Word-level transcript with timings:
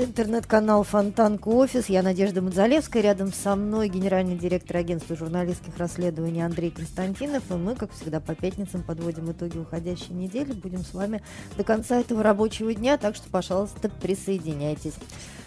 Интернет-канал 0.00 0.84
Фонтанка 0.84 1.48
Офис. 1.48 1.88
Я 1.88 2.04
Надежда 2.04 2.40
Мадзалевская. 2.40 3.02
Рядом 3.02 3.32
со 3.32 3.56
мной 3.56 3.88
генеральный 3.88 4.38
директор 4.38 4.76
агентства 4.76 5.16
журналистских 5.16 5.76
расследований 5.76 6.40
Андрей 6.40 6.70
Константинов. 6.70 7.42
И 7.50 7.54
мы, 7.54 7.74
как 7.74 7.90
всегда, 7.90 8.20
по 8.20 8.36
пятницам 8.36 8.84
подводим 8.84 9.32
итоги 9.32 9.58
уходящей 9.58 10.14
недели. 10.14 10.52
Будем 10.52 10.84
с 10.84 10.94
вами 10.94 11.20
до 11.56 11.64
конца 11.64 11.98
этого 11.98 12.22
рабочего 12.22 12.72
дня, 12.72 12.96
так 12.96 13.16
что, 13.16 13.28
пожалуйста, 13.28 13.88
присоединяйтесь. 13.88 14.94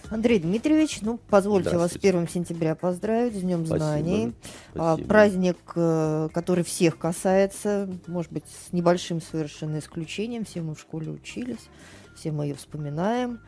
Андрей 0.09 0.39
Дмитриевич, 0.39 0.99
ну, 1.01 1.17
позвольте 1.29 1.77
вас 1.77 1.93
с 1.93 1.95
1 1.95 2.27
сентября 2.27 2.75
поздравить, 2.75 3.37
с 3.37 3.39
Днем 3.39 3.65
Спасибо. 3.65 3.85
Знаний. 3.85 4.33
А, 4.75 4.95
Спасибо. 4.95 5.07
Праздник, 5.07 5.57
э, 5.75 6.27
который 6.33 6.65
всех 6.65 6.97
касается, 6.97 7.89
может 8.07 8.33
быть, 8.33 8.43
с 8.67 8.73
небольшим 8.73 9.21
совершенно 9.21 9.79
исключением. 9.79 10.43
Все 10.43 10.61
мы 10.61 10.75
в 10.75 10.79
школе 10.81 11.09
учились, 11.09 11.69
все 12.15 12.33
мы 12.33 12.47
ее 12.47 12.55
вспоминаем. 12.55 13.39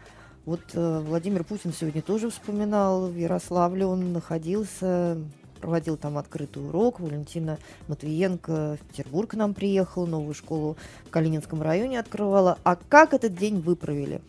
Вот 0.46 0.60
э, 0.74 1.00
Владимир 1.08 1.46
Путин 1.46 1.72
сегодня 1.72 2.02
тоже 2.02 2.30
вспоминал 2.30 3.08
в 3.08 3.16
Ярославле, 3.16 3.86
он 3.86 4.12
находился, 4.12 5.18
проводил 5.62 5.96
там 5.96 6.18
открытый 6.18 6.68
урок. 6.68 7.00
Валентина 7.00 7.60
Матвиенко 7.88 8.78
в 8.82 8.88
Петербург 8.90 9.32
к 9.32 9.36
нам 9.36 9.54
приехала, 9.54 10.06
новую 10.06 10.34
школу 10.34 10.76
в 11.06 11.10
Калининском 11.12 11.62
районе 11.62 11.98
открывала. 11.98 12.58
А 12.64 12.76
как 12.76 13.14
этот 13.14 13.38
день 13.38 13.62
вы 13.62 13.78
провели? 13.78 14.20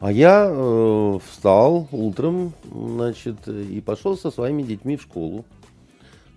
А 0.00 0.12
я 0.12 0.46
э, 0.50 1.18
встал 1.26 1.88
утром, 1.92 2.52
значит, 2.70 3.48
и 3.48 3.80
пошел 3.80 4.18
со 4.18 4.30
своими 4.30 4.62
детьми 4.62 4.98
в 4.98 5.02
школу, 5.02 5.46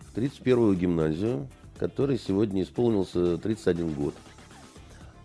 в 0.08 0.17
31-ю 0.17 0.73
гимназию, 0.75 1.50
которой 1.77 2.17
сегодня 2.17 2.64
исполнился 2.64 3.38
31 3.38 3.94
год. 3.94 4.14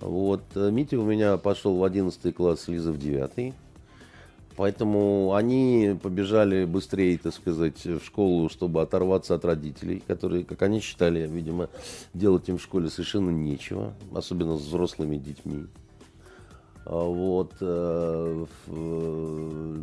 Вот, 0.00 0.42
э, 0.54 0.70
Митя 0.70 0.98
у 0.98 1.04
меня 1.04 1.36
пошел 1.38 1.76
в 1.76 1.84
11 1.84 2.34
класс, 2.34 2.68
Лиза 2.68 2.92
в 2.92 2.98
9. 2.98 3.54
Поэтому 4.56 5.34
они 5.34 5.96
побежали 6.02 6.64
быстрее, 6.64 7.16
так 7.18 7.32
сказать, 7.32 7.84
в 7.84 8.04
школу, 8.04 8.48
чтобы 8.48 8.82
оторваться 8.82 9.36
от 9.36 9.44
родителей, 9.44 10.02
которые, 10.04 10.44
как 10.44 10.62
они 10.62 10.80
считали, 10.80 11.28
видимо, 11.28 11.68
делать 12.12 12.48
им 12.48 12.58
в 12.58 12.62
школе 12.62 12.90
совершенно 12.90 13.30
нечего, 13.30 13.94
особенно 14.12 14.58
с 14.58 14.62
взрослыми 14.62 15.16
детьми. 15.16 15.66
А 16.84 17.04
вот 17.04 17.52
э, 17.60 18.46
э, 18.66 19.76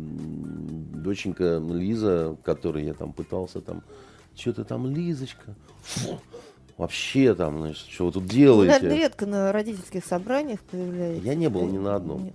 доченька 0.94 1.58
Лиза, 1.58 2.36
которой 2.42 2.84
я 2.84 2.92
там 2.92 3.12
пытался 3.12 3.62
там, 3.62 3.82
что-то 4.34 4.64
там, 4.64 4.86
Лизочка, 4.88 5.54
фу, 5.82 6.20
вообще 6.76 7.34
там, 7.34 7.60
значит, 7.60 7.86
что 7.88 8.06
вы 8.06 8.12
тут 8.12 8.26
делаете? 8.26 8.74
Вы, 8.74 8.80
наверное, 8.80 8.98
редко 8.98 9.26
на 9.26 9.52
родительских 9.52 10.04
собраниях 10.04 10.60
появляетесь. 10.60 11.24
Я 11.24 11.34
не 11.34 11.48
был 11.48 11.66
ни 11.66 11.78
на 11.78 11.96
одном. 11.96 12.24
Нет. 12.24 12.34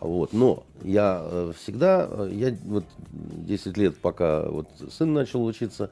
Вот, 0.00 0.32
но 0.32 0.62
я 0.82 1.20
э, 1.22 1.52
всегда, 1.58 2.08
я 2.30 2.54
вот 2.64 2.84
10 3.10 3.76
лет, 3.76 3.98
пока 3.98 4.42
вот 4.42 4.68
сын 4.90 5.12
начал 5.12 5.44
учиться, 5.44 5.90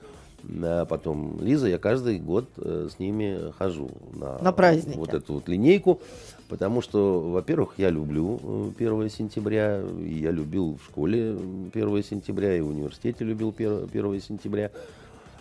а 0.62 0.84
потом 0.84 1.40
Лиза, 1.40 1.66
я 1.66 1.78
каждый 1.78 2.18
год 2.18 2.48
с 2.56 2.98
ними 3.00 3.52
хожу 3.58 3.90
на, 4.14 4.38
на 4.38 4.52
праздники. 4.52 4.96
вот 4.96 5.12
эту 5.12 5.34
вот 5.34 5.48
линейку. 5.48 6.00
Потому 6.48 6.80
что, 6.80 7.20
во-первых, 7.20 7.74
я 7.76 7.90
люблю 7.90 8.72
1 8.78 9.02
э, 9.02 9.08
сентября, 9.08 9.82
я 10.00 10.30
любил 10.30 10.78
в 10.80 10.84
школе 10.84 11.36
1 11.74 12.04
сентября, 12.04 12.56
и 12.56 12.60
в 12.60 12.68
университете 12.68 13.24
любил 13.24 13.52
1 13.58 14.20
сентября. 14.20 14.70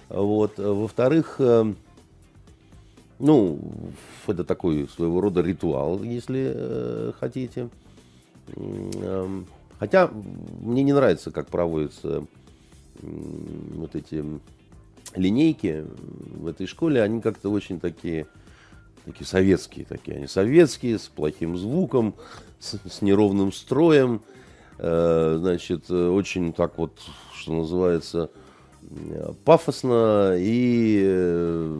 Вот. 0.10 0.58
Во-вторых, 0.58 1.36
э, 1.38 1.74
ну, 3.20 3.60
это 4.28 4.44
такой 4.44 4.88
своего 4.90 5.22
рода 5.22 5.42
ритуал, 5.42 6.04
если 6.04 6.52
э, 6.54 7.12
хотите. 7.20 7.70
Эм, 8.56 9.48
хотя 9.80 10.10
мне 10.62 10.84
не 10.84 10.94
нравится, 10.94 11.32
как 11.32 11.48
проводятся 11.48 12.26
вот 13.02 13.96
эти 13.96 14.24
линейки 15.16 15.86
в 15.88 16.48
этой 16.48 16.68
школе. 16.68 17.02
Они 17.02 17.22
как-то 17.22 17.50
очень 17.50 17.80
такие 17.80 18.28
такие 19.06 19.28
советские 19.28 19.86
такие, 19.86 20.18
они 20.18 20.28
советские, 20.28 20.98
с 20.98 21.04
плохим 21.04 21.58
звуком, 21.58 22.16
с, 22.60 22.80
с 22.90 23.02
неровным 23.02 23.52
строем, 23.52 24.22
э, 24.80 25.38
значит, 25.40 25.90
очень 25.92 26.54
так 26.54 26.78
вот, 26.78 27.00
что 27.36 27.54
называется, 27.54 28.32
пафосно 29.44 30.36
и 30.38 31.02
э, 31.06 31.80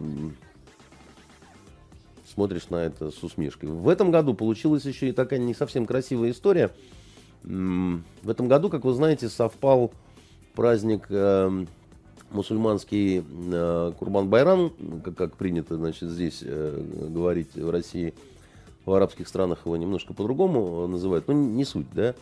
смотришь 2.36 2.70
на 2.70 2.84
это 2.84 3.12
с 3.12 3.24
усмешкой. 3.24 3.70
В 3.70 3.90
этом 3.90 4.12
году 4.12 4.34
получилась 4.34 4.86
еще 4.86 5.10
и 5.10 5.12
такая 5.14 5.40
не 5.40 5.54
совсем 5.54 5.86
красивая 5.86 6.32
история. 6.32 6.72
В 7.44 8.30
этом 8.30 8.48
году, 8.48 8.70
как 8.70 8.84
вы 8.84 8.94
знаете, 8.94 9.30
совпал 9.30 9.92
праздник 10.54 11.06
э, 11.10 11.66
мусульманский 12.32 13.24
э, 13.24 13.94
Курбан-Байрам, 13.98 15.02
как, 15.04 15.16
как 15.16 15.36
принято 15.38 15.78
значит, 15.78 16.10
здесь 16.10 16.40
э, 16.42 17.08
говорить 17.10 17.56
в 17.56 17.70
России, 17.70 18.14
в 18.86 18.94
арабских 18.94 19.28
странах 19.28 19.66
его 19.66 19.78
немножко 19.78 20.14
по-другому 20.14 20.88
называют, 20.88 21.28
но 21.28 21.34
не 21.34 21.66
суть, 21.66 21.88
да. 21.94 22.16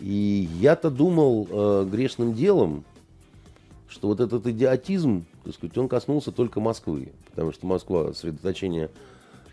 И 0.00 0.48
я-то 0.58 0.90
думал 0.90 1.46
э, 1.48 1.86
грешным 1.90 2.34
делом, 2.34 2.84
что 3.88 4.08
вот 4.08 4.20
этот 4.20 4.46
идиотизм, 4.46 5.24
так 5.44 5.54
сказать, 5.54 5.76
он 5.78 5.88
коснулся 5.88 6.32
только 6.32 6.60
Москвы, 6.60 7.12
потому 7.30 7.52
что 7.52 7.66
Москва 7.66 8.12
сосредоточение 8.12 8.90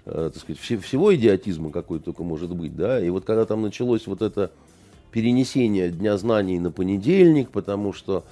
э, 0.06 0.32
так 0.34 0.42
сказать, 0.42 0.60
всего 0.60 1.14
идиотизма, 1.14 1.72
какой 1.72 2.00
только 2.00 2.24
может 2.24 2.56
быть, 2.56 2.76
да, 2.76 3.04
и 3.04 3.10
вот 3.10 3.26
когда 3.26 3.46
там 3.46 3.62
началось 3.62 4.08
вот 4.08 4.22
это 4.22 4.52
перенесение 5.12 5.90
Дня 5.90 6.18
знаний 6.18 6.60
на 6.60 6.72
понедельник, 6.72 7.50
потому 7.50 7.94
что 7.94 8.24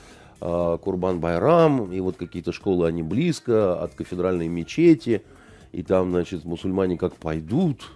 а, 0.41 0.77
Курбан 0.77 1.19
Байрам, 1.19 1.91
и 1.91 1.99
вот 1.99 2.16
какие-то 2.16 2.51
школы, 2.51 2.87
они 2.87 3.03
близко 3.03 3.81
от 3.81 3.93
кафедральной 3.93 4.47
мечети, 4.47 5.21
и 5.71 5.83
там, 5.83 6.11
значит, 6.11 6.45
мусульмане 6.45 6.97
как 6.97 7.16
пойдут, 7.16 7.91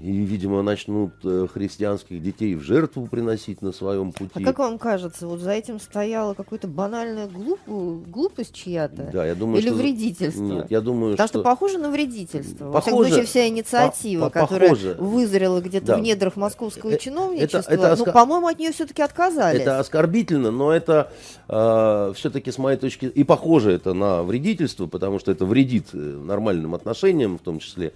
и, 0.00 0.12
видимо, 0.12 0.62
начнут 0.62 1.12
э, 1.24 1.48
христианских 1.52 2.22
детей 2.22 2.54
в 2.54 2.62
жертву 2.62 3.08
приносить 3.08 3.62
на 3.62 3.72
своем 3.72 4.12
пути. 4.12 4.30
А 4.34 4.40
как 4.44 4.60
вам 4.60 4.78
кажется, 4.78 5.26
вот 5.26 5.40
за 5.40 5.50
этим 5.50 5.80
стояла 5.80 6.34
какая-то 6.34 6.68
банальная 6.68 7.26
глуп... 7.26 7.58
глупость 7.66 8.54
чья-то? 8.54 9.10
Да, 9.12 9.26
я 9.26 9.34
думаю, 9.34 9.58
Или 9.58 9.68
что... 9.68 9.76
вредительство? 9.76 10.42
Нет, 10.42 10.70
я 10.70 10.80
думаю, 10.80 11.12
Потому 11.12 11.28
что... 11.28 11.38
что 11.38 11.44
похоже 11.44 11.78
на 11.78 11.90
вредительство. 11.90 12.70
Похоже... 12.70 12.72
Во 12.72 12.80
всяком 12.80 13.04
случае, 13.06 13.24
вся 13.24 13.48
инициатива, 13.48 14.24
по 14.26 14.30
которая 14.30 14.68
похоже... 14.68 14.96
вызрела 15.00 15.60
где-то 15.60 15.86
да. 15.86 15.96
в 15.96 16.00
недрах 16.00 16.36
московского 16.36 16.90
э, 16.90 16.98
чиновничества, 16.98 17.58
это, 17.58 17.72
это 17.72 17.92
оскор... 17.92 18.06
ну, 18.06 18.12
по-моему, 18.12 18.46
от 18.46 18.58
нее 18.60 18.72
все-таки 18.72 19.02
отказались. 19.02 19.62
Это 19.62 19.80
оскорбительно, 19.80 20.52
но 20.52 20.72
это 20.72 21.10
э, 21.48 22.12
все-таки, 22.14 22.52
с 22.52 22.58
моей 22.58 22.78
точки... 22.78 23.06
И 23.06 23.24
похоже 23.24 23.72
это 23.72 23.94
на 23.94 24.22
вредительство, 24.22 24.86
потому 24.86 25.18
что 25.18 25.32
это 25.32 25.44
вредит 25.44 25.88
э, 25.92 25.96
нормальным 25.96 26.76
отношениям, 26.76 27.36
в 27.38 27.42
том 27.42 27.58
числе 27.58 27.92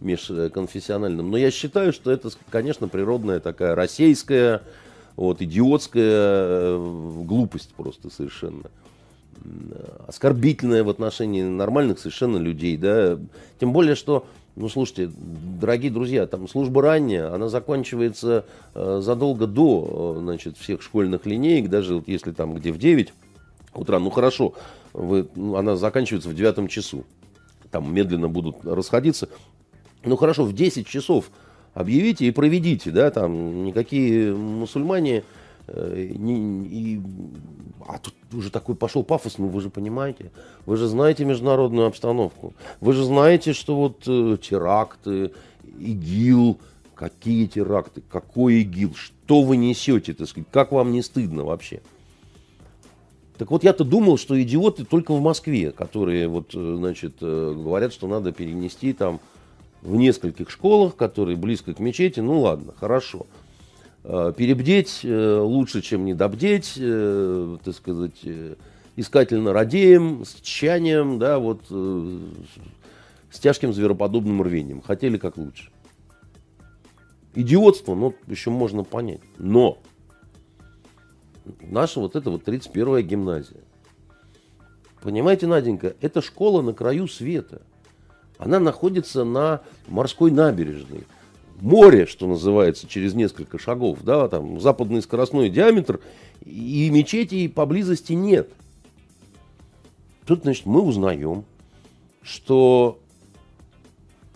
межконфессиональным. 0.00 1.30
Но 1.30 1.36
я 1.36 1.50
считаю, 1.50 1.92
что 1.92 2.10
это, 2.10 2.30
конечно, 2.50 2.88
природная 2.88 3.40
такая 3.40 3.74
российская, 3.74 4.62
вот, 5.16 5.40
идиотская 5.40 6.04
э, 6.04 7.22
глупость 7.24 7.72
просто 7.74 8.10
совершенно. 8.10 8.64
Оскорбительная 10.06 10.84
в 10.84 10.88
отношении 10.88 11.42
нормальных 11.42 11.98
совершенно 11.98 12.38
людей, 12.38 12.76
да. 12.76 13.18
Тем 13.60 13.72
более, 13.72 13.94
что, 13.94 14.26
ну, 14.56 14.68
слушайте, 14.68 15.10
дорогие 15.60 15.90
друзья, 15.90 16.26
там 16.26 16.48
служба 16.48 16.82
ранняя, 16.82 17.32
она 17.32 17.48
заканчивается 17.48 18.44
э, 18.74 19.00
задолго 19.02 19.46
до, 19.46 20.16
э, 20.16 20.20
значит, 20.20 20.56
всех 20.56 20.82
школьных 20.82 21.26
линеек, 21.26 21.68
даже 21.68 21.96
вот 21.96 22.08
если 22.08 22.32
там 22.32 22.54
где 22.54 22.72
в 22.72 22.78
9 22.78 23.12
утра, 23.74 23.98
ну, 23.98 24.10
хорошо, 24.10 24.54
вы, 24.92 25.28
ну, 25.34 25.56
она 25.56 25.76
заканчивается 25.76 26.28
в 26.28 26.34
девятом 26.34 26.68
часу 26.68 27.04
там 27.74 27.92
медленно 27.92 28.28
будут 28.28 28.64
расходиться. 28.64 29.28
Ну 30.04 30.16
хорошо, 30.16 30.44
в 30.44 30.52
10 30.52 30.86
часов 30.86 31.30
объявите 31.72 32.26
и 32.26 32.30
проведите, 32.30 32.90
да, 32.90 33.10
там 33.10 33.64
никакие 33.64 34.34
мусульмане 34.34 35.24
э, 35.66 36.12
не, 36.14 36.66
и, 36.66 37.00
а 37.86 37.98
тут 37.98 38.14
уже 38.32 38.50
такой 38.50 38.74
пошел 38.74 39.02
пафос, 39.02 39.38
ну 39.38 39.48
вы 39.48 39.60
же 39.60 39.70
понимаете, 39.70 40.30
вы 40.66 40.76
же 40.76 40.86
знаете 40.86 41.24
международную 41.24 41.86
обстановку, 41.86 42.54
вы 42.80 42.92
же 42.92 43.04
знаете, 43.04 43.52
что 43.52 43.76
вот 43.76 44.04
э, 44.06 44.36
теракты, 44.40 45.32
ИГИЛ, 45.78 46.58
какие 46.94 47.46
теракты, 47.46 48.02
какой 48.08 48.60
ИГИЛ, 48.62 48.94
что 48.94 49.42
вы 49.42 49.56
несете, 49.56 50.14
так 50.14 50.28
сказать, 50.28 50.48
как 50.50 50.70
вам 50.70 50.92
не 50.92 51.02
стыдно 51.02 51.44
вообще? 51.44 51.80
Так 53.36 53.50
вот, 53.50 53.64
я-то 53.64 53.82
думал, 53.82 54.16
что 54.16 54.40
идиоты 54.40 54.84
только 54.84 55.12
в 55.12 55.20
Москве, 55.20 55.72
которые 55.72 56.28
вот, 56.28 56.54
э, 56.54 56.74
значит, 56.78 57.16
э, 57.20 57.54
говорят, 57.56 57.92
что 57.92 58.06
надо 58.06 58.30
перенести 58.30 58.92
там 58.92 59.20
в 59.84 59.96
нескольких 59.96 60.50
школах, 60.50 60.96
которые 60.96 61.36
близко 61.36 61.74
к 61.74 61.78
мечети, 61.78 62.20
ну 62.20 62.40
ладно, 62.40 62.72
хорошо. 62.76 63.26
А, 64.02 64.32
перебдеть 64.32 65.00
э, 65.04 65.38
лучше, 65.38 65.82
чем 65.82 66.04
недобдеть, 66.06 66.74
э, 66.76 67.58
так 67.62 67.74
сказать, 67.74 68.18
э, 68.24 68.54
искательно 68.96 69.52
радеем, 69.52 70.24
с 70.24 70.40
тщанием, 70.40 71.18
да, 71.18 71.38
вот 71.38 71.66
с 73.30 73.38
тяжким 73.38 73.72
звероподобным 73.72 74.42
рвением. 74.42 74.80
Хотели 74.80 75.18
как 75.18 75.36
лучше. 75.36 75.70
Идиотство, 77.34 77.94
ну, 77.94 78.14
еще 78.26 78.50
можно 78.50 78.84
понять. 78.84 79.20
Но 79.38 79.78
наша 81.60 82.00
вот 82.00 82.14
эта 82.14 82.30
вот 82.30 82.46
31-я 82.46 83.02
гимназия. 83.02 83.60
Понимаете, 85.02 85.46
Наденька, 85.46 85.94
это 86.00 86.22
школа 86.22 86.62
на 86.62 86.72
краю 86.72 87.08
света. 87.08 87.60
Она 88.38 88.58
находится 88.58 89.24
на 89.24 89.62
морской 89.86 90.30
набережной. 90.30 91.06
Море, 91.60 92.06
что 92.06 92.26
называется, 92.26 92.88
через 92.88 93.14
несколько 93.14 93.58
шагов, 93.58 94.00
да, 94.02 94.28
там 94.28 94.60
западный 94.60 95.02
скоростной 95.02 95.48
диаметр, 95.50 96.00
и 96.44 96.90
мечети 96.90 97.48
поблизости 97.48 98.12
нет. 98.12 98.52
Тут, 100.26 100.42
значит, 100.42 100.66
мы 100.66 100.80
узнаем, 100.82 101.44
что 102.22 102.98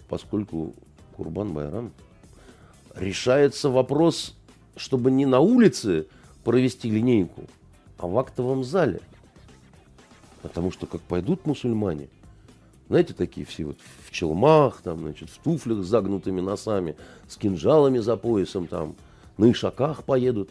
поскольку 0.09 0.75
Курбан 1.17 1.53
Байрам 1.53 1.93
решается 2.94 3.69
вопрос, 3.69 4.35
чтобы 4.77 5.11
не 5.11 5.27
на 5.27 5.41
улице 5.41 6.06
провести 6.44 6.91
линейку, 6.91 7.44
а 7.99 8.06
в 8.06 8.17
актовом 8.19 8.65
зале. 8.65 9.01
Потому 10.43 10.71
что 10.71 10.87
как 10.87 11.01
пойдут 11.03 11.47
мусульмане, 11.47 12.09
знаете, 12.88 13.14
такие 13.14 13.46
все 13.46 13.64
вот 13.64 13.79
в 14.06 14.11
челмах, 14.11 14.81
там, 14.82 15.00
значит, 15.00 15.31
в 15.31 15.38
туфлях 15.38 15.85
с 15.85 15.87
загнутыми 15.87 16.40
носами, 16.40 16.96
с 17.29 17.37
кинжалами 17.37 17.99
за 17.99 18.17
поясом, 18.17 18.67
там, 18.67 18.96
на 19.37 19.50
ишаках 19.50 20.05
поедут. 20.05 20.50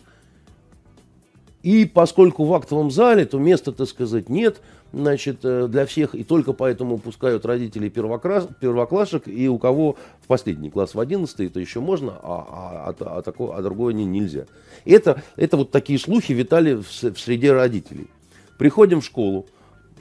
И 1.64 1.86
поскольку 1.86 2.46
в 2.46 2.54
актовом 2.54 2.92
зале, 2.92 3.26
то 3.26 3.40
места, 3.40 3.72
так 3.72 3.88
сказать, 3.88 4.30
нет– 4.30 4.62
значит, 4.94 5.40
э, 5.44 5.68
для 5.68 5.86
всех, 5.86 6.16
и 6.16 6.24
только 6.24 6.54
поэтому 6.54 6.98
пускают 6.98 7.46
родителей 7.46 7.90
первокласс, 7.90 8.48
первоклашек, 8.60 9.28
и 9.28 9.48
у 9.48 9.58
кого 9.58 9.98
в 10.22 10.28
последний 10.28 10.70
класс 10.70 10.96
в 10.96 11.00
одиннадцатый, 11.00 11.48
это 11.48 11.60
еще 11.60 11.80
можно, 11.80 12.14
а, 12.22 12.46
а, 12.50 12.96
а, 13.00 13.18
а, 13.18 13.22
такое, 13.22 13.56
а 13.56 13.62
другое 13.62 13.94
не, 13.94 14.06
нельзя. 14.06 14.46
Это, 14.86 15.22
это 15.36 15.58
вот 15.58 15.72
такие 15.72 16.00
слухи 16.00 16.32
витали 16.32 16.76
в, 16.76 16.86
в 16.86 17.20
среде 17.20 17.52
родителей. 17.52 18.08
Приходим 18.58 19.02
в 19.02 19.06
школу, 19.06 19.46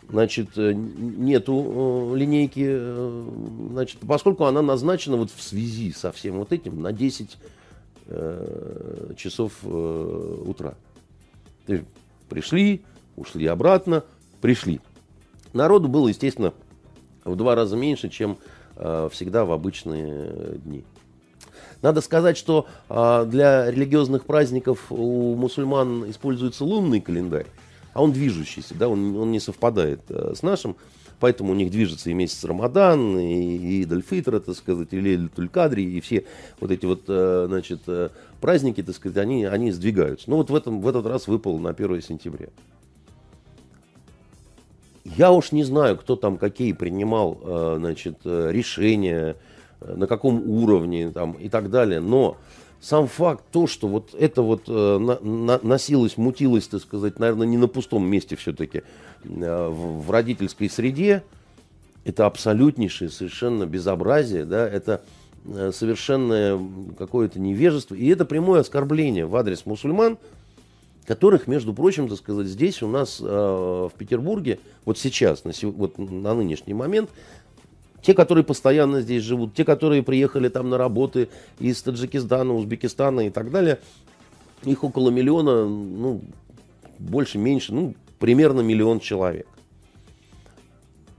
значит, 0.08 0.50
э, 0.56 0.72
нету 0.74 2.12
э, 2.14 2.16
линейки, 2.16 2.64
э, 2.66 3.28
значит, 3.70 3.98
поскольку 4.06 4.44
она 4.44 4.62
назначена 4.62 5.16
вот 5.16 5.30
в 5.30 5.42
связи 5.42 5.92
со 5.92 6.12
всем 6.12 6.38
вот 6.38 6.52
этим 6.52 6.80
на 6.80 6.92
10 6.92 7.36
э, 8.06 9.12
часов 9.16 9.52
э, 9.62 10.42
утра. 10.46 10.74
Пришли, 12.28 12.84
ушли 13.16 13.46
обратно, 13.46 14.04
пришли. 14.40 14.80
Народу 15.52 15.88
было, 15.88 16.08
естественно, 16.08 16.52
в 17.24 17.34
два 17.36 17.54
раза 17.54 17.76
меньше, 17.76 18.08
чем 18.08 18.38
э, 18.76 19.08
всегда 19.10 19.44
в 19.44 19.52
обычные 19.52 20.58
дни. 20.58 20.84
Надо 21.82 22.00
сказать, 22.00 22.36
что 22.36 22.66
э, 22.88 23.26
для 23.28 23.70
религиозных 23.70 24.24
праздников 24.24 24.86
у 24.90 25.34
мусульман 25.34 26.10
используется 26.10 26.64
лунный 26.64 27.00
календарь, 27.00 27.46
а 27.96 28.02
он 28.02 28.12
движущийся, 28.12 28.74
да, 28.74 28.88
он, 28.88 29.16
он 29.16 29.32
не 29.32 29.40
совпадает 29.40 30.00
э, 30.10 30.34
с 30.36 30.42
нашим, 30.42 30.76
поэтому 31.18 31.52
у 31.52 31.54
них 31.54 31.70
движется 31.70 32.10
и 32.10 32.12
месяц 32.12 32.44
Рамадан, 32.44 33.18
и, 33.18 33.56
и 33.56 33.82
Идальфитр, 33.84 34.38
так 34.38 34.54
сказать, 34.54 34.88
и 34.90 35.00
Лейль 35.00 35.30
Кадри, 35.50 35.82
и 35.82 36.00
все 36.02 36.26
вот 36.60 36.70
эти 36.70 36.84
вот, 36.84 37.04
э, 37.08 37.46
значит, 37.48 37.80
э, 37.86 38.10
праздники, 38.42 38.82
так 38.82 38.94
сказать, 38.94 39.16
они, 39.16 39.46
они 39.46 39.72
сдвигаются. 39.72 40.28
Ну 40.28 40.36
вот 40.36 40.50
в, 40.50 40.54
этом, 40.54 40.82
в 40.82 40.88
этот 40.88 41.06
раз 41.06 41.26
выпал 41.26 41.58
на 41.58 41.70
1 41.70 42.02
сентября. 42.02 42.48
Я 45.04 45.32
уж 45.32 45.52
не 45.52 45.64
знаю, 45.64 45.96
кто 45.96 46.16
там 46.16 46.36
какие 46.36 46.72
принимал 46.72 47.38
э, 47.42 47.76
значит, 47.78 48.18
э, 48.24 48.50
решения, 48.52 49.36
э, 49.80 49.94
на 49.94 50.06
каком 50.06 50.46
уровне 50.46 51.10
там, 51.12 51.32
и 51.32 51.48
так 51.48 51.70
далее, 51.70 52.00
но 52.00 52.36
сам 52.80 53.06
факт 53.06 53.44
то, 53.52 53.66
что 53.66 53.88
вот 53.88 54.14
это 54.14 54.42
вот 54.42 54.68
на, 54.68 55.18
на, 55.20 55.60
носилось, 55.62 56.16
мутилось, 56.16 56.68
так 56.68 56.82
сказать, 56.82 57.18
наверное, 57.18 57.46
не 57.46 57.56
на 57.56 57.68
пустом 57.68 58.06
месте 58.06 58.36
все-таки 58.36 58.82
в, 59.24 60.02
в 60.06 60.10
родительской 60.10 60.70
среде, 60.70 61.22
это 62.04 62.26
абсолютнейшее 62.26 63.10
совершенно 63.10 63.66
безобразие, 63.66 64.44
да, 64.44 64.68
это 64.68 65.02
совершенное 65.72 66.60
какое-то 66.98 67.40
невежество, 67.40 67.94
и 67.94 68.06
это 68.08 68.24
прямое 68.24 68.60
оскорбление 68.60 69.26
в 69.26 69.36
адрес 69.36 69.66
мусульман, 69.66 70.18
которых, 71.06 71.46
между 71.46 71.72
прочим, 71.72 72.08
так 72.08 72.18
сказать, 72.18 72.46
здесь 72.46 72.82
у 72.82 72.88
нас 72.88 73.20
э, 73.20 73.24
в 73.24 73.92
Петербурге, 73.96 74.58
вот 74.84 74.98
сейчас, 74.98 75.44
на, 75.44 75.52
вот 75.70 75.98
на 75.98 76.34
нынешний 76.34 76.74
момент, 76.74 77.10
те, 78.06 78.14
которые 78.14 78.44
постоянно 78.44 79.00
здесь 79.00 79.24
живут, 79.24 79.54
те, 79.54 79.64
которые 79.64 80.04
приехали 80.04 80.48
там 80.48 80.70
на 80.70 80.78
работы 80.78 81.28
из 81.58 81.82
Таджикистана, 81.82 82.54
Узбекистана 82.54 83.26
и 83.26 83.30
так 83.30 83.50
далее, 83.50 83.80
их 84.62 84.84
около 84.84 85.10
миллиона, 85.10 85.66
ну, 85.66 86.20
больше, 87.00 87.38
меньше, 87.38 87.74
ну, 87.74 87.94
примерно 88.20 88.60
миллион 88.60 89.00
человек. 89.00 89.48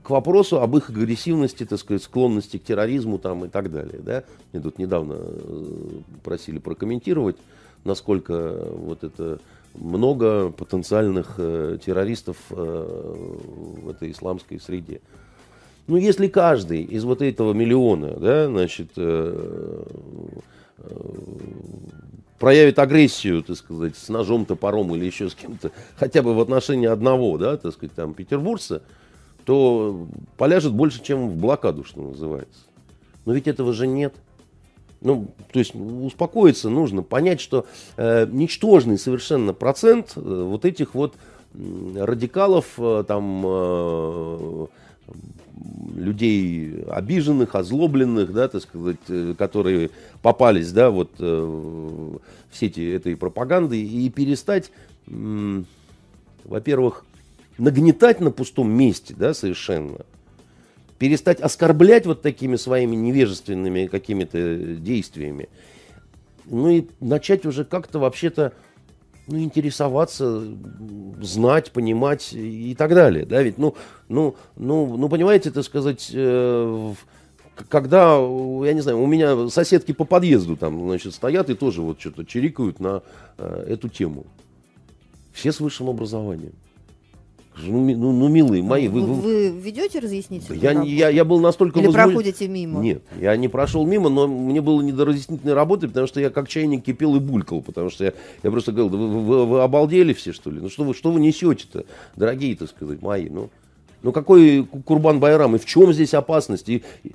К 0.02 0.08
вопросу 0.08 0.62
об 0.62 0.78
их 0.78 0.88
агрессивности, 0.88 1.66
так 1.66 1.78
сказать, 1.78 2.02
склонности 2.02 2.56
к 2.56 2.64
терроризму 2.64 3.18
там 3.18 3.44
и 3.44 3.48
так 3.48 3.70
далее. 3.70 4.00
Да? 4.00 4.24
Мне 4.54 4.62
тут 4.62 4.78
недавно 4.78 5.16
э, 5.18 5.90
просили 6.24 6.58
прокомментировать, 6.58 7.36
насколько 7.84 8.64
вот 8.72 9.04
это 9.04 9.40
много 9.74 10.48
потенциальных 10.52 11.34
э, 11.36 11.76
террористов 11.84 12.38
э, 12.48 13.34
в 13.82 13.90
этой 13.90 14.10
исламской 14.10 14.58
среде. 14.58 15.02
Ну, 15.88 15.96
если 15.96 16.28
каждый 16.28 16.82
из 16.82 17.04
вот 17.04 17.22
этого 17.22 17.54
миллиона, 17.54 18.10
да, 18.10 18.46
значит, 18.46 18.90
э, 18.96 19.82
э, 20.78 21.00
проявит 22.38 22.78
агрессию, 22.78 23.42
так 23.42 23.56
сказать, 23.56 23.96
с 23.96 24.10
ножом, 24.10 24.44
топором 24.44 24.94
или 24.94 25.06
еще 25.06 25.30
с 25.30 25.34
кем-то, 25.34 25.72
хотя 25.96 26.22
бы 26.22 26.34
в 26.34 26.40
отношении 26.40 26.86
одного, 26.86 27.38
да, 27.38 27.56
так 27.56 27.72
сказать, 27.72 27.94
там, 27.94 28.12
петербуржца, 28.12 28.82
то 29.46 30.06
поляжет 30.36 30.74
больше, 30.74 31.02
чем 31.02 31.30
в 31.30 31.36
блокаду, 31.36 31.84
что 31.84 32.02
называется. 32.02 32.60
Но 33.24 33.32
ведь 33.32 33.48
этого 33.48 33.72
же 33.72 33.86
нет. 33.86 34.14
Ну, 35.00 35.28
то 35.52 35.58
есть 35.58 35.74
успокоиться 35.74 36.68
нужно, 36.68 37.02
понять, 37.02 37.40
что 37.40 37.64
э, 37.96 38.26
ничтожный 38.30 38.98
совершенно 38.98 39.54
процент 39.54 40.12
э, 40.16 40.20
вот 40.20 40.66
этих 40.66 40.94
вот 40.94 41.14
радикалов, 41.54 42.74
э, 42.76 43.04
там, 43.08 43.42
э, 43.46 44.66
людей 45.94 46.84
обиженных, 46.88 47.54
озлобленных, 47.54 48.32
да, 48.32 48.48
так 48.48 48.62
сказать, 48.62 48.96
э, 49.08 49.34
которые 49.36 49.90
попались, 50.22 50.72
да, 50.72 50.90
вот 50.90 51.10
э, 51.18 51.24
в 51.24 52.56
сети 52.56 52.84
этой 52.90 53.16
пропаганды, 53.16 53.82
и 53.82 54.08
перестать, 54.10 54.70
во-первых, 56.44 57.04
нагнетать 57.58 58.20
на 58.20 58.30
пустом 58.30 58.70
месте, 58.70 59.14
да, 59.16 59.34
совершенно, 59.34 59.98
перестать 60.98 61.40
оскорблять 61.40 62.06
вот 62.06 62.22
такими 62.22 62.56
своими 62.56 62.96
невежественными 62.96 63.86
какими-то 63.86 64.56
действиями. 64.76 65.48
Ну 66.46 66.70
и 66.70 66.86
начать 67.00 67.44
уже 67.44 67.64
как-то 67.64 67.98
вообще-то 67.98 68.52
ну, 69.28 69.38
интересоваться, 69.38 70.42
знать, 71.20 71.70
понимать 71.70 72.32
и 72.32 72.74
так 72.74 72.94
далее. 72.94 73.24
Да, 73.26 73.42
ведь, 73.42 73.58
ну, 73.58 73.74
ну, 74.08 74.36
ну, 74.56 74.96
ну 74.96 75.08
понимаете, 75.08 75.50
так 75.50 75.64
сказать, 75.64 76.10
э, 76.12 76.94
когда, 77.68 78.16
я 78.16 78.72
не 78.72 78.80
знаю, 78.80 79.00
у 79.00 79.06
меня 79.06 79.48
соседки 79.48 79.92
по 79.92 80.04
подъезду 80.04 80.56
там, 80.56 80.80
значит, 80.80 81.14
стоят 81.14 81.50
и 81.50 81.54
тоже 81.54 81.82
вот 81.82 82.00
что-то 82.00 82.24
чирикают 82.24 82.80
на 82.80 83.02
э, 83.36 83.66
эту 83.68 83.88
тему. 83.88 84.24
Все 85.32 85.52
с 85.52 85.60
высшим 85.60 85.88
образованием. 85.88 86.52
Ну, 87.60 87.84
ну, 87.96 88.12
ну 88.12 88.28
милые 88.28 88.62
мои, 88.62 88.88
вы, 88.88 89.02
вы, 89.02 89.14
вы 89.14 89.48
ведете 89.48 89.98
разъяснительную 89.98 90.60
я, 90.62 90.70
работу? 90.70 90.88
Я, 90.88 91.08
я 91.08 91.24
был 91.24 91.40
настолько 91.40 91.80
Или 91.80 91.86
возмущен... 91.86 92.10
проходите 92.10 92.48
мимо? 92.48 92.80
Нет, 92.80 93.02
я 93.20 93.36
не 93.36 93.48
прошел 93.48 93.86
мимо, 93.86 94.08
но 94.08 94.28
мне 94.28 94.60
было 94.60 94.80
не 94.80 94.92
до 94.92 95.04
разъяснительной 95.04 95.54
работы, 95.54 95.88
потому 95.88 96.06
что 96.06 96.20
я 96.20 96.30
как 96.30 96.48
чайник 96.48 96.84
кипел 96.84 97.16
и 97.16 97.18
булькал, 97.20 97.62
потому 97.62 97.90
что 97.90 98.04
я, 98.04 98.14
я 98.42 98.50
просто 98.50 98.72
говорил, 98.72 98.90
да 98.90 98.96
вы, 98.98 99.08
вы, 99.08 99.46
вы 99.46 99.62
обалдели 99.62 100.12
все, 100.12 100.32
что 100.32 100.50
ли? 100.50 100.60
Ну 100.60 100.68
что 100.68 100.84
вы, 100.84 100.94
что 100.94 101.10
вы 101.10 101.20
несете-то, 101.20 101.84
дорогие, 102.16 102.56
так 102.56 102.68
сказать, 102.68 103.02
мои? 103.02 103.28
Ну, 103.28 103.50
ну 104.02 104.12
какой 104.12 104.64
Курбан 104.84 105.18
Байрам, 105.18 105.56
и 105.56 105.58
в 105.58 105.64
чем 105.64 105.92
здесь 105.92 106.14
опасность? 106.14 106.68
И, 106.68 106.84
и, 107.02 107.12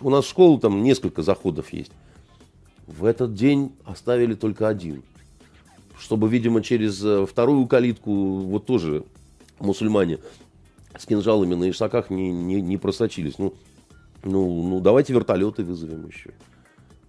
у 0.00 0.10
нас 0.10 0.24
в 0.24 0.28
школу 0.28 0.58
там 0.58 0.82
несколько 0.82 1.22
заходов 1.22 1.72
есть. 1.72 1.92
В 2.86 3.04
этот 3.04 3.34
день 3.34 3.72
оставили 3.84 4.34
только 4.34 4.68
один. 4.68 5.02
Чтобы, 5.98 6.28
видимо, 6.28 6.62
через 6.62 7.04
э, 7.04 7.26
вторую 7.26 7.66
калитку 7.66 8.38
вот 8.38 8.64
тоже 8.64 9.04
мусульмане 9.60 10.18
с 10.98 11.06
кинжалами 11.06 11.54
на 11.54 11.70
ишаках 11.70 12.10
не, 12.10 12.30
не, 12.30 12.60
не 12.60 12.76
просочились. 12.76 13.38
Ну, 13.38 13.54
ну, 14.24 14.62
ну, 14.62 14.80
давайте 14.80 15.12
вертолеты 15.12 15.64
вызовем 15.64 16.06
еще. 16.06 16.30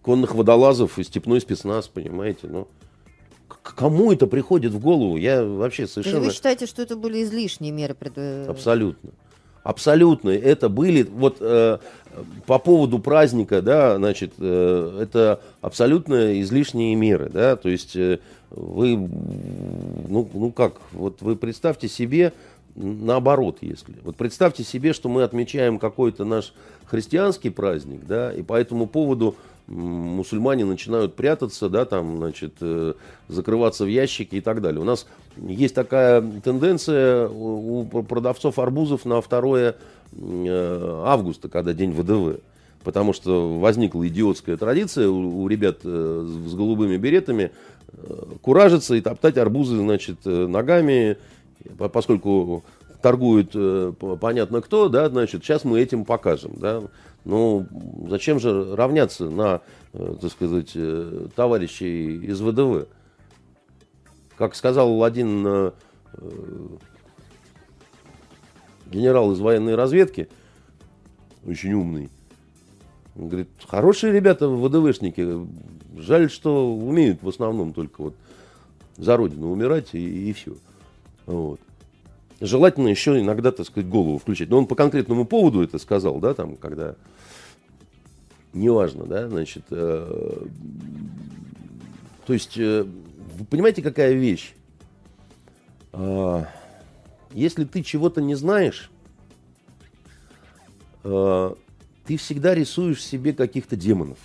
Конных 0.02 0.34
водолазов 0.34 0.98
и 0.98 1.04
степной 1.04 1.42
спецназ, 1.42 1.88
понимаете, 1.88 2.48
ну. 2.48 2.68
К 3.48 3.76
кому 3.76 4.12
это 4.12 4.28
приходит 4.28 4.72
в 4.72 4.80
голову? 4.80 5.18
Я 5.18 5.44
вообще 5.44 5.86
совершенно... 5.88 6.22
Вы 6.22 6.32
считаете, 6.32 6.66
что 6.66 6.82
это 6.82 6.96
были 6.96 7.22
излишние 7.24 7.72
меры? 7.72 7.94
Пред... 7.94 8.18
Абсолютно. 8.48 9.12
Абсолютно. 9.64 10.30
Это 10.30 10.70
были, 10.70 11.04
вот 11.04 11.38
э, 11.40 11.78
по 12.48 12.58
поводу 12.58 12.98
праздника, 12.98 13.62
да, 13.62 13.98
значит, 13.98 14.34
э, 14.40 15.00
это 15.02 15.42
абсолютно 15.62 16.42
излишние 16.42 16.96
меры, 16.96 17.30
да, 17.30 17.56
то 17.56 17.70
есть 17.70 17.96
э, 17.96 18.20
вы, 18.52 18.98
ну, 18.98 20.30
ну 20.34 20.52
как, 20.52 20.76
вот 20.92 21.22
вы 21.22 21.36
представьте 21.36 21.88
себе, 21.88 22.34
наоборот, 22.76 23.58
если. 23.62 23.96
Вот 24.04 24.16
представьте 24.16 24.64
себе, 24.64 24.94
что 24.94 25.10
мы 25.10 25.24
отмечаем 25.24 25.80
какой-то 25.80 26.26
наш 26.26 26.54
христианский 26.86 27.50
праздник, 27.50 28.06
да, 28.06 28.32
и 28.34 28.42
по 28.42 28.54
этому 28.54 28.88
поводу 28.88 29.36
мусульмане 29.68 30.66
начинают 30.66 31.16
прятаться, 31.16 31.70
да, 31.70 31.86
там, 31.86 32.18
значит, 32.18 32.56
э, 32.62 32.94
закрываться 33.28 33.86
в 33.86 33.88
ящики 33.88 34.36
и 34.36 34.42
так 34.42 34.62
далее. 34.62 34.82
У 34.82 34.86
нас 34.86 35.08
есть 35.38 35.76
такая 35.76 36.22
тенденция 36.44 37.30
у 37.30 37.86
продавцов 37.86 38.60
арбузов 38.60 39.06
на 39.06 39.22
2 39.22 39.58
э, 39.58 39.74
августа, 41.06 41.48
когда 41.48 41.74
день 41.74 41.92
ВДВ. 41.92 42.42
Потому 42.84 43.14
что 43.14 43.60
возникла 43.60 44.08
идиотская 44.08 44.58
традиция 44.58 45.08
у, 45.08 45.44
у 45.44 45.48
ребят 45.48 45.80
э, 45.84 46.28
с 46.48 46.54
голубыми 46.54 46.98
беретами 46.98 47.52
куражиться 48.42 48.96
и 48.96 49.02
топтать 49.02 49.38
арбузы, 49.38 49.78
значит, 49.78 50.26
ногами, 50.26 51.18
поскольку 51.78 52.64
торгуют 53.02 53.56
понятно 54.20 54.62
кто, 54.62 54.90
да, 54.90 55.10
значит, 55.10 55.44
сейчас 55.44 55.64
мы 55.64 55.80
этим 55.80 56.06
покажем, 56.06 56.54
да. 56.58 56.84
Ну, 57.24 57.68
зачем 58.10 58.40
же 58.40 58.76
равняться 58.76 59.30
на, 59.30 59.62
э, 59.94 60.16
так 60.20 60.32
сказать, 60.32 60.72
э, 60.74 61.28
товарищей 61.36 62.18
из 62.18 62.42
ВДВ? 62.42 62.88
Как 64.38 64.56
сказал 64.56 65.04
один 65.04 65.46
э, 65.46 65.72
генерал 68.88 69.34
из 69.34 69.40
военной 69.40 69.76
разведки, 69.76 70.30
очень 71.46 71.74
умный, 71.74 72.10
он 73.16 73.28
говорит, 73.28 73.50
хорошие 73.68 74.14
ребята 74.14 74.48
ВДВшники, 74.48 75.46
жаль, 76.02 76.30
что 76.30 76.74
умеют 76.76 77.24
в 77.24 77.30
основном 77.30 77.74
только 77.74 78.02
вот 78.02 78.16
за 78.98 79.18
родину 79.18 79.52
умирать 79.52 79.90
и, 79.94 80.30
и 80.30 80.34
все. 80.34 80.56
Вот 81.26 81.60
желательно 82.42 82.88
еще 82.88 83.20
иногда, 83.20 83.52
так 83.52 83.68
сказать, 83.68 83.90
голову 83.90 84.18
включать. 84.18 84.50
Но 84.50 84.58
он 84.58 84.66
по 84.66 84.76
конкретному 84.76 85.26
поводу 85.26 85.62
это 85.62 85.78
сказал, 85.78 86.20
да, 86.20 86.34
там, 86.34 86.58
когда 86.58 86.96
неважно, 88.54 89.06
да, 89.06 89.30
значит, 89.30 89.64
э, 89.70 90.48
то 92.26 92.34
есть, 92.34 92.58
э, 92.58 92.84
вы 92.84 93.46
понимаете, 93.46 93.82
какая 93.82 94.14
вещь? 94.14 94.54
Э, 95.94 96.46
если 97.32 97.64
ты 97.64 97.84
чего-то 97.84 98.22
не 98.22 98.36
знаешь, 98.36 98.90
э, 101.04 101.56
ты 102.06 102.18
всегда 102.18 102.56
рисуешь 102.56 103.04
себе 103.04 103.34
каких-то 103.34 103.76
демонов. 103.76 104.18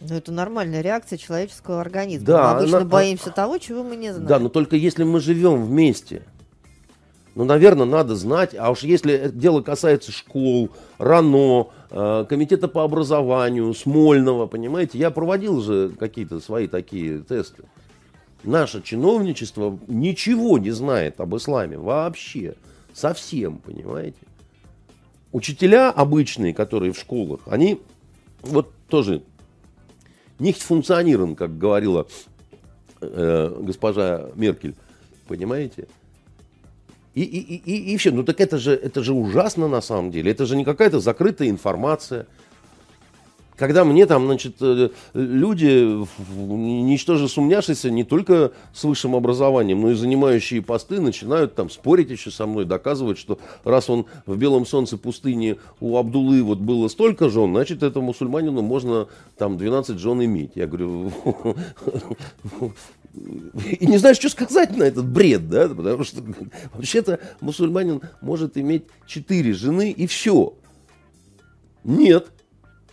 Ну, 0.00 0.14
это 0.14 0.32
нормальная 0.32 0.80
реакция 0.80 1.18
человеческого 1.18 1.80
организма. 1.80 2.26
Да, 2.26 2.52
мы 2.52 2.58
обычно 2.58 2.78
она, 2.78 2.86
боимся 2.86 3.30
а, 3.30 3.32
того, 3.32 3.58
чего 3.58 3.82
мы 3.82 3.96
не 3.96 4.10
знаем. 4.10 4.26
Да, 4.26 4.38
но 4.38 4.48
только 4.48 4.76
если 4.76 5.04
мы 5.04 5.20
живем 5.20 5.64
вместе, 5.64 6.22
ну, 7.34 7.44
наверное, 7.44 7.86
надо 7.86 8.16
знать. 8.16 8.54
А 8.58 8.70
уж 8.70 8.82
если 8.82 9.30
дело 9.32 9.60
касается 9.60 10.10
школ, 10.10 10.70
РАНО, 10.98 11.68
э, 11.90 12.24
комитета 12.28 12.66
по 12.66 12.82
образованию, 12.82 13.72
Смольного, 13.74 14.46
понимаете, 14.46 14.98
я 14.98 15.10
проводил 15.10 15.60
же 15.60 15.90
какие-то 15.90 16.40
свои 16.40 16.66
такие 16.66 17.18
тесты. 17.18 17.64
Наше 18.42 18.82
чиновничество 18.82 19.78
ничего 19.86 20.58
не 20.58 20.70
знает 20.70 21.20
об 21.20 21.36
исламе 21.36 21.76
вообще. 21.76 22.54
Совсем, 22.94 23.58
понимаете. 23.58 24.18
Учителя 25.32 25.90
обычные, 25.90 26.54
которые 26.54 26.92
в 26.92 26.98
школах, 26.98 27.40
они 27.46 27.80
вот 28.42 28.72
тоже 28.88 29.22
не 30.40 30.52
функционирован, 30.52 31.36
как 31.36 31.56
говорила 31.58 32.06
э, 33.00 33.56
госпожа 33.60 34.30
Меркель, 34.34 34.74
понимаете. 35.28 35.86
И, 37.14 37.22
и, 37.22 37.56
и, 37.56 37.92
и 37.92 37.96
все. 37.96 38.10
Ну 38.10 38.22
так 38.22 38.40
это 38.40 38.58
же, 38.58 38.72
это 38.72 39.02
же 39.02 39.12
ужасно 39.12 39.68
на 39.68 39.80
самом 39.80 40.10
деле. 40.10 40.30
Это 40.30 40.46
же 40.46 40.56
не 40.56 40.64
какая-то 40.64 41.00
закрытая 41.00 41.48
информация. 41.48 42.26
Когда 43.60 43.84
мне 43.84 44.06
там, 44.06 44.24
значит, 44.24 44.54
э, 44.62 44.88
люди, 45.12 46.06
ничтоже 46.46 47.28
сумняшися, 47.28 47.90
не 47.90 48.04
только 48.04 48.52
с 48.72 48.84
высшим 48.84 49.14
образованием, 49.14 49.82
но 49.82 49.90
и 49.90 49.94
занимающие 49.94 50.62
посты, 50.62 50.98
начинают 50.98 51.56
там 51.56 51.68
спорить 51.68 52.08
еще 52.08 52.30
со 52.30 52.46
мной, 52.46 52.64
доказывать, 52.64 53.18
что 53.18 53.38
раз 53.64 53.90
он 53.90 54.06
в 54.24 54.34
белом 54.38 54.64
солнце 54.64 54.96
пустыни 54.96 55.58
у 55.78 55.98
Абдулы 55.98 56.42
вот 56.42 56.56
было 56.56 56.88
столько 56.88 57.28
жен, 57.28 57.50
значит, 57.50 57.82
этому 57.82 58.06
мусульманину 58.06 58.62
можно 58.62 59.08
там 59.36 59.58
12 59.58 59.98
жен 59.98 60.24
иметь. 60.24 60.52
Я 60.54 60.66
говорю, 60.66 61.12
и 63.78 63.86
не 63.86 63.98
знаешь, 63.98 64.16
что 64.16 64.30
сказать 64.30 64.74
на 64.74 64.84
этот 64.84 65.06
бред, 65.06 65.50
да, 65.50 65.68
потому 65.68 66.04
что 66.04 66.22
вообще-то 66.72 67.20
мусульманин 67.42 68.00
может 68.22 68.56
иметь 68.56 68.84
четыре 69.06 69.52
жены 69.52 69.90
и 69.90 70.06
все. 70.06 70.54
Нет, 71.84 72.30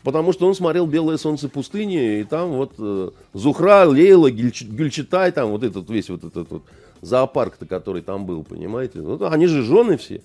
потому 0.07 0.31
что 0.31 0.47
он 0.47 0.55
смотрел 0.55 0.87
«Белое 0.87 1.17
солнце 1.17 1.49
пустыни», 1.49 2.21
и 2.21 2.23
там 2.23 2.53
вот 2.53 2.75
э, 2.79 3.09
Зухра, 3.33 3.85
Лейла, 3.85 4.31
Гюльч, 4.31 5.01
там 5.09 5.49
вот 5.49 5.65
этот 5.65 5.89
весь 5.89 6.09
вот 6.09 6.23
этот 6.23 6.49
вот 6.49 6.63
зоопарк-то, 7.01 7.65
который 7.65 8.01
там 8.01 8.25
был, 8.25 8.45
понимаете, 8.45 9.01
вот, 9.01 9.21
они 9.23 9.47
же 9.47 9.63
жены 9.63 9.97
все. 9.97 10.21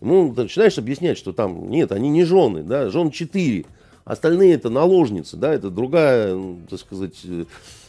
Ну, 0.00 0.32
начинаешь 0.34 0.78
объяснять, 0.78 1.18
что 1.18 1.34
там, 1.34 1.68
нет, 1.68 1.92
они 1.92 2.08
не 2.08 2.24
жены, 2.24 2.62
да, 2.62 2.88
жен 2.88 3.10
четыре, 3.10 3.66
остальные 4.06 4.54
это 4.54 4.70
наложницы, 4.70 5.36
да, 5.36 5.52
это 5.52 5.68
другая, 5.68 6.40
так 6.70 6.80
сказать, 6.80 7.26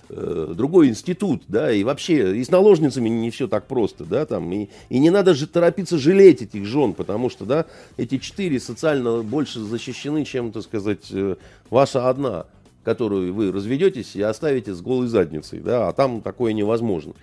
э, 0.10 0.54
другой 0.56 0.90
институт, 0.90 1.44
да, 1.48 1.72
и 1.72 1.84
вообще 1.84 2.38
и 2.38 2.44
с 2.44 2.50
наложницами 2.50 3.10
не 3.10 3.32
все 3.32 3.48
так 3.48 3.68
просто, 3.68 4.06
да, 4.06 4.26
там, 4.26 4.52
и, 4.52 4.70
и 4.90 5.00
не 5.00 5.10
надо 5.10 5.34
же 5.34 5.48
торопиться 5.48 5.98
жалеть 5.98 6.42
этих 6.42 6.66
жен, 6.66 6.94
потому 6.94 7.30
что, 7.30 7.46
да, 7.46 7.66
эти 7.98 8.18
четыре 8.18 8.60
социально 8.60 9.22
больше 9.22 9.60
защищены, 9.60 10.26
чем, 10.26 10.52
так 10.52 10.64
сказать, 10.64 11.08
э, 11.12 11.36
ваша 11.70 12.10
одна, 12.10 12.46
которую 12.84 13.34
вы 13.34 13.52
разведетесь 13.52 14.16
и 14.16 14.22
оставите 14.22 14.74
с 14.74 14.82
голой 14.82 15.08
задницей, 15.08 15.60
да, 15.60 15.90
а 15.90 15.94
там 15.94 16.22
такое 16.22 16.54
невозможно. 16.54 17.14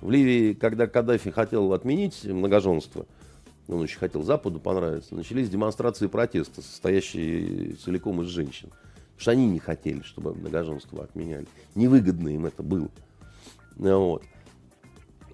В 0.00 0.10
Ливии, 0.10 0.52
когда 0.52 0.86
Каддафи 0.86 1.30
хотел 1.30 1.72
отменить 1.72 2.24
многоженство, 2.24 3.06
он 3.68 3.80
очень 3.80 3.98
хотел 3.98 4.22
Западу 4.22 4.60
понравиться, 4.60 5.14
начались 5.14 5.48
демонстрации 5.48 6.06
протеста, 6.06 6.62
состоящие 6.62 7.74
целиком 7.74 8.22
из 8.22 8.28
женщин. 8.28 8.70
Потому 9.16 9.22
что 9.22 9.30
они 9.30 9.46
не 9.46 9.58
хотели, 9.58 10.02
чтобы 10.02 10.34
многоженство 10.34 11.04
отменяли. 11.04 11.46
Невыгодно 11.74 12.28
им 12.28 12.44
это 12.44 12.62
было. 12.62 12.88
Вот. 13.76 14.22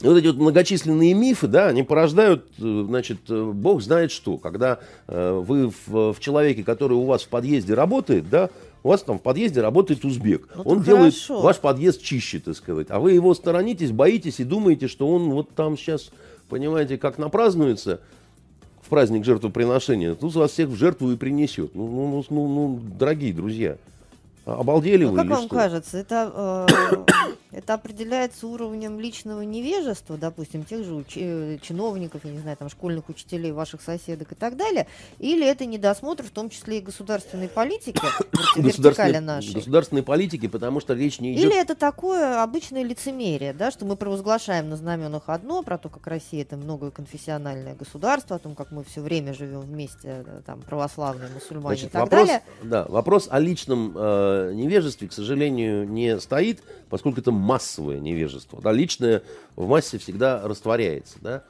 И 0.01 0.07
вот 0.07 0.17
эти 0.17 0.27
вот 0.29 0.37
многочисленные 0.37 1.15
мифы, 1.15 1.49
да, 1.49 1.69
они 1.69 1.83
порождают, 1.83 2.47
э, 2.59 2.85
значит, 2.87 3.19
э, 3.29 3.53
бог 3.53 3.83
знает 3.83 4.11
что. 4.11 4.37
Когда 4.37 4.79
э, 5.07 5.33
вы 5.33 5.73
в, 5.87 6.13
в 6.13 6.21
человеке, 6.21 6.63
который 6.65 6.95
у 6.95 7.05
вас 7.05 7.23
в 7.23 7.29
подъезде 7.29 7.75
работает, 7.75 8.29
да, 8.29 8.51
у 8.85 8.89
вас 8.89 9.03
там 9.03 9.19
в 9.19 9.23
подъезде 9.23 9.61
работает 9.61 10.05
узбек. 10.05 10.49
Ну, 10.57 10.63
он 10.63 10.83
делает 10.83 11.15
хорошо. 11.15 11.41
ваш 11.41 11.59
подъезд 11.59 12.03
чище, 12.03 12.41
так 12.41 12.57
сказать. 12.57 12.89
А 12.91 12.99
вы 12.99 13.13
его 13.13 13.35
сторонитесь, 13.35 13.93
боитесь 13.93 14.41
и 14.41 14.45
думаете, 14.45 14.89
что 14.89 15.09
он 15.09 15.31
вот 15.31 15.51
там 15.51 15.77
сейчас, 15.77 16.11
понимаете, 16.49 16.99
как 16.99 17.19
напразднуется, 17.19 18.01
праздник 18.93 19.25
жертвоприношения, 19.25 20.15
тут 20.15 20.35
вас 20.35 20.51
всех 20.51 20.69
в 20.69 20.77
жертву 20.77 21.13
и 21.13 21.17
принесет. 21.17 21.75
Ну, 21.75 21.89
ну, 21.89 22.07
ну, 22.11 22.25
ну, 22.29 22.49
ну 22.49 22.81
дорогие 22.99 23.33
друзья, 23.33 23.79
обалдели 24.45 25.05
ну, 25.05 25.13
вы 25.13 25.17
как 25.17 25.25
или 25.25 25.33
вам 25.33 25.45
что? 25.45 25.55
кажется, 25.55 25.97
это 25.97 26.69
э, 26.69 27.13
это 27.53 27.75
определяется 27.75 28.47
уровнем 28.47 28.99
личного 28.99 29.43
невежества, 29.43 30.17
допустим, 30.17 30.65
тех 30.65 30.85
же 30.85 30.93
уч- 30.93 31.17
э, 31.17 31.59
чиновников, 31.61 32.25
я 32.25 32.31
не 32.31 32.39
знаю, 32.39 32.57
там, 32.57 32.69
школьных 32.69 33.09
учителей, 33.09 33.53
ваших 33.53 33.83
соседок 33.83 34.33
и 34.33 34.35
так 34.35 34.57
далее, 34.57 34.87
или 35.19 35.47
это 35.47 35.67
недосмотр, 35.67 36.25
в 36.25 36.31
том 36.31 36.49
числе 36.51 36.79
и 36.79 36.81
государственной 36.81 37.49
политики, 37.49 38.01
вертикали 38.57 39.19
нашей? 39.19 39.55
Государственной 39.55 40.03
политики, 40.03 40.49
потому 40.49 40.81
что 40.81 40.95
речь 40.95 41.21
не 41.21 41.35
идет... 41.35 41.45
Или 41.45 41.61
это 41.61 41.75
такое 41.75 42.43
обычное 42.43 42.83
лицемерие, 42.83 43.53
да, 43.53 43.71
что 43.71 43.85
мы 43.85 43.97
провозглашаем 43.97 44.69
на 44.71 44.77
знаменах 44.77 45.25
одно, 45.27 45.63
про 45.63 45.77
то, 45.79 45.89
как 45.89 46.07
Россия 46.07 46.43
это 46.43 46.57
многоконфессиональное 46.57 47.75
государство, 47.75 48.37
о 48.37 48.39
том, 48.39 48.55
как 48.55 48.71
мы 48.73 48.83
все 48.85 49.01
время 49.01 49.35
живем 49.35 49.61
вместе, 49.61 50.25
э, 50.27 50.41
там, 50.47 50.63
православные, 50.63 51.29
мусульмане 51.35 51.77
Значит, 51.77 51.91
и 51.91 51.93
так 51.93 52.03
вопрос, 52.03 52.27
далее. 52.27 52.43
Да, 52.63 52.87
вопрос 52.89 53.29
о 53.31 53.39
личном 53.39 53.93
э, 53.95 54.53
невежестве, 54.55 55.09
к 55.09 55.13
сожалению, 55.13 55.89
не 55.89 56.19
стоит, 56.19 56.63
поскольку 56.89 57.21
это 57.21 57.31
массовое 57.43 57.99
невежество. 57.99 58.61
Да, 58.63 58.73
личное 58.73 59.23
в 59.57 59.69
массе 59.69 59.99
всегда 59.99 60.47
растворяется. 60.47 61.19
Да? 61.21 61.45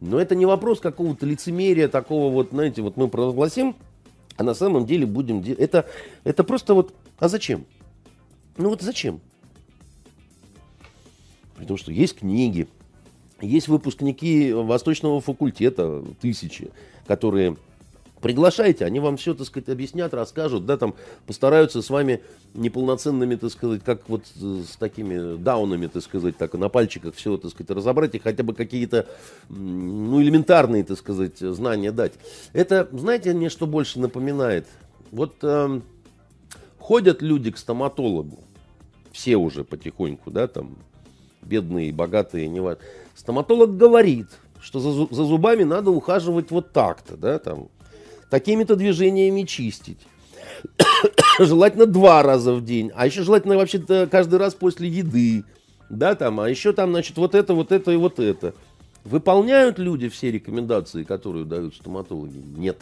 Но 0.00 0.18
это 0.18 0.34
не 0.34 0.46
вопрос 0.46 0.80
какого-то 0.80 1.26
лицемерия, 1.26 1.88
такого 1.88 2.32
вот, 2.32 2.50
знаете, 2.50 2.82
вот 2.82 2.96
мы 2.96 3.08
провозгласим, 3.08 3.76
а 4.36 4.42
на 4.42 4.54
самом 4.54 4.86
деле 4.86 5.06
будем 5.06 5.42
делать. 5.42 5.60
Это, 5.60 5.86
это 6.24 6.42
просто 6.42 6.74
вот, 6.74 6.94
а 7.18 7.28
зачем? 7.28 7.66
Ну 8.56 8.70
вот 8.70 8.82
зачем? 8.82 9.20
Потому 11.56 11.76
что 11.78 11.92
есть 11.92 12.18
книги, 12.18 12.66
есть 13.40 13.68
выпускники 13.68 14.52
Восточного 14.52 15.20
факультета, 15.20 16.02
тысячи, 16.20 16.70
которые 17.06 17.56
Приглашайте, 18.20 18.86
они 18.86 18.98
вам 18.98 19.18
все, 19.18 19.34
так 19.34 19.46
сказать, 19.46 19.68
объяснят, 19.68 20.12
расскажут, 20.14 20.64
да, 20.64 20.78
там 20.78 20.94
постараются 21.26 21.82
с 21.82 21.90
вами 21.90 22.22
неполноценными, 22.54 23.34
так 23.34 23.50
сказать, 23.50 23.84
как 23.84 24.08
вот 24.08 24.22
с 24.26 24.76
такими 24.78 25.36
даунами, 25.36 25.86
так 25.86 26.02
сказать, 26.02 26.36
так 26.38 26.54
на 26.54 26.70
пальчиках 26.70 27.14
все, 27.14 27.36
так 27.36 27.50
сказать, 27.50 27.70
разобрать 27.70 28.14
и 28.14 28.18
хотя 28.18 28.42
бы 28.42 28.54
какие-то, 28.54 29.06
ну, 29.50 30.22
элементарные, 30.22 30.82
так 30.84 30.96
сказать, 30.96 31.38
знания 31.38 31.92
дать. 31.92 32.14
Это, 32.54 32.88
знаете, 32.92 33.34
мне 33.34 33.50
что 33.50 33.66
больше 33.66 34.00
напоминает? 34.00 34.66
Вот 35.12 35.34
э, 35.42 35.80
ходят 36.78 37.20
люди 37.20 37.50
к 37.50 37.58
стоматологу, 37.58 38.40
все 39.12 39.36
уже 39.36 39.62
потихоньку, 39.62 40.30
да, 40.30 40.48
там, 40.48 40.76
бедные, 41.42 41.92
богатые, 41.92 42.48
не 42.48 42.60
важно. 42.60 42.82
Стоматолог 43.14 43.76
говорит, 43.76 44.28
что 44.60 44.80
за, 44.80 45.14
за 45.14 45.24
зубами 45.24 45.64
надо 45.64 45.90
ухаживать 45.90 46.50
вот 46.50 46.72
так-то, 46.72 47.16
да, 47.16 47.38
там, 47.38 47.68
такими-то 48.30 48.76
движениями 48.76 49.42
чистить. 49.42 49.98
желательно 51.38 51.86
два 51.86 52.22
раза 52.22 52.52
в 52.52 52.64
день, 52.64 52.90
а 52.94 53.06
еще 53.06 53.22
желательно 53.22 53.56
вообще-то 53.56 54.08
каждый 54.10 54.38
раз 54.38 54.54
после 54.54 54.88
еды, 54.88 55.44
да, 55.88 56.14
там, 56.14 56.40
а 56.40 56.48
еще 56.48 56.72
там, 56.72 56.90
значит, 56.90 57.16
вот 57.16 57.34
это, 57.34 57.54
вот 57.54 57.72
это 57.72 57.92
и 57.92 57.96
вот 57.96 58.18
это. 58.18 58.54
Выполняют 59.04 59.78
люди 59.78 60.08
все 60.08 60.32
рекомендации, 60.32 61.04
которые 61.04 61.44
дают 61.44 61.76
стоматологи? 61.76 62.42
Нет. 62.56 62.78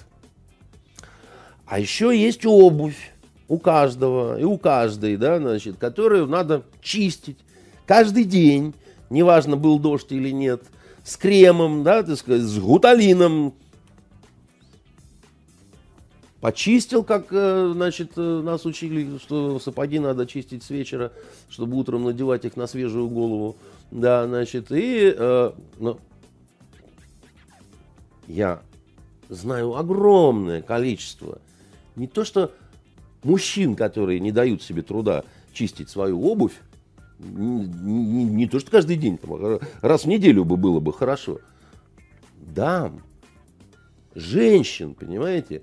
А 1.67 1.79
еще 1.79 2.19
есть 2.19 2.47
обувь 2.47 3.13
у 3.47 3.59
каждого 3.59 4.39
и 4.39 4.45
у 4.45 4.57
каждой, 4.57 5.17
да, 5.17 5.39
значит, 5.39 5.77
которую 5.77 6.27
надо 6.27 6.63
чистить 6.81 7.37
каждый 7.87 8.25
день, 8.25 8.75
неважно, 9.11 9.57
был 9.57 9.79
дождь 9.79 10.13
или 10.13 10.31
нет, 10.31 10.63
с 11.05 11.19
кремом, 11.19 11.83
да, 11.83 12.03
так 12.03 12.17
сказать, 12.17 12.43
с 12.43 12.59
гуталином, 12.59 13.55
почистил, 16.45 17.05
как, 17.05 17.29
э, 17.31 17.71
значит, 17.73 18.13
э, 18.19 18.43
нас 18.45 18.67
учили, 18.67 19.17
что 19.17 19.59
сапоги 19.59 19.99
надо 19.99 20.27
чистить 20.27 20.63
с 20.63 20.69
вечера, 20.69 21.11
чтобы 21.49 21.75
утром 21.79 22.05
надевать 22.05 22.45
их 22.45 22.55
на 22.59 22.67
свежую 22.67 23.09
голову. 23.09 23.57
Да, 23.91 24.27
значит, 24.27 24.71
и 24.71 25.15
э, 25.17 25.53
ну, 25.79 25.99
я 28.29 28.61
знаю 29.31 29.75
огромное 29.75 30.61
количество 30.61 31.39
не 31.97 32.09
то 32.09 32.27
что 32.27 32.53
мужчин, 33.23 33.75
которые 33.75 34.21
не 34.21 34.31
дают 34.31 34.63
себе 34.63 34.83
труда 34.83 35.25
чистить 35.55 35.89
свою 35.89 36.23
обувь, 36.23 36.61
не, 37.21 37.65
не, 37.65 38.25
не 38.25 38.47
то 38.47 38.61
что 38.61 38.71
каждый 38.71 38.97
день, 38.97 39.17
там, 39.17 39.33
а 39.33 39.61
раз 39.81 40.03
в 40.03 40.09
неделю 40.09 40.45
бы 40.45 40.59
было 40.59 40.79
бы 40.79 40.93
хорошо. 40.93 41.41
Дам, 42.37 43.01
женщин, 44.15 44.93
понимаете, 44.93 45.63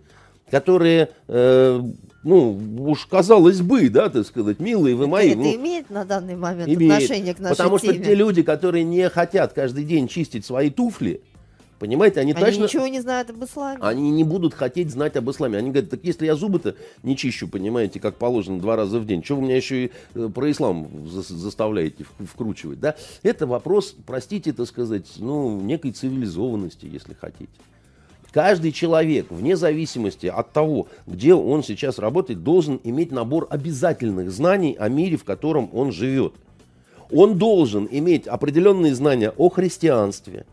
которые, 0.52 1.10
э, 1.28 1.82
ну, 2.24 2.60
уж 2.80 3.06
казалось 3.06 3.62
бы, 3.62 3.90
да, 3.90 4.10
так 4.10 4.28
сказать, 4.28 4.60
милые 4.60 4.96
вы 4.96 5.08
мои. 5.08 5.30
Это 5.30 5.40
ну, 5.40 5.56
имеет 5.56 5.90
на 5.90 6.06
данный 6.06 6.36
момент 6.36 6.70
имеет, 6.70 6.94
отношение 6.94 7.34
к 7.34 7.40
нашей 7.40 7.58
Потому 7.58 7.80
теме? 7.80 7.94
что 7.96 8.04
те 8.04 8.14
люди, 8.14 8.44
которые 8.44 8.84
не 8.84 9.10
хотят 9.10 9.54
каждый 9.54 9.86
день 9.86 10.08
чистить 10.08 10.46
свои 10.46 10.70
туфли, 10.70 11.22
Понимаете, 11.80 12.20
они, 12.20 12.34
Они 12.34 12.46
точно... 12.46 12.64
ничего 12.66 12.86
не 12.86 13.02
знают 13.02 13.32
об 13.32 13.44
исламе. 13.44 13.80
Они 13.82 14.12
не 14.12 14.24
будут 14.24 14.54
хотеть 14.54 14.92
знать 14.92 15.16
об 15.16 15.32
исламе. 15.32 15.58
Они 15.58 15.72
говорят, 15.72 15.90
так 15.90 16.02
если 16.04 16.28
я 16.28 16.36
зубы-то 16.36 16.76
не 17.02 17.18
чищу, 17.18 17.48
понимаете, 17.48 18.00
как 18.00 18.18
положено 18.18 18.60
два 18.60 18.76
раза 18.76 19.00
в 19.00 19.08
день, 19.08 19.24
что 19.24 19.36
вы 19.36 19.42
меня 19.42 19.56
еще 19.56 19.86
и 19.86 19.92
э, 20.14 20.30
про 20.32 20.52
ислам 20.52 21.10
за- 21.10 21.24
заставляете 21.24 22.06
вкручивать, 22.20 22.80
да? 22.80 22.94
Это 23.24 23.48
вопрос, 23.48 23.96
простите, 24.06 24.54
так 24.54 24.68
сказать, 24.68 25.08
ну, 25.18 25.60
некой 25.60 25.92
цивилизованности, 25.92 26.86
если 26.86 27.16
хотите. 27.20 27.50
Каждый 28.32 28.72
человек, 28.72 29.28
вне 29.30 29.58
зависимости 29.58 30.28
от 30.28 30.54
того, 30.54 30.88
где 31.06 31.34
он 31.34 31.64
сейчас 31.64 32.00
работает, 32.00 32.44
должен 32.44 32.80
иметь 32.84 33.12
набор 33.12 33.48
обязательных 33.50 34.32
знаний 34.32 34.76
о 34.80 34.88
мире, 34.88 35.18
в 35.18 35.26
котором 35.26 35.70
он 35.74 35.92
живет. 35.92 36.34
Он 37.12 37.38
должен 37.38 37.90
иметь 37.92 38.28
определенные 38.28 38.96
знания 38.96 39.34
о 39.36 39.50
христианстве, 39.50 40.46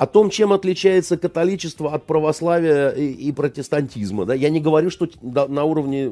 о 0.00 0.06
том, 0.06 0.30
чем 0.30 0.54
отличается 0.54 1.18
католичество 1.18 1.92
от 1.92 2.06
православия 2.06 2.88
и, 2.88 3.10
и 3.10 3.32
протестантизма. 3.32 4.24
Да? 4.24 4.32
Я 4.32 4.48
не 4.48 4.58
говорю, 4.58 4.88
что 4.88 5.06
на 5.20 5.64
уровне 5.64 6.10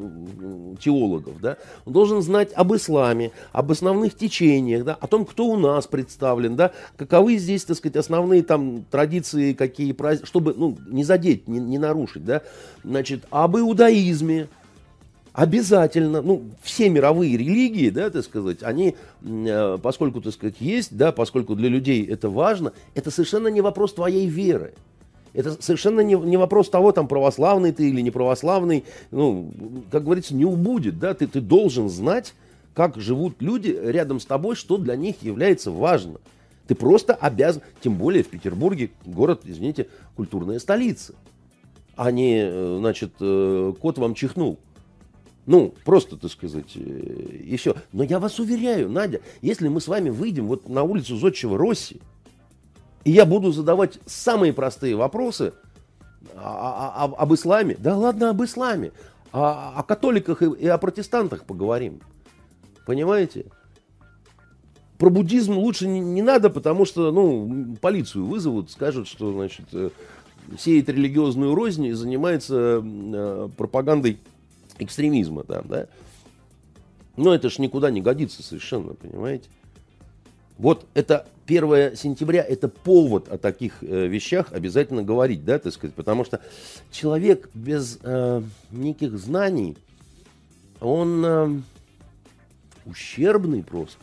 теологов. 0.79 1.41
Да? 1.41 1.57
Он 1.87 1.95
должен 1.95 2.21
знать 2.21 2.53
об 2.53 2.75
исламе, 2.75 3.31
об 3.51 3.71
основных 3.71 4.15
течениях, 4.15 4.85
да? 4.85 4.95
о 5.01 5.07
том, 5.07 5.25
кто 5.25 5.47
у 5.47 5.57
нас 5.57 5.87
представлен, 5.87 6.55
да? 6.55 6.73
каковы 6.99 7.39
здесь, 7.39 7.65
так 7.65 7.79
сказать, 7.79 7.97
основные 7.97 8.43
там 8.43 8.85
традиции, 8.91 9.55
какие 9.55 9.97
чтобы 10.27 10.53
ну, 10.55 10.77
не 10.87 11.03
задеть, 11.03 11.49
не, 11.49 11.59
не 11.59 11.79
нарушить. 11.79 12.27
Да? 12.27 12.43
Значит, 12.85 13.25
об 13.31 13.57
иудаизме, 13.57 14.49
обязательно, 15.39 16.21
ну, 16.21 16.43
все 16.63 16.89
мировые 16.89 17.37
религии, 17.37 17.91
да, 17.91 18.11
так 18.11 18.25
сказать, 18.25 18.65
они, 18.65 18.97
э, 19.23 19.79
поскольку, 19.81 20.21
так 20.21 20.33
сказать, 20.33 20.57
есть, 20.59 20.97
да, 20.97 21.13
поскольку 21.13 21.55
для 21.55 21.69
людей 21.69 22.05
это 22.05 22.29
важно, 22.29 22.73
это 22.97 23.13
совершенно 23.13 23.47
не 23.47 23.61
вопрос 23.61 23.95
твоей 23.95 24.27
веры. 24.27 24.75
Это 25.35 25.63
совершенно 25.63 26.01
не, 26.01 26.17
не 26.17 26.37
вопрос 26.37 26.71
того, 26.71 26.91
там, 26.91 27.07
православный 27.07 27.71
ты 27.71 27.89
или 27.89 28.01
не 28.01 28.11
православный, 28.11 28.83
ну, 29.13 29.53
как 29.93 30.03
говорится, 30.03 30.35
не 30.35 30.45
убудет, 30.45 30.99
да, 30.99 31.15
ты, 31.15 31.29
ты 31.29 31.41
должен 31.41 31.89
знать, 31.89 32.35
как 32.75 32.97
живут 33.01 33.37
люди 33.39 33.79
рядом 33.81 34.19
с 34.19 34.27
тобой, 34.27 34.57
что 34.57 34.77
для 34.77 34.97
них 34.97 35.23
является 35.23 35.71
важно. 35.71 36.19
Ты 36.67 36.75
просто 36.75 37.15
обязан, 37.15 37.63
тем 37.81 37.95
более 37.95 38.25
в 38.25 38.29
Петербурге, 38.29 38.91
город, 39.07 39.43
извините, 39.45 39.87
культурная 40.17 40.59
столица, 40.59 41.15
а 41.95 42.11
не, 42.11 42.41
э, 42.43 42.77
значит, 42.81 43.13
э, 43.21 43.73
кот 43.81 43.99
вам 43.99 44.15
чихнул. 44.15 44.59
Ну, 45.49 45.75
просто, 45.87 46.19
так 46.19 46.31
сказать, 46.31 46.77
э, 46.77 46.81
и 46.81 47.57
все. 47.57 47.75
Но 47.95 48.05
я 48.05 48.19
вас 48.19 48.39
уверяю, 48.39 48.91
Надя, 48.91 49.23
если 49.41 49.69
мы 49.69 49.81
с 49.81 49.89
вами 49.89 50.11
выйдем 50.11 50.47
вот 50.47 50.69
на 50.69 50.83
улицу 50.83 51.17
Зодчего 51.17 51.57
Росси, 51.57 52.03
и 53.05 53.13
я 53.13 53.25
буду 53.25 53.51
задавать 53.51 53.99
самые 54.05 54.53
простые 54.53 54.95
вопросы 54.95 55.55
об 56.37 57.33
исламе, 57.33 57.79
да 57.79 57.97
ладно 57.97 58.29
об 58.29 58.45
исламе, 58.45 58.93
о, 59.33 59.73
о 59.75 59.83
католиках 59.85 60.43
и, 60.43 60.51
и 60.51 60.67
о 60.67 60.77
протестантах 60.77 61.47
поговорим. 61.47 62.03
Понимаете? 62.85 63.47
Про 64.99 65.09
буддизм 65.09 65.57
лучше 65.57 65.89
не, 65.89 66.01
не 66.01 66.21
надо, 66.21 66.51
потому 66.51 66.85
что, 66.85 67.11
ну, 67.11 67.75
полицию 67.81 68.27
вызовут, 68.27 68.71
скажут, 68.71 69.09
что, 69.09 69.33
значит, 69.33 69.65
э, 69.73 69.89
сеет 70.59 70.91
религиозную 70.91 71.55
рознь 71.55 71.87
и 71.87 71.93
занимается 71.93 72.83
э, 72.85 73.49
пропагандой 73.57 74.21
экстремизма 74.79 75.45
там, 75.45 75.67
да. 75.69 75.87
Но 77.17 77.35
это 77.35 77.51
ж 77.51 77.59
никуда 77.59 77.91
не 77.91 78.01
годится 78.01 78.43
совершенно, 78.43 78.95
понимаете? 78.95 79.49
Вот 80.57 80.87
это 80.95 81.27
1 81.47 81.97
сентября, 81.97 82.43
это 82.43 82.69
повод 82.69 83.29
о 83.29 83.39
таких 83.39 83.83
э, 83.83 84.07
вещах 84.07 84.53
обязательно 84.53 85.03
говорить, 85.03 85.45
да, 85.45 85.59
так 85.59 85.73
сказать, 85.73 85.95
потому 85.95 86.25
что 86.25 86.41
человек 86.91 87.49
без 87.55 87.99
э, 88.03 88.43
неких 88.71 89.19
знаний, 89.19 89.77
он 90.81 91.25
э, 91.25 91.61
ущербный 92.87 93.63
просто. 93.63 93.99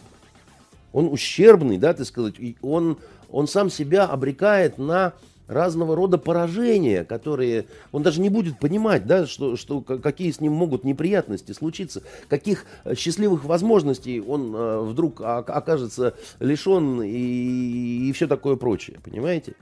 Он 0.91 1.07
ущербный, 1.11 1.77
да, 1.77 1.93
так 1.93 2.07
сказать, 2.07 2.35
и 2.39 2.57
он, 2.61 2.97
он 3.29 3.47
сам 3.47 3.69
себя 3.69 4.05
обрекает 4.05 4.77
на 4.77 5.13
разного 5.47 5.95
рода 5.95 6.17
поражения, 6.17 7.03
которые 7.03 7.65
он 7.91 8.03
даже 8.03 8.21
не 8.21 8.29
будет 8.29 8.59
понимать, 8.59 9.05
да, 9.05 9.25
что, 9.25 9.55
что, 9.55 9.81
какие 9.81 10.31
с 10.31 10.39
ним 10.39 10.53
могут 10.53 10.83
неприятности 10.83 11.51
случиться, 11.51 12.03
каких 12.27 12.65
э, 12.83 12.95
счастливых 12.95 13.45
возможностей 13.45 14.21
он 14.21 14.55
э, 14.55 14.81
вдруг 14.81 15.21
окажется 15.21 16.15
лишен 16.39 17.01
и, 17.01 18.09
и 18.09 18.11
все 18.13 18.27
такое 18.27 18.55
прочее, 18.55 18.97
понимаете? 19.03 19.55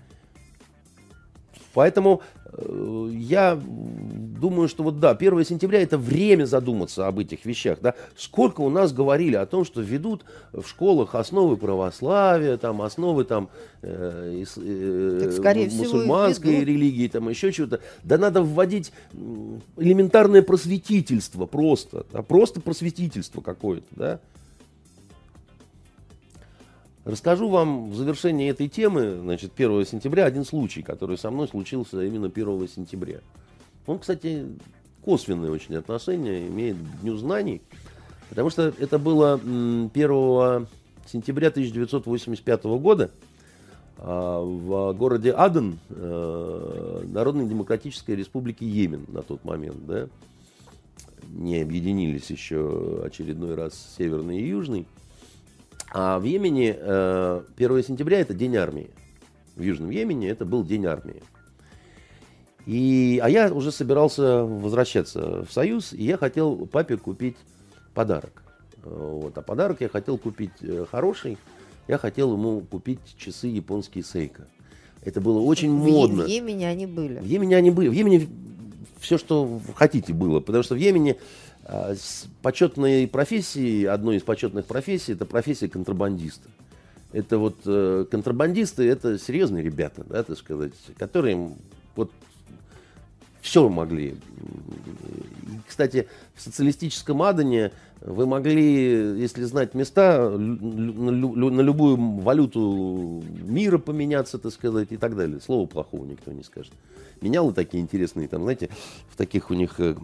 Поэтому 1.74 2.22
э, 2.46 3.10
я 3.14 3.60
думаю, 3.60 4.68
что 4.68 4.84
вот 4.84 5.00
да, 5.00 5.12
1 5.12 5.46
сентября 5.46 5.82
это 5.82 5.98
время 5.98 6.46
задуматься 6.46 7.08
об 7.08 7.20
этих 7.20 7.46
вещах. 7.46 7.80
Да? 7.82 7.96
Сколько 8.16 8.62
у 8.62 8.70
нас 8.70 8.94
говорили 8.94 9.36
о 9.36 9.46
том, 9.46 9.66
что 9.66 9.82
ведут 9.82 10.24
в 10.52 10.68
школах 10.68 11.16
основы 11.16 11.58
православия, 11.58 12.58
там, 12.58 12.82
основы 12.82 13.24
там, 13.24 13.50
э, 13.82 14.44
э, 14.58 15.20
Так, 15.24 15.32
скорее 15.34 15.70
мусульманской 15.72 16.64
религии, 16.64 17.08
там, 17.08 17.30
еще 17.30 17.52
чего-то. 17.52 17.80
Да 18.04 18.18
надо 18.18 18.44
вводить 18.44 18.92
элементарное 19.78 20.42
просветительство 20.42 21.46
просто. 21.46 22.06
да, 22.12 22.22
Просто 22.22 22.62
просветительство 22.62 23.42
какое-то. 23.42 23.88
Да? 23.92 24.20
Расскажу 27.06 27.50
вам 27.50 27.90
в 27.90 27.96
завершении 27.96 28.50
этой 28.50 28.70
темы, 28.70 29.18
значит, 29.22 29.52
1 29.56 29.86
сентября, 29.86 30.26
один 30.26 30.46
случай, 30.46 30.82
который 30.82 31.18
со 31.18 31.32
мной 31.32 31.50
случился 31.50 32.02
именно 32.02 32.28
1 32.28 32.68
сентября. 32.70 33.20
Он, 33.88 34.00
кстати, 34.00 34.46
косвенное 35.04 35.52
очень 35.52 35.76
отношение 35.76 36.48
имеет 36.48 36.78
к 36.78 37.02
Дню 37.02 37.18
знаний, 37.18 37.62
потому 38.30 38.50
что 38.50 38.74
это 38.80 38.98
было 39.00 39.38
м, 39.44 39.92
1 39.94 40.68
сентября 41.12 41.50
1985 41.50 42.64
года. 42.80 43.12
а, 43.98 44.42
в 44.42 44.94
городе 44.94 45.32
Аден, 45.32 45.80
э, 45.90 47.04
Народной 47.08 47.46
Демократической 47.46 48.16
Республики 48.16 48.64
Йемен 48.64 49.06
на 49.08 49.22
тот 49.22 49.46
момент, 49.46 49.86
да, 49.86 50.08
не 51.30 51.62
объединились 51.62 52.30
еще 52.30 53.04
очередной 53.06 53.56
раз 53.56 53.96
Северный 53.98 54.40
и 54.40 54.48
Южный. 54.48 54.88
А 55.94 56.18
в 56.18 56.24
Йемене 56.24 56.72
1 56.72 56.82
э, 57.56 57.84
сентября 57.84 58.20
это 58.20 58.34
День 58.34 58.58
армии. 58.58 58.90
В 59.56 59.62
Южном 59.62 59.92
Йемене 59.92 60.30
это 60.30 60.44
был 60.44 60.64
День 60.64 60.88
армии. 60.88 61.22
И, 62.66 63.20
а 63.22 63.30
я 63.30 63.54
уже 63.54 63.72
собирался 63.72 64.44
возвращаться 64.44 65.46
в 65.46 65.52
Союз, 65.52 65.94
и 65.94 66.04
я 66.04 66.18
хотел 66.18 66.66
папе 66.66 66.98
купить 66.98 67.36
подарок. 67.94 68.42
Вот. 68.84 69.38
А 69.38 69.42
подарок 69.42 69.82
я 69.82 69.90
хотел 69.90 70.18
купить 70.18 70.52
э, 70.62 70.86
хороший. 70.90 71.38
Я 71.88 72.00
хотел 72.00 72.34
ему 72.34 72.62
купить 72.62 73.00
часы 73.18 73.48
японские 73.48 74.04
Сейка. 74.04 74.48
Это 75.04 75.22
было 75.22 75.42
очень 75.42 75.70
в 75.70 75.84
модно. 75.84 76.24
В 76.24 76.28
Йемене 76.28 76.70
они 76.70 76.88
были. 76.88 77.20
В 77.20 77.26
Йемене 77.26 77.58
они 77.58 77.70
были. 77.70 77.90
В 77.90 77.94
Йемене 77.94 78.28
все, 79.00 79.18
что 79.18 79.60
хотите, 79.76 80.14
было. 80.14 80.40
Потому 80.40 80.64
что 80.64 80.76
в 80.76 80.78
Йемене 80.78 81.18
а, 81.66 81.96
с 81.96 82.28
почетной 82.42 83.08
профессией, 83.08 83.86
одной 83.86 84.18
из 84.18 84.24
почетных 84.24 84.66
профессий, 84.66 85.14
это 85.14 85.26
профессия 85.26 85.68
контрабандиста. 85.68 86.50
Это 87.12 87.38
вот 87.38 87.58
э, 87.66 88.06
контрабандисты, 88.10 88.90
это 88.90 89.20
серьезные 89.20 89.64
ребята, 89.64 90.04
да, 90.04 90.24
так 90.24 90.36
сказать, 90.36 90.74
которые 90.98 91.52
вот 91.96 92.12
все 93.40 93.70
могли. 93.70 94.08
И, 94.08 94.16
кстати, 95.68 96.08
в 96.34 96.42
социалистическом 96.42 97.22
Адане 97.22 97.72
вы 98.02 98.26
могли, 98.26 99.20
если 99.20 99.44
знать 99.44 99.76
места, 99.76 100.30
на 100.30 101.62
любую 101.62 101.98
валюту 102.22 103.24
мира 103.44 103.78
поменяться, 103.78 104.40
так 104.40 104.52
сказать, 104.54 104.92
и 104.92 104.98
так 104.98 105.16
далее. 105.16 105.40
Слова 105.40 105.68
плохого 105.68 106.06
никто 106.06 106.32
не 106.32 106.44
скажет. 106.44 106.72
Менялы 107.22 107.54
такие 107.54 107.84
интересные, 107.84 108.28
там, 108.28 108.44
знаете, 108.44 108.70
в 109.10 109.18
таких 109.18 109.52
у 109.52 109.54
них, 109.54 109.76
э, 109.80 109.96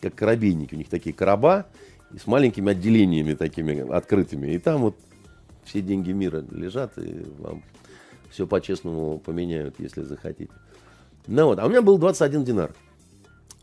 как 0.00 0.14
корабейники, 0.14 0.74
у 0.74 0.78
них 0.78 0.88
такие 0.88 1.14
короба 1.14 1.66
с 2.16 2.26
маленькими 2.26 2.70
отделениями 2.72 3.34
такими 3.34 3.92
открытыми. 3.92 4.52
И 4.52 4.58
там 4.58 4.82
вот 4.82 4.96
все 5.64 5.80
деньги 5.82 6.12
мира 6.12 6.44
лежат, 6.50 6.96
и 6.98 7.26
вам 7.38 7.62
все 8.30 8.46
по-честному 8.46 9.18
поменяют, 9.18 9.76
если 9.78 10.02
захотите. 10.02 10.52
Ну 11.26 11.46
вот, 11.46 11.58
а 11.58 11.66
у 11.66 11.68
меня 11.68 11.82
был 11.82 11.98
21 11.98 12.44
динар. 12.44 12.72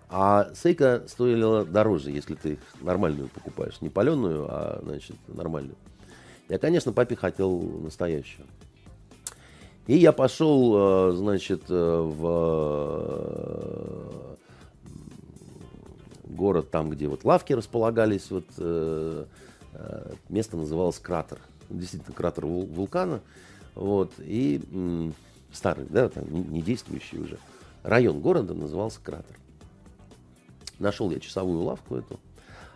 А 0.09 0.49
сейка 0.53 1.03
стоила 1.07 1.65
дороже, 1.65 2.11
если 2.11 2.35
ты 2.35 2.59
нормальную 2.81 3.29
покупаешь. 3.29 3.81
Не 3.81 3.89
паленую, 3.89 4.45
а, 4.47 4.79
значит, 4.83 5.15
нормальную. 5.27 5.75
Я, 6.49 6.59
конечно, 6.59 6.91
папе 6.91 7.15
хотел 7.15 7.59
настоящую. 7.59 8.45
И 9.87 9.97
я 9.97 10.11
пошел, 10.11 11.09
э, 11.09 11.13
значит, 11.15 11.63
э, 11.69 12.01
в 12.01 12.23
город, 16.33 16.71
там, 16.71 16.89
где 16.89 17.07
вот 17.07 17.23
лавки 17.23 17.53
располагались, 17.53 18.29
вот 18.29 18.45
место 20.29 20.57
называлось 20.57 20.99
Кратер. 20.99 21.39
Действительно, 21.69 22.13
кратер 22.13 22.45
вулкана. 22.45 23.21
Вот, 23.73 24.11
и 24.19 24.61
старый, 25.51 25.87
да, 25.89 26.09
там, 26.09 26.25
не 26.51 26.61
действующий 26.61 27.17
уже. 27.17 27.39
Район 27.81 28.21
города 28.21 28.53
назывался 28.53 28.99
Кратер. 29.01 29.35
Нашел 30.77 31.09
я 31.09 31.19
часовую 31.19 31.61
лавку 31.61 31.95
эту. 31.95 32.19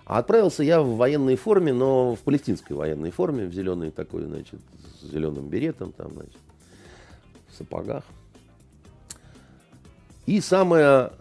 А 0.05 0.17
отправился 0.17 0.63
я 0.63 0.81
в 0.81 0.95
военной 0.95 1.35
форме, 1.35 1.73
но 1.73 2.15
в 2.15 2.19
палестинской 2.21 2.75
военной 2.75 3.11
форме, 3.11 3.45
в 3.45 3.53
зеленой 3.53 3.91
такой, 3.91 4.23
значит, 4.23 4.59
с 4.99 5.05
зеленым 5.05 5.49
беретом, 5.49 5.91
там, 5.91 6.13
значит, 6.13 6.37
в 7.49 7.55
сапогах. 7.57 8.03
И 10.25 10.41
самое 10.41 11.11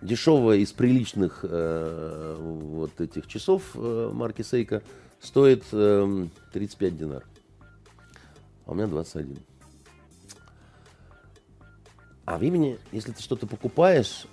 дешевое 0.00 0.58
из 0.58 0.72
приличных 0.72 1.40
э, 1.42 2.36
вот 2.38 3.00
этих 3.00 3.26
часов 3.26 3.62
э, 3.74 4.10
марки 4.12 4.42
Сейка 4.42 4.82
стоит 5.20 5.64
э, 5.72 6.26
35 6.52 6.96
динар. 6.96 7.24
А 8.66 8.72
у 8.72 8.74
меня 8.74 8.86
21. 8.86 9.38
А 12.26 12.38
в 12.38 12.42
имени, 12.42 12.78
если 12.92 13.12
ты 13.12 13.22
что-то 13.22 13.46
покупаешь, 13.46 14.26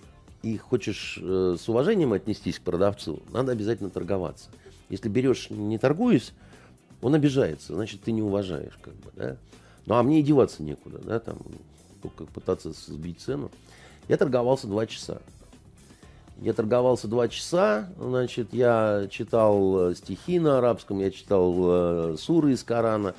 и 0.46 0.58
хочешь 0.58 1.18
э, 1.20 1.56
с 1.60 1.68
уважением 1.68 2.14
отнестись 2.14 2.60
к 2.60 2.62
продавцу, 2.62 3.24
надо 3.32 3.52
обязательно 3.52 3.90
торговаться. 3.90 4.50
Если 4.90 5.10
берешь 5.10 5.50
не 5.50 5.80
торгуясь, 5.80 6.34
он 7.02 7.16
обижается, 7.16 7.74
значит, 7.74 8.02
ты 8.02 8.12
не 8.12 8.22
уважаешь, 8.22 8.78
как 8.82 8.94
бы, 8.94 9.12
да. 9.16 9.38
Ну, 9.88 9.96
а 9.96 10.04
мне 10.04 10.20
и 10.20 10.24
деваться 10.24 10.62
некуда, 10.62 11.00
да, 11.00 11.20
там, 11.20 11.38
только 12.02 12.26
пытаться 12.26 12.74
сбить 12.74 13.22
цену. 13.22 13.50
Я 14.08 14.18
торговался 14.18 14.68
два 14.68 14.86
часа. 14.86 15.22
Я 16.42 16.54
торговался 16.54 17.08
два 17.08 17.28
часа, 17.28 17.88
значит, 17.98 18.50
я 18.52 19.08
читал 19.10 19.92
э, 19.92 19.96
стихи 19.96 20.40
на 20.40 20.58
арабском, 20.58 21.00
я 21.00 21.10
читал 21.10 21.56
э, 21.58 22.16
суры 22.18 22.52
из 22.52 22.64
Корана, 22.64 23.16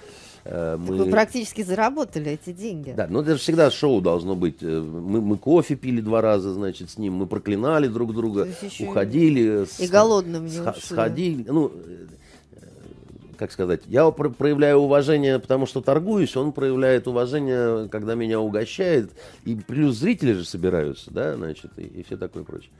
Э, 0.48 0.76
мы... 0.78 0.96
Вы 0.96 1.10
практически 1.10 1.62
заработали 1.62 2.32
эти 2.32 2.52
деньги. 2.52 2.94
Да, 2.96 3.06
но 3.08 3.22
это 3.22 3.32
же 3.32 3.38
всегда 3.38 3.70
шоу 3.70 4.00
должно 4.00 4.36
быть. 4.36 4.62
Э, 4.62 4.80
мы, 4.80 5.20
мы 5.20 5.36
кофе 5.36 5.74
пили 5.74 6.00
два 6.00 6.20
раза, 6.20 6.52
значит, 6.52 6.90
с 6.90 6.98
ним, 6.98 7.14
мы 7.14 7.26
проклинали 7.26 7.88
друг 7.88 8.14
друга, 8.14 8.48
уходили. 8.80 9.64
И 9.64 9.86
с... 9.86 9.90
голодным 9.90 10.44
не 10.44 10.50
с... 10.50 10.74
Сходили. 10.82 11.44
Ну, 11.48 11.72
э, 11.74 12.06
как 13.36 13.50
сказать, 13.50 13.82
я 13.86 14.10
проявляю 14.10 14.78
уважение, 14.78 15.38
потому 15.38 15.66
что 15.66 15.80
торгуюсь, 15.80 16.36
он 16.36 16.52
проявляет 16.52 17.08
уважение, 17.08 17.88
когда 17.88 18.14
меня 18.14 18.40
угощает, 18.40 19.10
и 19.44 19.56
плюс 19.56 19.96
зрители 19.96 20.32
же 20.32 20.44
собираются, 20.44 21.10
да, 21.10 21.36
значит, 21.36 21.72
и, 21.76 21.82
и 21.82 22.02
все 22.04 22.16
такое 22.16 22.44
прочее. 22.44 22.70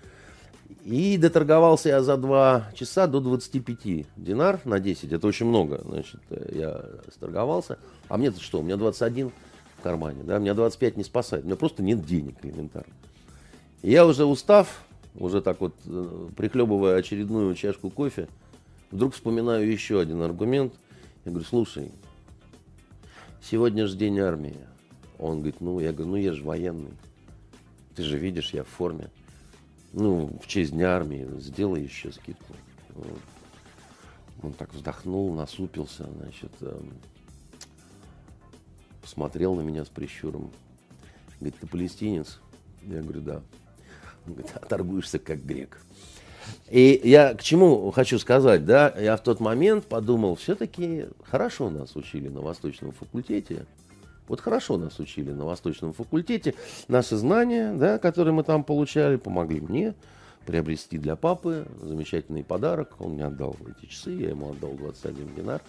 И 0.84 1.18
доторговался 1.18 1.88
я 1.88 2.02
за 2.02 2.16
2 2.16 2.70
часа 2.74 3.06
до 3.06 3.20
25 3.20 4.06
динар 4.16 4.60
на 4.64 4.78
10. 4.78 5.12
Это 5.12 5.26
очень 5.26 5.46
много. 5.46 5.80
Значит, 5.84 6.20
я 6.52 6.84
сторговался. 7.12 7.78
А 8.08 8.16
мне-то 8.16 8.40
что? 8.40 8.60
У 8.60 8.62
меня 8.62 8.76
21 8.76 9.32
в 9.78 9.82
кармане. 9.82 10.22
Да? 10.22 10.38
Меня 10.38 10.54
25 10.54 10.96
не 10.96 11.04
спасает. 11.04 11.44
У 11.44 11.46
меня 11.46 11.56
просто 11.56 11.82
нет 11.82 12.04
денег 12.04 12.36
элементарно. 12.42 12.92
И 13.82 13.90
я 13.90 14.06
уже 14.06 14.24
устав, 14.24 14.84
уже 15.16 15.40
так 15.40 15.60
вот, 15.60 15.74
э, 15.86 16.28
прихлебывая 16.36 16.96
очередную 16.96 17.54
чашку 17.54 17.90
кофе, 17.90 18.28
вдруг 18.90 19.14
вспоминаю 19.14 19.70
еще 19.70 20.00
один 20.00 20.22
аргумент. 20.22 20.74
Я 21.24 21.32
говорю, 21.32 21.46
слушай, 21.46 21.90
сегодня 23.42 23.86
же 23.86 23.96
день 23.96 24.18
армии. 24.20 24.56
Он 25.18 25.38
говорит, 25.38 25.60
ну, 25.60 25.80
я 25.80 25.92
говорю, 25.92 26.10
ну 26.10 26.16
я 26.16 26.32
же 26.32 26.44
военный. 26.44 26.92
Ты 27.94 28.02
же 28.02 28.18
видишь, 28.18 28.50
я 28.50 28.62
в 28.62 28.68
форме 28.68 29.08
ну, 29.96 30.38
в 30.42 30.46
честь 30.46 30.72
Дня 30.72 30.94
армии, 30.94 31.26
сделай 31.38 31.82
еще 31.82 32.12
скидку. 32.12 32.52
Он 34.42 34.52
так 34.52 34.72
вздохнул, 34.74 35.34
насупился, 35.34 36.06
значит, 36.18 36.52
эм, 36.60 36.92
посмотрел 39.00 39.54
на 39.54 39.62
меня 39.62 39.86
с 39.86 39.88
прищуром. 39.88 40.52
Говорит, 41.40 41.58
ты 41.58 41.66
палестинец? 41.66 42.40
Я 42.82 43.00
говорю, 43.00 43.22
да. 43.22 43.42
Он 44.26 44.34
говорит, 44.34 44.52
а 44.54 44.58
торгуешься 44.66 45.18
как 45.18 45.42
грек. 45.42 45.80
И 46.70 47.00
я 47.02 47.34
к 47.34 47.42
чему 47.42 47.90
хочу 47.90 48.18
сказать, 48.18 48.66
да, 48.66 48.94
я 48.98 49.16
в 49.16 49.22
тот 49.22 49.40
момент 49.40 49.86
подумал, 49.86 50.34
все-таки 50.34 51.06
хорошо 51.24 51.70
нас 51.70 51.96
учили 51.96 52.28
на 52.28 52.42
Восточном 52.42 52.92
факультете, 52.92 53.64
вот 54.28 54.40
хорошо 54.40 54.76
нас 54.76 54.98
учили 54.98 55.30
на 55.30 55.44
Восточном 55.44 55.92
факультете. 55.92 56.54
Наши 56.88 57.16
знания, 57.16 57.72
да, 57.74 57.98
которые 57.98 58.34
мы 58.34 58.42
там 58.42 58.64
получали, 58.64 59.16
помогли 59.16 59.60
мне 59.60 59.94
приобрести 60.46 60.96
для 60.96 61.16
папы 61.16 61.66
замечательный 61.82 62.44
подарок. 62.44 62.94
Он 63.00 63.12
мне 63.12 63.26
отдал 63.26 63.56
эти 63.68 63.90
часы, 63.90 64.12
я 64.12 64.30
ему 64.30 64.50
отдал 64.50 64.72
21 64.72 65.34
динар. 65.34 65.60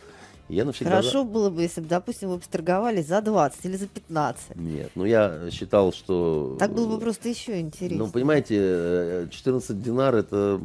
Я 0.50 0.64
навсегда... 0.64 0.92
Хорошо 0.92 1.26
было 1.26 1.50
бы, 1.50 1.62
если 1.62 1.82
бы, 1.82 1.88
допустим, 1.88 2.30
вы 2.30 2.38
бы 2.38 2.44
торговали 2.50 3.02
за 3.02 3.22
20 3.22 3.66
или 3.66 3.76
за 3.76 3.88
15. 3.88 4.56
Нет, 4.56 4.92
ну 4.96 5.04
я 5.04 5.50
считал, 5.52 5.92
что... 5.92 6.56
Так 6.58 6.74
было 6.74 6.88
бы 6.88 7.02
просто 7.02 7.28
еще 7.28 7.60
интереснее. 7.60 8.00
Ну, 8.00 8.10
понимаете, 8.10 9.28
14 9.30 9.82
динар 9.82 10.16
это... 10.16 10.60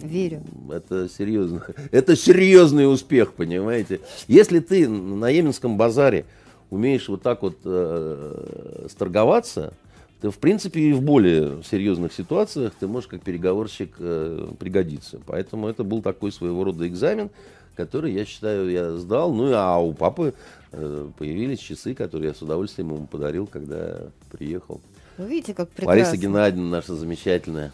Верю. 0.00 0.42
Это 0.70 1.08
серьезно. 1.08 1.64
Это 1.90 2.14
серьезный 2.14 2.90
успех, 2.90 3.32
понимаете. 3.34 4.00
Если 4.28 4.60
ты 4.60 4.88
на 4.88 5.28
Йеменском 5.28 5.76
базаре 5.76 6.24
умеешь 6.70 7.08
вот 7.08 7.22
так 7.22 7.42
вот 7.42 7.58
э, 7.64 8.86
сторговаться, 8.90 9.74
ты, 10.20 10.30
в 10.30 10.38
принципе, 10.38 10.80
и 10.80 10.92
в 10.92 11.02
более 11.02 11.62
серьезных 11.62 12.12
ситуациях 12.12 12.74
ты 12.78 12.86
можешь 12.86 13.08
как 13.08 13.22
переговорщик 13.22 13.94
э, 13.98 14.48
пригодиться. 14.58 15.18
Поэтому 15.26 15.68
это 15.68 15.82
был 15.82 16.02
такой 16.02 16.30
своего 16.30 16.62
рода 16.64 16.86
экзамен, 16.86 17.30
который, 17.74 18.12
я 18.12 18.26
считаю, 18.26 18.70
я 18.70 18.92
сдал. 18.92 19.32
Ну, 19.32 19.50
а 19.54 19.78
у 19.78 19.94
папы 19.94 20.34
э, 20.72 21.08
появились 21.16 21.58
часы, 21.58 21.94
которые 21.94 22.28
я 22.28 22.34
с 22.34 22.42
удовольствием 22.42 22.94
ему 22.94 23.06
подарил, 23.06 23.46
когда 23.46 24.08
приехал. 24.30 24.82
Вы 25.16 25.28
видите, 25.28 25.54
как 25.54 25.70
прекрасно. 25.70 26.02
Лариса 26.02 26.16
Геннадьевна 26.18 26.68
наша 26.68 26.94
замечательная. 26.94 27.72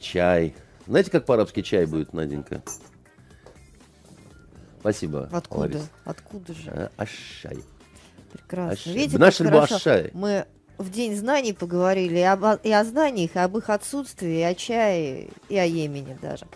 Чай. 0.00 0.54
Знаете, 0.86 1.10
как 1.10 1.24
по-арабски 1.24 1.62
чай 1.62 1.86
будет, 1.86 2.12
Наденька? 2.12 2.62
Спасибо. 4.80 5.28
Откуда? 5.32 5.60
Лариса. 5.60 5.88
Откуда 6.04 6.52
же? 6.52 6.70
А, 6.70 6.90
ашай. 6.96 7.58
Прекрасно. 8.34 8.90
Видите, 8.90 9.18
как 9.18 9.34
хорошо 9.34 10.08
мы 10.12 10.46
в 10.78 10.90
День 10.90 11.16
знаний 11.16 11.52
поговорили 11.52 12.18
и, 12.18 12.22
об- 12.22 12.60
и 12.64 12.72
о 12.72 12.84
знаниях, 12.84 13.36
и 13.36 13.38
об 13.38 13.56
их 13.56 13.70
отсутствии, 13.70 14.40
и 14.40 14.42
о 14.42 14.54
чае, 14.54 15.28
и 15.48 15.56
о 15.56 15.64
Йемене 15.64 16.18
даже. 16.20 16.46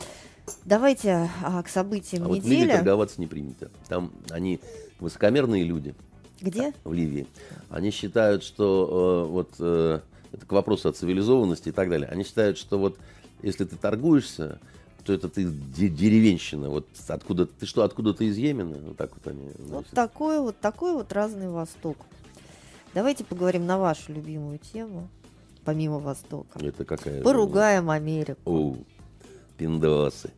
Давайте 0.65 1.31
а, 1.43 1.63
к 1.63 1.69
событиям 1.69 2.25
А 2.25 2.29
вот 2.29 2.39
в 2.39 2.45
Ливии 2.45 2.63
недели. 2.63 2.73
торговаться 2.73 3.21
не 3.21 3.27
принято. 3.27 3.71
Там 3.89 4.13
они 4.31 4.61
высокомерные 4.99 5.63
люди 5.63 5.95
Где? 6.41 6.73
в 6.85 6.93
Ливии. 6.93 7.27
Они 7.71 7.91
считают, 7.91 8.43
что 8.43 9.27
э, 9.27 9.31
вот 9.31 9.51
э, 9.61 10.01
это 10.33 10.47
к 10.47 10.53
вопросу 10.53 10.89
о 10.89 10.93
цивилизованности 10.93 11.69
и 11.69 11.73
так 11.73 11.89
далее. 11.91 12.09
Они 12.09 12.25
считают, 12.25 12.59
что 12.59 12.79
вот 12.79 12.99
если 13.43 13.65
ты 13.67 13.77
торгуешься, 13.77 14.59
то 15.09 15.15
это 15.15 15.31
ты 15.31 15.45
де- 15.45 15.89
деревенщина. 15.89 16.69
Вот 16.69 16.87
откуда 17.09 17.47
ты 17.47 17.65
что, 17.65 17.83
откуда 17.83 18.13
ты 18.13 18.27
из 18.27 18.37
Йемена? 18.37 18.77
Вот 18.89 18.99
так 18.99 19.11
вот 19.15 19.27
они. 19.27 19.47
Вот 19.57 19.69
значит. 19.69 19.91
такой 19.93 20.39
вот, 20.39 20.59
такой 20.61 20.93
вот 20.93 21.11
разный 21.15 21.49
Восток. 21.49 21.97
Давайте 22.93 23.25
поговорим 23.25 23.65
на 23.65 23.79
вашу 23.79 24.13
любимую 24.13 24.59
тему, 24.59 25.09
помимо 25.65 25.99
Востока. 25.99 26.59
Это 26.59 26.85
какая? 26.85 27.23
Поругаем 27.23 27.89
Америку. 27.89 28.39
Оу, 28.45 28.85
пиндосы. 29.57 30.31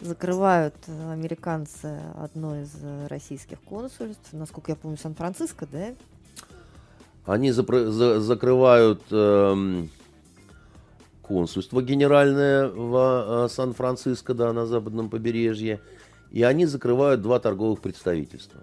Закрывают 0.00 0.74
э, 0.86 1.12
американцы 1.12 2.00
одно 2.16 2.58
из 2.62 2.70
э, 2.80 3.08
российских 3.08 3.60
консульств, 3.60 4.32
насколько 4.32 4.72
я 4.72 4.76
помню, 4.76 4.96
Сан-Франциско, 4.96 5.66
да? 5.70 5.94
Они 7.26 7.50
запро- 7.50 7.90
за- 7.90 8.20
закрывают 8.20 9.02
эм, 9.10 9.90
консульство 11.26 11.82
генеральное 11.82 12.68
в 12.68 13.46
э, 13.46 13.48
Сан-Франциско, 13.48 14.34
да, 14.34 14.52
на 14.52 14.66
западном 14.66 15.08
побережье, 15.08 15.80
и 16.30 16.42
они 16.42 16.66
закрывают 16.66 17.22
два 17.22 17.40
торговых 17.40 17.80
представительства. 17.80 18.60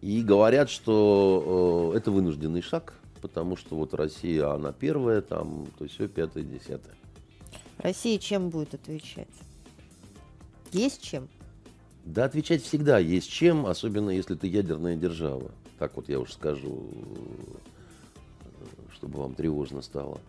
И 0.00 0.22
говорят, 0.22 0.70
что 0.70 1.92
это 1.94 2.10
вынужденный 2.10 2.62
шаг, 2.62 2.94
потому 3.20 3.56
что 3.56 3.76
вот 3.76 3.94
Россия, 3.94 4.50
она 4.50 4.72
первая, 4.72 5.20
там, 5.20 5.66
то 5.78 5.84
есть 5.84 5.94
все 5.96 6.08
пятое, 6.08 6.42
десятое. 6.42 6.94
Россия 7.78 8.18
чем 8.18 8.50
будет 8.50 8.74
отвечать? 8.74 9.28
Есть 10.72 11.02
чем? 11.02 11.28
Да, 12.04 12.24
отвечать 12.24 12.62
всегда 12.62 12.98
есть 12.98 13.30
чем, 13.30 13.66
особенно 13.66 14.10
если 14.10 14.34
ты 14.34 14.46
ядерная 14.46 14.96
держава. 14.96 15.50
Так 15.78 15.96
вот 15.96 16.08
я 16.08 16.18
уж 16.18 16.32
скажу, 16.32 16.88
э, 16.92 18.64
чтобы 18.94 19.18
вам 19.18 19.34
тревожно 19.34 19.82
стало. 19.82 20.20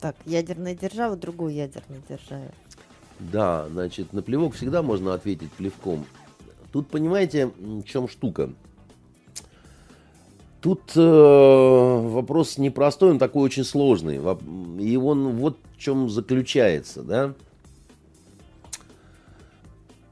Так, 0.00 0.16
ядерная 0.26 0.74
держава 0.74 1.16
другой 1.16 1.54
ядерной 1.54 2.00
державе. 2.08 2.50
Да, 3.20 3.68
значит, 3.70 4.12
на 4.12 4.22
плевок 4.22 4.54
всегда 4.54 4.82
можно 4.82 5.14
ответить 5.14 5.52
плевком. 5.52 6.04
Тут, 6.72 6.88
понимаете, 6.88 7.52
в 7.58 7.84
чем 7.84 8.08
штука? 8.08 8.50
Тут 10.60 10.92
э, 10.96 11.00
вопрос 11.00 12.56
непростой, 12.56 13.10
он 13.10 13.18
такой 13.18 13.42
очень 13.42 13.64
сложный. 13.64 14.20
И 14.80 14.96
он 14.96 15.36
вот 15.36 15.58
в 15.76 15.78
чем 15.78 16.08
заключается, 16.08 17.02
да? 17.02 17.34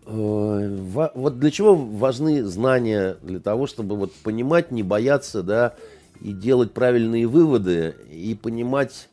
Э, 0.07 1.09
Вот 1.14 1.38
для 1.38 1.51
чего 1.51 1.77
важны 1.77 2.43
знания? 2.45 3.16
Для 3.23 3.38
того, 3.38 3.66
чтобы 3.69 3.97
вот 3.97 4.12
понимать, 4.12 4.73
не 4.73 4.83
бояться, 4.83 5.43
да, 5.43 5.75
и 6.20 6.33
делать 6.33 6.72
правильные 6.72 7.26
выводы, 7.26 7.94
и 8.11 8.35
понимать 8.35 9.09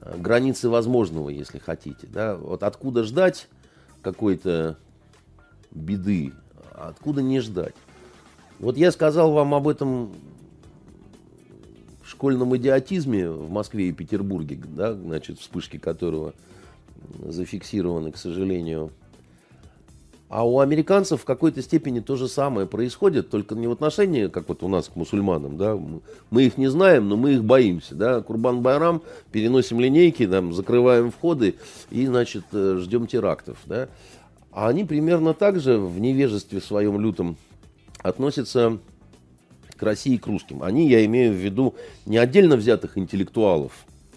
э, 0.00 0.16
границы 0.18 0.68
возможного, 0.68 1.28
если 1.28 1.58
хотите, 1.58 2.06
да. 2.06 2.36
Вот 2.36 2.62
откуда 2.62 3.04
ждать 3.04 3.48
какой-то 4.02 4.78
беды, 5.70 6.32
а 6.72 6.88
откуда 6.88 7.22
не 7.22 7.40
ждать. 7.40 7.74
Вот 8.58 8.76
я 8.76 8.90
сказал 8.90 9.32
вам 9.32 9.54
об 9.54 9.68
этом 9.68 10.14
школьном 12.06 12.56
идиотизме 12.56 13.28
в 13.28 13.50
Москве 13.50 13.88
и 13.88 13.92
Петербурге, 13.92 14.58
да, 14.64 14.94
значит, 14.94 15.38
вспышки 15.38 15.78
которого 15.78 16.32
зафиксированы, 17.18 18.12
к 18.12 18.16
сожалению. 18.16 18.92
А 20.28 20.44
у 20.44 20.58
американцев 20.58 21.20
в 21.22 21.24
какой-то 21.24 21.62
степени 21.62 22.00
то 22.00 22.16
же 22.16 22.26
самое 22.26 22.66
происходит, 22.66 23.30
только 23.30 23.54
не 23.54 23.68
в 23.68 23.72
отношении, 23.72 24.26
как 24.26 24.48
вот 24.48 24.64
у 24.64 24.68
нас 24.68 24.88
к 24.88 24.96
мусульманам, 24.96 25.56
да, 25.56 25.78
мы- 26.30 26.42
их 26.42 26.58
не 26.58 26.66
знаем, 26.66 27.08
но 27.08 27.16
мы 27.16 27.34
их 27.34 27.44
боимся, 27.44 27.94
да, 27.94 28.20
Курбан 28.22 28.60
Байрам, 28.60 29.02
переносим 29.30 29.78
линейки, 29.78 30.26
там, 30.26 30.52
закрываем 30.52 31.12
входы 31.12 31.54
и, 31.90 32.06
значит, 32.06 32.44
э, 32.52 32.78
ждем 32.82 33.06
терактов, 33.06 33.58
да. 33.66 33.88
А 34.50 34.68
они 34.68 34.84
примерно 34.84 35.32
так 35.32 35.60
же 35.60 35.78
в 35.78 36.00
невежестве 36.00 36.60
своем 36.60 37.00
лютом 37.00 37.36
относятся 38.02 38.78
к 39.76 39.82
России 39.82 40.14
и 40.14 40.18
к 40.18 40.26
русским. 40.26 40.62
Они, 40.62 40.88
я 40.88 41.04
имею 41.04 41.32
в 41.32 41.36
виду, 41.36 41.74
не 42.04 42.16
отдельно 42.18 42.56
взятых 42.56 42.98
интеллектуалов 42.98 43.72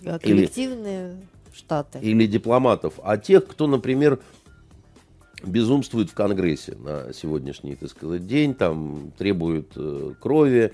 А 0.05 0.17
Или- 0.23 0.33
коллективные 0.37 1.17
штаты. 1.53 1.99
или 2.01 2.25
дипломатов, 2.25 2.93
а 3.03 3.17
тех, 3.17 3.45
кто, 3.45 3.67
например, 3.67 4.19
безумствует 5.43 6.09
в 6.09 6.13
Конгрессе 6.13 6.75
на 6.75 7.13
сегодняшний, 7.13 7.75
так 7.75 7.89
сказать, 7.89 8.27
день, 8.27 8.53
там 8.53 9.11
требует 9.17 9.71
э, 9.75 10.13
крови, 10.19 10.73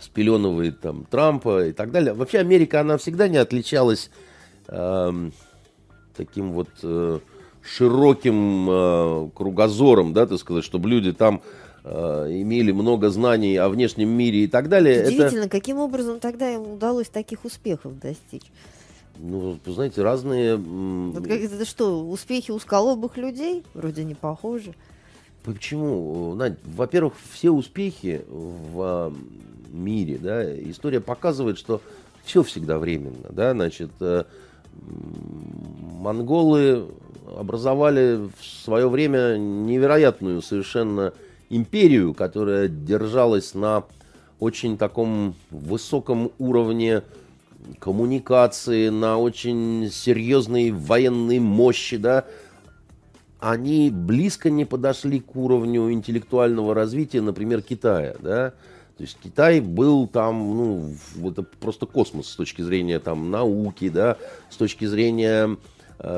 спеленывает 0.00 0.80
там 0.80 1.04
Трампа 1.04 1.66
и 1.66 1.72
так 1.72 1.90
далее. 1.90 2.12
Вообще 2.12 2.38
Америка, 2.38 2.80
она 2.80 2.98
всегда 2.98 3.28
не 3.28 3.36
отличалась 3.36 4.10
эм, 4.68 5.32
таким 6.16 6.52
вот 6.52 6.68
э, 6.82 7.18
широким 7.62 8.68
э, 8.70 9.30
кругозором, 9.34 10.12
да, 10.12 10.26
так 10.26 10.38
сказать, 10.38 10.64
чтобы 10.64 10.88
люди 10.88 11.12
там 11.12 11.42
э, 11.84 11.90
имели 12.30 12.72
много 12.72 13.10
знаний 13.10 13.56
о 13.56 13.68
внешнем 13.68 14.10
мире 14.10 14.44
и 14.44 14.46
так 14.46 14.68
далее. 14.68 14.96
Это, 14.96 15.08
Удивительно, 15.08 15.48
каким 15.48 15.78
образом 15.78 16.20
тогда 16.20 16.50
им 16.50 16.72
удалось 16.72 17.08
таких 17.08 17.44
успехов 17.44 17.98
достичь? 17.98 18.44
Ну, 19.18 19.58
вы 19.64 19.72
знаете, 19.72 20.02
разные... 20.02 20.54
м, 20.54 21.12
Вот 21.12 21.22
как 21.24 21.40
это 21.40 21.64
что, 21.64 22.06
успехи 22.08 22.50
узколобых 22.50 23.16
людей? 23.16 23.64
Вроде 23.74 24.04
не 24.04 24.14
похожи. 24.14 24.74
Почему? 25.44 26.34
Надь, 26.34 26.58
во-первых, 26.64 27.14
все 27.32 27.50
успехи 27.50 28.22
в 28.28 28.80
а, 28.80 29.12
мире, 29.72 30.18
да, 30.18 30.54
история 30.60 31.00
показывает, 31.00 31.58
что 31.58 31.80
все 32.24 32.42
всегда 32.42 32.78
временно, 32.78 33.28
да, 33.30 33.52
значит, 33.52 33.90
э, 34.00 34.24
монголы 35.98 36.86
образовали 37.36 38.28
в 38.38 38.44
свое 38.64 38.88
время 38.88 39.36
невероятную 39.36 40.42
совершенно 40.42 41.12
империю, 41.50 42.14
которая 42.14 42.68
держалась 42.68 43.54
на 43.54 43.84
очень 44.40 44.76
таком 44.78 45.34
высоком 45.50 46.30
уровне 46.38 47.02
коммуникации, 47.78 48.88
на 48.88 49.18
очень 49.18 49.90
серьезной 49.90 50.70
военной 50.70 51.38
мощи, 51.38 51.96
да, 51.96 52.24
они 53.40 53.90
близко 53.90 54.50
не 54.50 54.64
подошли 54.64 55.20
к 55.20 55.36
уровню 55.36 55.92
интеллектуального 55.92 56.74
развития, 56.74 57.20
например, 57.20 57.62
Китая, 57.62 58.16
да. 58.20 58.50
То 58.96 59.04
есть 59.04 59.16
Китай 59.22 59.60
был 59.60 60.08
там, 60.08 60.56
ну, 60.56 60.94
это 61.30 61.44
просто 61.44 61.86
космос 61.86 62.28
с 62.30 62.34
точки 62.34 62.62
зрения 62.62 62.98
там 62.98 63.30
науки, 63.30 63.88
да, 63.88 64.16
с 64.50 64.56
точки 64.56 64.86
зрения 64.86 65.56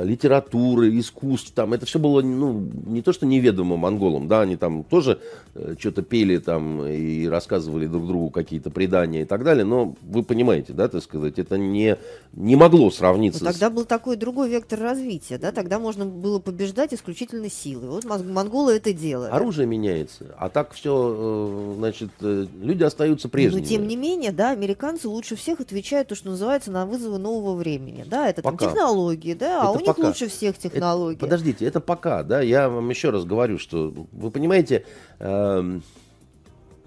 литературы, 0.05 0.99
искусств, 0.99 1.53
там 1.55 1.73
это 1.73 1.87
все 1.87 1.99
было, 1.99 2.21
ну, 2.21 2.69
не 2.87 3.01
то 3.03 3.12
что 3.12 3.25
неведомо 3.27 3.77
монголам, 3.77 4.29
да, 4.29 4.43
они 4.43 4.57
там 4.57 4.85
тоже 4.85 5.19
э, 5.55 5.75
что-то 5.79 6.03
пели 6.03 6.37
там 6.38 6.85
и 6.87 7.27
рассказывали 7.27 7.87
друг 7.87 8.07
другу 8.07 8.31
какие-то 8.31 8.71
предания 8.71 9.23
и 9.23 9.25
так 9.25 9.43
далее, 9.43 9.64
но 9.64 9.95
вы 10.03 10.23
понимаете, 10.23 10.73
да, 10.75 10.88
так 10.88 11.03
сказать, 11.03 11.38
это 11.38 11.57
не, 11.57 11.97
не 12.35 12.57
могло 12.57 12.85
Но 12.85 12.90
сравниться 12.90 13.38
с- 13.38 13.43
Ну, 13.43 13.51
тогда 13.53 13.71
был 13.71 13.85
такой 13.85 14.16
другой 14.16 14.51
вектор 14.51 14.79
развития, 14.81 15.38
да? 15.38 15.51
Тогда 15.53 15.79
можно 15.79 16.05
было 16.05 16.38
побеждать 16.40 16.93
исключительно 16.93 17.49
силой. 17.51 17.88
Вот 17.88 18.05
мон- 18.05 18.33
монголы 18.33 18.75
это 18.75 18.93
делали. 18.93 19.31
Оружие 19.31 19.66
меняется, 19.66 20.27
а 20.38 20.49
так 20.51 20.73
все, 20.73 21.75
значит, 21.77 22.11
э, 22.21 22.47
люди 22.61 22.83
остаются 22.83 23.29
Но 23.29 23.33
прежними. 23.33 23.64
тем 23.64 23.87
не 23.88 23.97
менее, 23.97 24.33
да, 24.33 24.51
американцы 24.51 25.09
лучше 25.09 25.37
всех 25.37 25.61
отвечают 25.61 26.09
то, 26.09 26.14
что 26.14 26.29
называется, 26.31 26.71
на 26.71 26.85
вызовы 26.87 27.19
нового 27.19 27.55
времени. 27.57 28.05
Да, 28.07 28.29
это 28.29 28.43
там 28.43 28.57
Пока. 28.57 28.66
технологии, 28.71 29.35
да, 29.35 29.62
а 29.62 29.70
Это 29.75 29.79
у 29.85 29.87
них 29.87 29.97
пока. 29.97 30.09
лучше 30.09 30.29
всех 30.29 30.57
Это- 30.59 30.69
технологии. 30.71 31.17
подождите, 31.19 31.65
это 31.65 31.81
пока, 31.81 32.23
да, 32.23 32.41
я 32.41 32.69
вам 32.69 32.89
еще 32.91 33.11
раз 33.11 33.25
говорю, 33.25 33.59
что 33.59 33.93
вы 34.13 34.31
понимаете, 34.31 34.85
эм, 35.19 35.83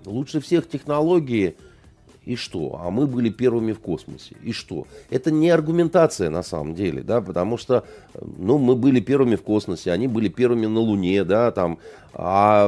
лучше 0.05 0.39
всех 0.41 0.67
технологии 0.69 1.55
и 2.25 2.37
что? 2.37 2.79
А 2.81 2.89
мы 2.89 3.05
были 3.05 3.29
первыми 3.29 3.73
в 3.73 3.79
космосе. 3.79 4.35
И 4.41 4.53
что? 4.53 4.87
Это 5.09 5.29
не 5.29 5.49
аргументация 5.49 6.29
на 6.29 6.41
самом 6.41 6.73
деле, 6.73 7.03
да, 7.03 7.19
потому 7.19 7.57
что, 7.57 7.83
э, 8.13 8.19
ну, 8.37 8.57
мы 8.57 8.75
были 8.77 9.01
первыми 9.01 9.35
в 9.35 9.41
космосе, 9.43 9.91
они 9.91 10.07
были 10.07 10.29
первыми 10.29 10.65
на 10.67 10.79
Луне, 10.79 11.25
да, 11.25 11.51
там, 11.51 11.79
а 12.13 12.67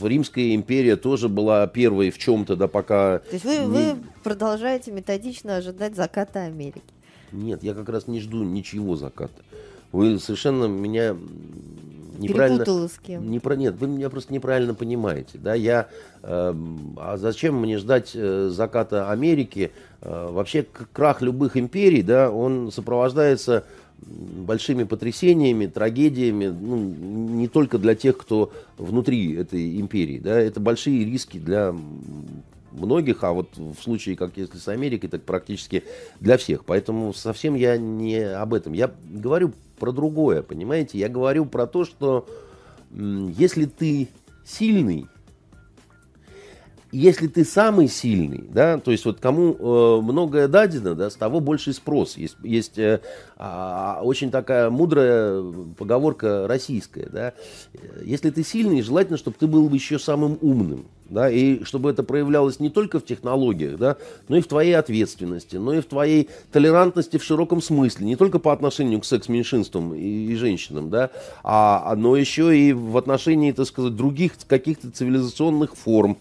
Римская 0.00 0.54
империя 0.54 0.96
тоже 0.96 1.28
была 1.30 1.66
первой 1.68 2.10
в 2.10 2.18
чем-то, 2.18 2.54
да, 2.56 2.68
пока... 2.68 3.20
То 3.20 3.32
есть 3.32 3.44
вы, 3.46 3.56
не- 3.56 3.66
вы 3.66 3.96
продолжаете 4.22 4.90
методично 4.92 5.56
ожидать 5.56 5.96
заката 5.96 6.40
Америки. 6.42 6.82
Нет, 7.32 7.62
я 7.62 7.74
как 7.74 7.88
раз 7.88 8.06
не 8.06 8.20
жду 8.20 8.42
ничего 8.42 8.96
заката. 8.96 9.42
Вы 9.92 10.18
совершенно 10.18 10.66
меня 10.66 11.16
неправильно... 12.18 12.88
с 12.88 12.98
кем. 12.98 13.30
Не 13.30 13.40
про... 13.40 13.56
Нет, 13.56 13.74
вы 13.78 13.88
меня 13.88 14.10
просто 14.10 14.32
неправильно 14.32 14.74
понимаете. 14.74 15.38
Да? 15.38 15.54
Я, 15.54 15.88
э, 16.22 16.54
а 16.96 17.16
зачем 17.18 17.56
мне 17.56 17.78
ждать 17.78 18.12
э, 18.14 18.48
заката 18.50 19.10
Америки? 19.10 19.72
Э, 20.00 20.30
вообще 20.30 20.66
крах 20.92 21.22
любых 21.22 21.56
империй, 21.56 22.02
да, 22.02 22.30
он 22.30 22.72
сопровождается 22.72 23.64
большими 24.04 24.84
потрясениями, 24.84 25.66
трагедиями, 25.66 26.46
ну, 26.46 26.76
не 26.76 27.48
только 27.48 27.78
для 27.78 27.94
тех, 27.94 28.16
кто 28.18 28.52
внутри 28.76 29.34
этой 29.34 29.80
империи. 29.80 30.18
Да, 30.18 30.38
это 30.40 30.58
большие 30.58 31.04
риски 31.04 31.38
для 31.38 31.74
многих, 32.72 33.24
а 33.24 33.32
вот 33.32 33.56
в 33.56 33.76
случае, 33.80 34.16
как 34.16 34.36
если 34.36 34.58
с 34.58 34.68
Америкой, 34.68 35.08
так 35.08 35.22
практически 35.22 35.84
для 36.20 36.36
всех. 36.36 36.64
Поэтому 36.64 37.12
совсем 37.12 37.54
я 37.54 37.76
не 37.76 38.18
об 38.18 38.54
этом. 38.54 38.72
Я 38.72 38.92
говорю 39.10 39.52
про 39.78 39.92
другое, 39.92 40.42
понимаете? 40.42 40.98
Я 40.98 41.08
говорю 41.08 41.46
про 41.46 41.66
то, 41.66 41.84
что 41.84 42.26
если 42.90 43.64
ты 43.64 44.08
сильный, 44.44 45.06
если 46.92 47.26
ты 47.26 47.44
самый 47.46 47.88
сильный, 47.88 48.44
да, 48.52 48.78
то 48.78 48.90
есть 48.90 49.06
вот 49.06 49.18
кому 49.18 49.56
э, 49.58 50.00
многое 50.02 50.46
дадено, 50.46 50.94
да, 50.94 51.08
с 51.08 51.14
того 51.14 51.40
больше 51.40 51.72
спрос. 51.72 52.18
Есть, 52.18 52.36
есть 52.42 52.78
э, 52.78 53.00
э, 53.38 53.94
очень 54.02 54.30
такая 54.30 54.68
мудрая 54.68 55.42
поговорка 55.78 56.46
российская, 56.46 57.08
да. 57.10 57.32
Если 58.04 58.28
ты 58.28 58.44
сильный, 58.44 58.82
желательно, 58.82 59.16
чтобы 59.16 59.38
ты 59.40 59.46
был 59.46 59.70
еще 59.70 59.98
самым 59.98 60.36
умным, 60.42 60.84
да, 61.12 61.30
и 61.30 61.62
чтобы 61.64 61.90
это 61.90 62.02
проявлялось 62.02 62.60
не 62.60 62.70
только 62.70 62.98
в 62.98 63.04
технологиях, 63.04 63.78
да, 63.78 63.96
но 64.28 64.36
и 64.36 64.40
в 64.40 64.46
твоей 64.46 64.72
ответственности, 64.72 65.56
но 65.56 65.74
и 65.74 65.80
в 65.80 65.84
твоей 65.84 66.28
толерантности 66.50 67.18
в 67.18 67.24
широком 67.24 67.60
смысле, 67.62 68.06
не 68.06 68.16
только 68.16 68.38
по 68.38 68.52
отношению 68.52 69.00
к 69.00 69.04
секс-меньшинствам 69.04 69.94
и, 69.94 70.00
и 70.00 70.34
женщинам, 70.36 70.90
да, 70.90 71.10
а, 71.42 71.94
но 71.96 72.16
еще 72.16 72.56
и 72.56 72.72
в 72.72 72.96
отношении, 72.96 73.52
так 73.52 73.66
сказать, 73.66 73.94
других 73.94 74.32
каких-то 74.48 74.90
цивилизационных 74.90 75.76
форм, 75.76 76.18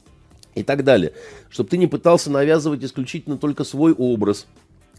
и 0.56 0.63
так 0.63 0.84
далее. 0.84 1.13
Чтобы 1.49 1.69
ты 1.69 1.77
не 1.77 1.88
пытался 1.88 2.30
навязывать 2.30 2.84
исключительно 2.84 3.38
только 3.38 3.63
свой 3.63 3.93
образ, 3.93 4.47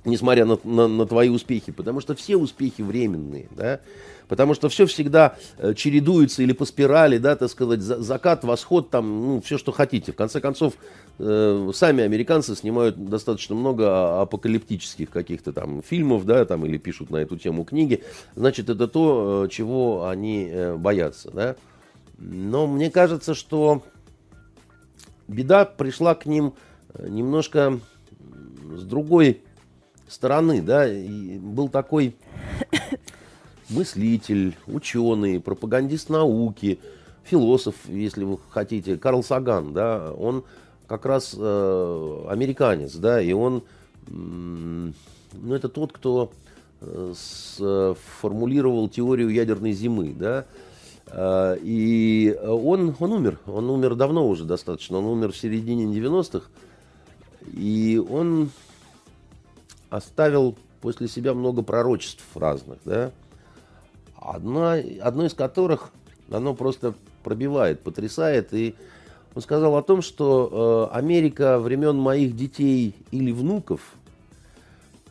несмотря 0.05 0.45
на, 0.45 0.59
на, 0.65 0.89
на 0.89 1.07
твои 1.07 1.29
успехи, 1.29 1.73
потому 1.73 2.01
что 2.01 2.15
все 2.15 2.37
успехи 2.37 2.83
временные, 2.83 3.49
да, 3.51 3.81
потому 4.29 4.55
что 4.55 4.69
все 4.69 4.87
всегда 4.87 5.37
э, 5.59 5.75
чередуется 5.75 6.43
или 6.43 6.53
по 6.53 6.65
спирали, 6.65 7.19
да, 7.19 7.37
так 7.37 7.51
сказать, 7.51 7.81
за, 7.81 8.03
закат, 8.03 8.45
восход, 8.45 8.91
там, 8.91 9.21
ну, 9.21 9.41
все, 9.43 9.59
что 9.59 9.73
хотите. 9.73 10.13
В 10.13 10.17
конце 10.17 10.41
концов, 10.41 10.75
э, 11.19 11.71
сами 11.75 12.03
американцы 12.03 12.57
снимают 12.57 12.97
достаточно 13.09 13.55
много 13.55 14.21
апокалиптических 14.23 15.11
каких-то 15.11 15.53
там 15.53 15.83
фильмов, 15.83 16.25
да, 16.25 16.45
там, 16.45 16.67
или 16.67 16.79
пишут 16.79 17.11
на 17.11 17.19
эту 17.19 17.37
тему 17.37 17.65
книги, 17.65 18.03
значит, 18.35 18.69
это 18.69 18.89
то, 18.89 19.45
э, 19.45 19.49
чего 19.51 20.09
они 20.09 20.49
э, 20.51 20.77
боятся, 20.77 21.31
да. 21.31 21.57
Но 22.19 22.67
мне 22.67 22.91
кажется, 22.91 23.35
что 23.35 23.83
беда 25.29 25.65
пришла 25.65 26.15
к 26.15 26.27
ним 26.27 26.55
немножко 26.99 27.81
с 28.77 28.83
другой 28.85 29.43
стороны, 30.13 30.63
да, 30.63 30.87
и 30.87 31.39
был 31.39 31.69
такой 31.69 32.15
мыслитель, 33.69 34.57
ученый, 34.67 35.41
пропагандист 35.41 36.11
науки, 36.11 36.79
философ, 37.25 37.75
если 37.87 38.25
вы 38.25 38.39
хотите, 38.51 38.97
Карл 38.97 39.23
Саган, 39.23 39.73
да, 39.73 40.13
он 40.13 40.45
как 40.87 41.07
раз 41.07 41.35
э, 41.39 42.25
американец, 42.29 42.95
да, 42.97 43.21
и 43.21 43.33
он, 43.33 43.63
э, 44.09 44.11
ну, 44.11 45.55
это 45.55 45.69
тот, 45.69 45.93
кто 45.93 46.33
э, 46.81 47.15
сформулировал 47.17 48.89
теорию 48.89 49.31
ядерной 49.31 49.73
зимы, 49.73 50.15
да, 50.19 50.45
а, 51.15 51.55
и 51.61 52.37
он, 52.43 52.95
он 52.99 53.13
умер. 53.13 53.39
Он 53.47 53.69
умер 53.71 53.95
давно 53.97 54.27
уже 54.27 54.45
достаточно. 54.45 54.99
Он 54.99 55.05
умер 55.05 55.33
в 55.33 55.37
середине 55.37 55.85
90-х. 55.85 56.47
И 57.53 58.03
он 58.11 58.51
оставил 59.93 60.57
после 60.81 61.07
себя 61.07 61.35
много 61.35 61.63
пророчеств 61.63 62.25
разных. 62.35 62.79
Да? 62.85 63.13
Одна, 64.17 64.77
одно 65.01 65.27
из 65.27 65.35
которых 65.35 65.91
оно 66.31 66.55
просто 66.55 66.95
пробивает, 67.23 67.81
потрясает. 67.81 68.53
И 68.55 68.75
он 69.35 69.43
сказал 69.43 69.77
о 69.77 69.83
том, 69.83 70.03
что 70.03 70.89
э, 70.93 70.97
Америка 70.97 71.59
времен 71.59 71.97
моих 71.97 72.35
детей 72.35 72.95
или 73.11 73.33
внуков 73.33 73.95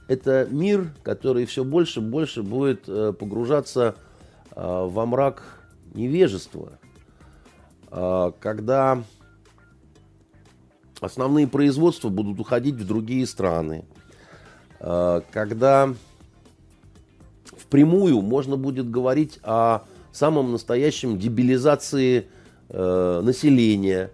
это 0.08 0.48
мир, 0.50 0.92
который 1.04 1.46
все 1.46 1.64
больше 1.64 2.00
и 2.00 2.04
больше 2.04 2.42
будет 2.42 2.84
э, 2.88 3.14
погружаться 3.14 3.96
э, 4.56 4.88
во 4.90 5.06
мрак 5.06 5.44
невежество, 5.94 6.74
а, 7.90 8.32
когда 8.40 9.04
основные 11.02 11.48
производства 11.48 12.10
будут 12.10 12.40
уходить 12.40 12.76
в 12.76 12.88
другие 12.88 13.28
страны, 13.28 13.84
когда 15.32 15.94
впрямую 17.72 18.22
можно 18.22 18.58
будет 18.58 18.90
говорить 18.90 19.40
о 19.44 19.84
самом 20.12 20.52
настоящем 20.52 21.18
дебилизации 21.18 22.28
э, 22.70 23.22
населения. 23.24 24.12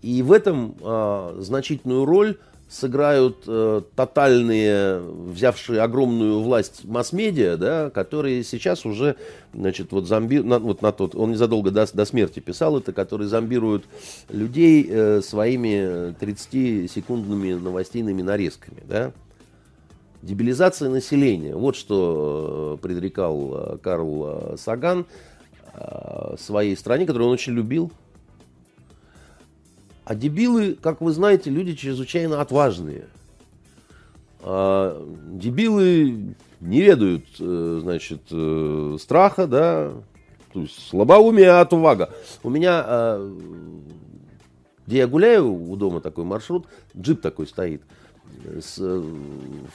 И 0.00 0.22
в 0.22 0.32
этом 0.32 0.74
э, 0.80 1.36
значительную 1.40 2.04
роль 2.04 2.38
сыграют 2.68 3.44
э, 3.46 3.82
тотальные, 3.94 5.00
взявшие 5.00 5.80
огромную 5.82 6.40
власть 6.40 6.84
масс-медиа, 6.84 7.56
да, 7.56 7.90
которые 7.90 8.42
сейчас 8.42 8.86
уже, 8.86 9.16
значит, 9.52 9.92
вот, 9.92 10.06
зомби, 10.06 10.38
на, 10.38 10.58
вот 10.58 10.82
на 10.82 10.92
тот, 10.92 11.14
он 11.14 11.32
незадолго 11.32 11.70
до, 11.70 11.86
до 11.92 12.04
смерти 12.04 12.40
писал 12.40 12.78
это, 12.78 12.92
которые 12.92 13.28
зомбируют 13.28 13.84
людей 14.30 14.86
э, 14.88 15.20
своими 15.20 16.14
30-секундными 16.18 17.54
новостейными 17.54 18.22
нарезками, 18.22 18.82
да. 18.88 19.12
Дебилизация 20.24 20.88
населения. 20.88 21.54
Вот 21.54 21.76
что 21.76 22.78
э, 22.78 22.82
предрекал 22.82 23.52
э, 23.52 23.78
Карл 23.78 24.24
э, 24.26 24.56
Саган 24.56 25.06
своей 26.38 26.76
стране, 26.76 27.04
которую 27.04 27.26
он 27.26 27.34
очень 27.34 27.52
любил, 27.52 27.90
а 30.04 30.14
дебилы, 30.14 30.78
как 30.80 31.00
вы 31.00 31.10
знаете, 31.10 31.50
люди 31.50 31.74
чрезвычайно 31.74 32.40
отважные. 32.40 33.08
А 34.38 35.04
дебилы 35.32 36.36
не 36.60 36.80
ведают, 36.80 37.24
значит, 37.38 38.20
страха, 39.02 39.48
да, 39.48 39.94
то 40.52 40.60
есть 40.60 40.90
слабоумие, 40.90 41.50
отвага. 41.50 42.10
У 42.44 42.50
меня, 42.50 43.18
где 44.86 44.98
я 44.98 45.08
гуляю, 45.08 45.52
у 45.52 45.74
дома 45.74 46.00
такой 46.00 46.22
маршрут, 46.22 46.68
джип 46.96 47.20
такой 47.20 47.48
стоит, 47.48 47.82
с 48.60 49.02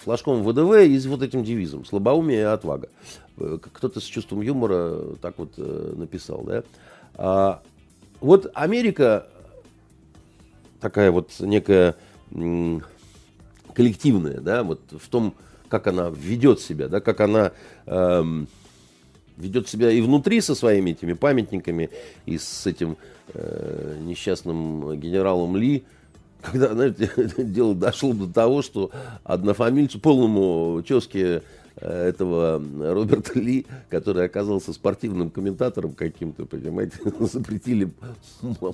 флажком 0.03 0.43
ВДВ 0.43 0.87
и 0.87 0.97
с 0.97 1.05
вот 1.05 1.21
этим 1.21 1.43
девизом 1.43 1.85
«Слабоумие 1.85 2.39
и 2.39 2.43
отвага». 2.43 2.89
Кто-то 3.37 3.99
с 3.99 4.03
чувством 4.03 4.41
юмора 4.41 5.15
так 5.21 5.37
вот 5.37 5.57
написал, 5.57 6.43
да. 6.43 6.63
А 7.15 7.61
вот 8.21 8.51
Америка 8.53 9.27
такая 10.79 11.11
вот 11.11 11.31
некая 11.39 11.95
коллективная, 13.73 14.39
да, 14.41 14.63
вот 14.63 14.81
в 14.91 15.07
том, 15.09 15.33
как 15.67 15.87
она 15.87 16.09
ведет 16.09 16.59
себя, 16.59 16.87
да, 16.87 16.99
как 16.99 17.21
она 17.21 17.51
эм, 17.85 18.47
ведет 19.37 19.69
себя 19.69 19.91
и 19.91 20.01
внутри 20.01 20.41
со 20.41 20.55
своими 20.55 20.91
этими 20.91 21.13
памятниками, 21.13 21.89
и 22.25 22.37
с 22.37 22.65
этим 22.65 22.97
э, 23.33 23.97
несчастным 24.01 24.99
генералом 24.99 25.55
Ли, 25.55 25.85
когда, 26.41 26.73
знаете, 26.73 27.11
дело 27.37 27.75
дошло 27.75 28.13
до 28.13 28.27
того, 28.27 28.61
что 28.61 28.91
однофамильцу, 29.23 29.99
полному 29.99 30.81
тезке 30.81 31.43
этого 31.75 32.61
Роберта 32.79 33.39
Ли, 33.39 33.65
который 33.89 34.25
оказался 34.25 34.73
спортивным 34.73 35.29
комментатором 35.29 35.93
каким-то, 35.93 36.45
понимаете, 36.45 36.97
запретили 37.19 37.89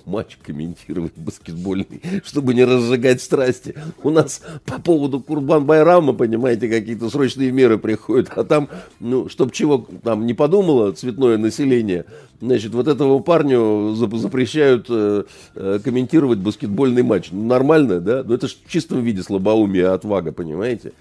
матч 0.06 0.38
комментировать 0.42 1.14
баскетбольный, 1.16 2.02
чтобы 2.24 2.54
не 2.54 2.64
разжигать 2.64 3.22
страсти. 3.22 3.76
У 4.04 4.10
нас 4.10 4.42
по 4.66 4.80
поводу 4.80 5.20
Курбан 5.20 5.66
Байрама, 5.66 6.14
понимаете, 6.14 6.68
какие-то 6.68 7.10
срочные 7.10 7.52
меры 7.52 7.78
приходят, 7.78 8.30
а 8.36 8.44
там, 8.44 8.70
ну, 9.00 9.30
чтоб 9.30 9.52
чего 9.52 9.88
там 10.04 10.26
не 10.26 10.34
подумало 10.34 10.92
цветное 10.92 11.38
население, 11.38 12.06
значит, 12.42 12.74
вот 12.74 12.88
этого 12.88 13.20
парню 13.20 13.94
запрещают 13.96 14.88
э, 14.90 15.24
э, 15.56 15.80
комментировать 15.84 16.40
баскетбольный 16.40 17.04
матч. 17.04 17.30
Ну, 17.32 17.46
нормально, 17.46 18.00
да? 18.00 18.24
Но 18.24 18.34
это 18.34 18.48
же 18.48 18.56
в 18.66 18.72
чистом 18.72 19.02
виде 19.02 19.24
слабоумие 19.24 19.88
отвага, 19.88 20.32
понимаете? 20.32 20.94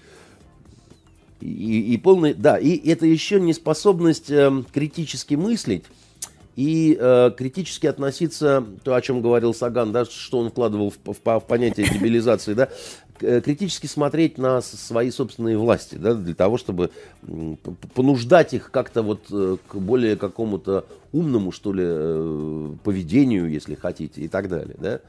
И, 1.45 1.93
и 1.93 1.97
полный, 1.97 2.33
да, 2.33 2.57
и 2.57 2.75
это 2.89 3.05
еще 3.05 3.39
неспособность 3.39 4.31
э, 4.31 4.51
критически 4.73 5.35
мыслить 5.35 5.83
и 6.55 6.97
э, 6.99 7.31
критически 7.37 7.85
относиться, 7.85 8.65
то, 8.83 8.95
о 8.95 9.01
чем 9.01 9.21
говорил 9.21 9.53
Саган, 9.53 9.91
да, 9.91 10.05
что 10.05 10.39
он 10.39 10.49
вкладывал 10.49 10.89
в, 10.89 10.97
в, 11.03 11.39
в 11.39 11.39
понятие 11.41 11.87
дебилизации, 11.87 12.53
да, 12.53 12.69
э, 13.21 13.41
критически 13.41 13.85
смотреть 13.85 14.39
на 14.39 14.61
свои 14.61 15.11
собственные 15.11 15.57
власти, 15.57 15.95
да, 15.95 16.15
для 16.15 16.33
того, 16.33 16.57
чтобы 16.57 16.89
понуждать 17.93 18.53
их 18.55 18.71
как-то 18.71 19.03
вот 19.03 19.25
э, 19.31 19.57
к 19.67 19.75
более 19.75 20.15
какому-то 20.15 20.85
умному, 21.11 21.51
что 21.51 21.73
ли, 21.73 21.83
э, 21.85 22.69
поведению, 22.83 23.51
если 23.51 23.75
хотите, 23.75 24.21
и 24.21 24.27
так 24.27 24.49
далее, 24.49 24.75
да. 24.79 24.99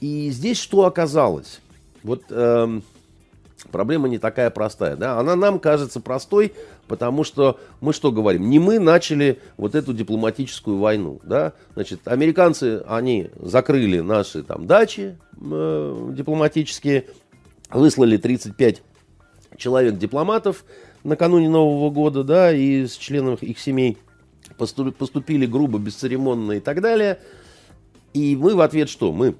И 0.00 0.30
здесь 0.30 0.58
что 0.58 0.84
оказалось? 0.84 1.60
Вот 2.02 2.22
э, 2.30 2.80
проблема 3.70 4.08
не 4.08 4.18
такая 4.18 4.50
простая, 4.50 4.96
да, 4.96 5.18
она 5.18 5.36
нам 5.36 5.58
кажется 5.58 6.00
простой, 6.00 6.52
потому 6.88 7.24
что 7.24 7.58
мы 7.80 7.92
что 7.92 8.12
говорим? 8.12 8.48
Не 8.48 8.58
мы 8.58 8.78
начали 8.78 9.38
вот 9.56 9.74
эту 9.74 9.92
дипломатическую 9.92 10.78
войну, 10.78 11.20
да, 11.22 11.52
значит, 11.74 12.06
американцы, 12.06 12.82
они 12.86 13.30
закрыли 13.36 14.00
наши 14.00 14.42
там 14.42 14.66
дачи 14.66 15.18
э, 15.40 16.08
дипломатические, 16.12 17.06
выслали 17.70 18.16
35 18.16 18.82
человек 19.56 19.98
дипломатов 19.98 20.64
накануне 21.04 21.48
Нового 21.48 21.90
года, 21.90 22.24
да, 22.24 22.52
и 22.52 22.86
с 22.86 22.96
членов 22.96 23.42
их 23.42 23.58
семей 23.58 23.98
поступили 24.56 25.46
грубо, 25.46 25.78
бесцеремонно 25.78 26.52
и 26.52 26.60
так 26.60 26.80
далее. 26.80 27.18
И 28.12 28.36
мы 28.36 28.54
в 28.54 28.60
ответ 28.60 28.88
что? 28.88 29.12
Мы 29.12 29.36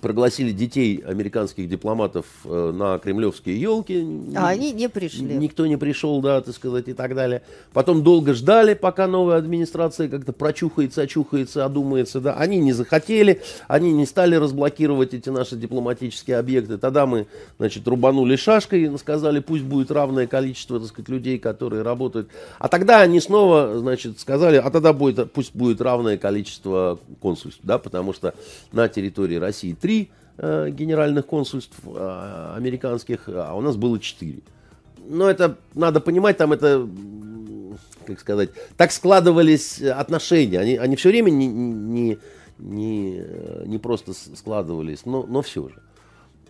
пригласили 0.00 0.52
детей 0.52 1.02
американских 1.06 1.68
дипломатов 1.68 2.26
э, 2.44 2.72
на 2.74 2.98
кремлевские 2.98 3.60
елки. 3.60 4.06
А 4.34 4.48
они 4.48 4.72
не 4.72 4.88
пришли. 4.88 5.34
Никто 5.34 5.66
не 5.66 5.76
пришел, 5.76 6.20
да, 6.20 6.40
так 6.40 6.54
сказать, 6.54 6.88
и 6.88 6.92
так 6.94 7.14
далее. 7.14 7.42
Потом 7.72 8.02
долго 8.02 8.32
ждали, 8.34 8.74
пока 8.74 9.06
новая 9.06 9.36
администрация 9.36 10.08
как-то 10.08 10.32
прочухается, 10.32 11.02
очухается, 11.02 11.64
одумается, 11.64 12.20
да. 12.20 12.34
Они 12.34 12.58
не 12.58 12.72
захотели, 12.72 13.42
они 13.68 13.92
не 13.92 14.06
стали 14.06 14.34
разблокировать 14.34 15.14
эти 15.14 15.28
наши 15.28 15.56
дипломатические 15.56 16.38
объекты. 16.38 16.78
Тогда 16.78 17.06
мы, 17.06 17.26
значит, 17.58 17.86
рубанули 17.86 18.36
шашкой, 18.36 18.98
сказали, 18.98 19.40
пусть 19.40 19.64
будет 19.64 19.90
равное 19.90 20.26
количество, 20.26 20.80
так 20.80 20.88
сказать, 20.88 21.10
людей, 21.10 21.38
которые 21.38 21.82
работают. 21.82 22.28
А 22.58 22.68
тогда 22.68 23.02
они 23.02 23.20
снова, 23.20 23.78
значит, 23.78 24.18
сказали, 24.18 24.56
а 24.56 24.70
тогда 24.70 24.92
будет, 24.92 25.32
пусть 25.32 25.54
будет 25.54 25.80
равное 25.80 26.16
количество 26.16 26.98
консульств, 27.20 27.60
да, 27.62 27.78
потому 27.78 28.14
что 28.14 28.34
на 28.72 28.88
территории 28.88 29.36
России 29.36 29.76
три 29.82 30.10
э, 30.38 30.70
генеральных 30.70 31.26
консульств 31.26 31.76
э, 31.84 32.54
американских, 32.56 33.28
а 33.28 33.54
у 33.54 33.60
нас 33.60 33.76
было 33.76 33.98
четыре. 33.98 34.40
Но 35.06 35.28
это 35.28 35.58
надо 35.74 36.00
понимать, 36.00 36.36
там 36.36 36.52
это, 36.52 36.88
как 38.06 38.20
сказать, 38.20 38.50
так 38.76 38.92
складывались 38.92 39.82
отношения. 39.82 40.60
Они, 40.60 40.76
они 40.76 40.96
все 40.96 41.08
время 41.10 41.30
не, 41.30 41.48
не, 41.48 42.18
не, 42.58 43.24
не 43.66 43.78
просто 43.78 44.12
складывались, 44.14 45.04
но, 45.04 45.24
но 45.24 45.42
все 45.42 45.68
же. 45.68 45.82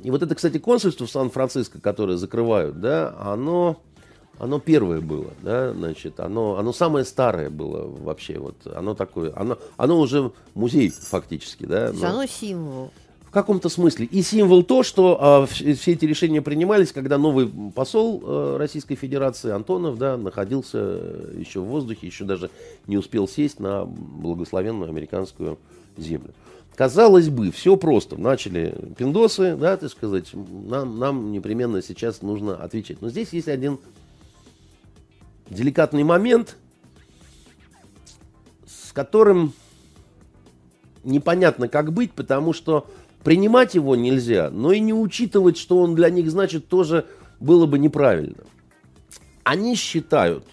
И 0.03 0.11
вот 0.11 0.22
это, 0.22 0.35
кстати, 0.35 0.59
консульство 0.59 1.07
в 1.07 1.11
Сан-Франциско, 1.11 1.80
которое 1.80 2.16
закрывают, 2.16 2.80
да, 2.80 3.14
оно, 3.20 3.80
оно 4.39 4.59
первое 4.59 5.01
было, 5.01 5.30
да, 5.43 5.72
значит, 5.72 6.18
оно, 6.18 6.59
оно 6.59 6.72
самое 6.72 7.05
старое 7.05 7.51
было 7.51 7.87
вообще, 7.87 8.39
вот, 8.39 8.57
оно 8.66 8.95
такое, 8.95 9.33
оно, 9.37 9.59
оно 9.76 10.01
уже 10.01 10.33
музей 10.55 10.91
фактически, 10.91 11.64
да. 11.64 11.93
Но... 11.95 12.07
Оно 12.09 12.26
символ 12.26 12.91
каком-то 13.33 13.68
смысле. 13.68 14.07
И 14.07 14.22
символ 14.22 14.62
то, 14.62 14.83
что 14.83 15.18
а, 15.20 15.47
все 15.47 15.93
эти 15.93 16.05
решения 16.05 16.43
принимались, 16.43 16.93
когда 16.93 17.18
новый 17.18 17.49
посол 17.74 18.22
а, 18.24 18.59
Российской 18.59 18.95
Федерации 18.95 19.51
Антонов 19.51 19.99
да, 19.99 20.16
находился 20.16 20.78
э, 20.78 21.35
еще 21.39 21.61
в 21.61 21.64
воздухе, 21.64 22.07
еще 22.07 22.24
даже 22.24 22.51
не 22.87 22.99
успел 22.99 23.26
сесть 23.26 23.59
на 23.59 23.85
благословенную 23.87 24.91
американскую 24.91 25.59
землю. 25.97 26.35
Казалось 26.74 27.28
бы, 27.28 27.51
все 27.51 27.76
просто. 27.76 28.20
Начали 28.20 28.74
пиндосы, 28.97 29.57
да, 29.57 29.76
так 29.76 29.91
сказать, 29.91 30.30
нам, 30.33 30.99
нам 30.99 31.33
непременно 31.33 31.83
сейчас 31.83 32.22
нужно 32.22 32.57
отвечать. 32.57 33.01
Но 33.01 33.09
здесь 33.09 33.33
есть 33.33 33.49
один 33.49 33.78
деликатный 35.49 36.03
момент, 36.03 36.57
с 38.66 38.93
которым 38.93 39.55
непонятно 41.05 41.68
как 41.68 41.93
быть, 41.93 42.12
потому 42.12 42.53
что 42.53 42.87
Принимать 43.25 43.75
его 43.75 43.95
нельзя, 43.95 44.51
но 44.51 44.73
и 44.73 44.81
не 44.81 44.93
учитывать, 44.93 45.57
что 45.57 45.79
он 45.79 45.95
для 45.95 46.11
них 46.11 46.31
значит, 46.31 46.66
тоже 46.66 47.07
было 47.39 47.66
бы 47.66 47.79
неправильно. 47.79 48.45
Они 49.45 49.77
считают, 49.77 50.45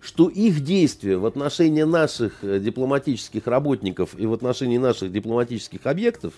что 0.00 0.28
их 0.28 0.60
действия 0.60 1.18
в 1.18 1.26
отношении 1.26 1.82
наших 1.82 2.42
э, 2.42 2.58
дипломатических 2.58 3.46
работников 3.46 4.18
и 4.18 4.24
в 4.24 4.32
отношении 4.32 4.78
наших 4.78 5.12
дипломатических 5.12 5.84
объектов, 5.84 6.34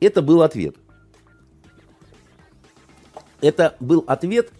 это 0.00 0.22
был 0.22 0.42
ответ. 0.42 0.76
Это 3.40 3.76
был 3.80 4.04
ответ 4.06 4.50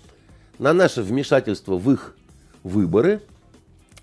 на 0.59 0.73
наше 0.73 1.03
вмешательство 1.03 1.77
в 1.77 1.91
их 1.91 2.15
выборы, 2.63 3.21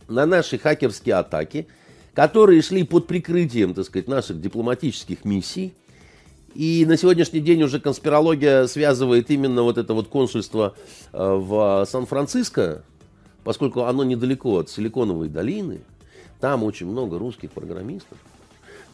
на 0.07 0.25
наши 0.25 0.57
хакерские 0.57 1.15
атаки, 1.15 1.67
которые 2.13 2.61
шли 2.61 2.84
под 2.84 3.07
прикрытием, 3.07 3.73
так 3.73 3.86
сказать, 3.86 4.07
наших 4.09 4.41
дипломатических 4.41 5.23
миссий– 5.23 5.73
и 6.58 6.88
на 6.88 6.97
сегодняшний 6.97 7.39
день 7.39 7.62
уже 7.62 7.80
конспирология 7.80 8.66
связывает 8.66 9.30
именно 9.30 9.62
вот 9.62 9.78
это 9.78 9.93
вот 9.93 10.08
консульство 10.08 10.74
э, 11.14 11.18
в 11.36 11.86
Сан-Франциско, 11.88 12.84
поскольку 13.43 13.84
оно 13.84 14.03
недалеко 14.03 14.58
от 14.58 14.68
Силиконовой 14.72 15.30
долины, 15.30 15.82
там 16.39 16.64
очень 16.64 16.88
много 16.88 17.20
русских 17.20 17.51
программистов. 17.51 18.18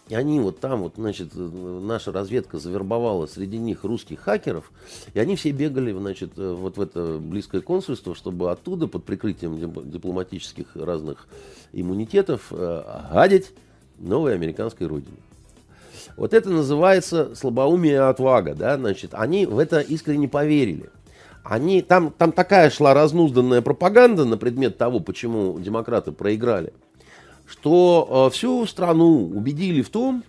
И 0.10 0.16
они 0.16 0.42
вот 0.42 0.60
там, 0.60 0.82
вот, 0.82 0.96
значит, 0.98 1.30
наша 1.36 2.12
разведка 2.12 2.60
завербовала 2.60 3.28
среди 3.28 3.58
них 3.60 3.86
русских 3.86 4.20
хакеров, 4.20 4.70
и 5.14 5.20
они 5.20 5.38
все 5.38 5.52
бегали, 5.52 5.94
значит, 5.94 6.32
вот 6.36 6.76
в 6.76 6.82
это 6.82 7.18
близкое 7.18 7.62
консульство, 7.62 8.14
чтобы 8.14 8.52
оттуда 8.52 8.88
под 8.88 9.06
прикрытием 9.06 9.90
дипломатических 9.90 10.76
разных 10.76 11.30
иммунитетов 11.72 12.48
э, 12.52 12.84
гадить 13.14 13.52
новой 14.00 14.34
американской 14.34 14.86
родине. 14.86 15.16
Вот 16.16 16.34
это 16.34 16.50
называется 16.50 17.34
слабоумие 17.36 17.94
и 17.94 17.98
отвага, 17.98 18.54
да, 18.54 18.78
значит, 18.78 19.12
они 19.14 19.46
в 19.46 19.58
это 19.58 19.80
искренне 19.80 20.28
поверили. 20.28 20.90
Они, 21.44 21.82
там, 21.82 22.14
там 22.18 22.32
такая 22.32 22.70
шла 22.70 22.94
разнузданная 22.94 23.62
пропаганда 23.62 24.24
на 24.24 24.38
предмет 24.38 24.78
того, 24.78 25.00
почему 25.00 25.60
демократы 25.60 26.12
проиграли, 26.12 26.72
что 27.48 28.28
э, 28.30 28.34
всю 28.34 28.66
страну 28.66 29.30
убедили 29.36 29.82
в 29.82 29.90
том, 29.90 30.24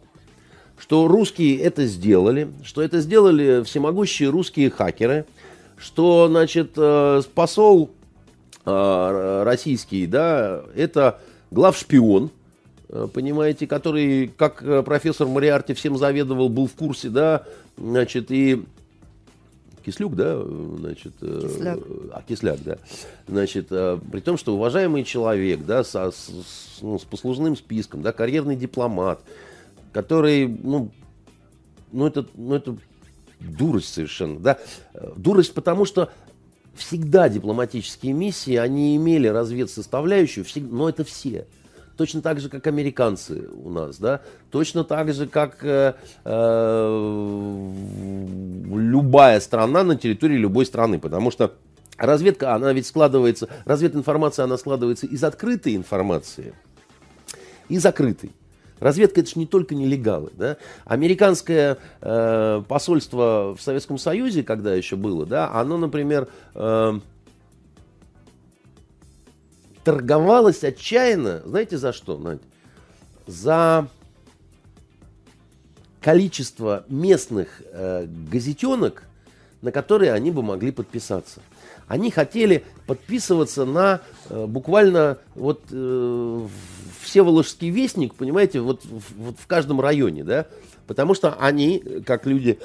что 0.77 1.07
русские 1.07 1.61
это 1.61 1.87
сделали, 1.87 2.49
что 2.65 2.83
это 2.83 3.01
сделали 3.01 3.63
всемогущие 3.63 4.31
русские 4.31 4.71
хакеры, 4.71 5.27
что, 5.77 6.27
значит, 6.29 6.73
э, 6.77 7.23
посол 7.35 7.91
э, 8.65 9.43
российский, 9.45 10.07
да, 10.07 10.63
это 10.75 11.21
главшпион, 11.53 12.25
Э, 12.27 12.44
понимаете, 13.13 13.67
который, 13.67 14.29
как 14.29 14.63
э, 14.63 14.83
профессор 14.83 15.27
Мариарти 15.27 15.75
всем 15.75 15.97
заведовал, 15.99 16.49
был 16.49 16.67
в 16.67 16.75
курсе, 16.75 17.09
да, 17.09 17.45
значит, 17.77 18.31
и 18.31 18.65
Кислюк, 19.85 20.15
да, 20.15 20.41
значит, 20.79 21.13
э, 21.21 21.41
Кисляк. 21.43 21.79
а 22.13 22.23
Кисляк, 22.23 22.63
да, 22.63 22.79
значит, 23.27 23.69
при 23.69 24.21
том, 24.21 24.39
что 24.39 24.55
уважаемый 24.55 25.05
человек, 25.05 25.65
да, 25.67 25.83
со, 25.83 26.11
с, 26.11 26.31
ну, 26.81 26.99
с 26.99 27.03
послужным 27.03 27.57
списком, 27.57 28.03
да, 28.03 28.13
карьерный 28.13 28.57
дипломат, 28.57 29.21
который, 29.93 30.47
ну, 30.47 30.91
ну 31.93 32.07
это, 32.07 32.27
ну 32.35 32.55
это 32.55 32.77
дурость 33.41 33.93
совершенно, 33.93 34.39
да, 34.39 34.59
дурость, 35.17 35.53
потому 35.53 35.85
что 35.85 36.11
всегда 36.77 37.29
дипломатические 37.29 38.13
миссии, 38.13 38.57
они 38.57 38.97
имели 38.97 39.29
разведсоставляющую, 39.29 40.45
всегда, 40.45 40.75
но 40.75 40.89
это 40.89 41.05
все, 41.05 41.47
точно 41.97 42.23
так 42.23 42.41
же, 42.41 42.49
как 42.49 42.67
американцы 42.67 43.49
у 43.53 43.71
нас, 43.71 43.99
да, 43.99 44.21
точно 44.51 44.85
так 44.85 45.13
же, 45.13 45.27
как 45.27 45.65
э, 45.65 45.95
э, 46.25 47.71
любая 48.71 49.41
страна 49.41 49.83
на 49.83 49.97
территории 49.97 50.37
любой 50.37 50.67
страны, 50.67 50.99
потому 50.99 51.31
что 51.31 51.55
разведка, 51.97 52.55
она 52.55 52.73
ведь 52.73 52.87
складывается, 52.87 53.49
развединформация, 53.65 54.45
она 54.45 54.57
складывается 54.59 55.07
из 55.07 55.23
открытой 55.23 55.77
информации 55.77 56.55
и 57.69 57.79
закрытой. 57.79 58.33
Разведка 58.81 59.21
это 59.21 59.31
же 59.31 59.39
не 59.39 59.47
только 59.47 59.75
нелегалы. 59.75 60.31
Да? 60.37 60.57
Американское 60.85 61.79
э, 62.01 62.63
посольство 62.69 63.55
в 63.57 63.63
Советском 63.63 63.99
Союзе, 63.99 64.43
когда 64.43 64.75
еще 64.75 64.97
было, 64.97 65.25
да, 65.25 65.51
оно, 65.53 65.79
например, 65.79 66.29
э, 66.55 66.99
торговалась 69.85 70.65
отчаянно, 70.65 71.43
знаете 71.45 71.79
за 71.79 71.93
что, 71.93 72.19
Надя? 72.19 72.41
За 73.27 73.89
количество 76.01 76.85
местных 76.89 77.63
э, 77.73 78.07
газетенок, 78.31 79.05
на 79.63 79.73
которые 79.73 80.13
они 80.13 80.31
бы 80.31 80.43
могли 80.43 80.71
подписаться. 80.71 81.41
Они 81.87 82.11
хотели 82.11 82.65
подписываться 82.87 83.65
на 83.65 84.01
э, 84.29 84.47
буквально 84.47 85.19
вот 85.35 85.63
э, 85.71 86.47
Всеволожский 87.03 87.71
вестник, 87.71 88.15
понимаете, 88.15 88.61
вот, 88.61 88.83
вот 89.17 89.37
в 89.39 89.47
каждом 89.47 89.81
районе, 89.81 90.25
да, 90.25 90.47
потому 90.87 91.15
что 91.15 91.35
они, 91.35 91.83
как 92.05 92.27
люди 92.27 92.59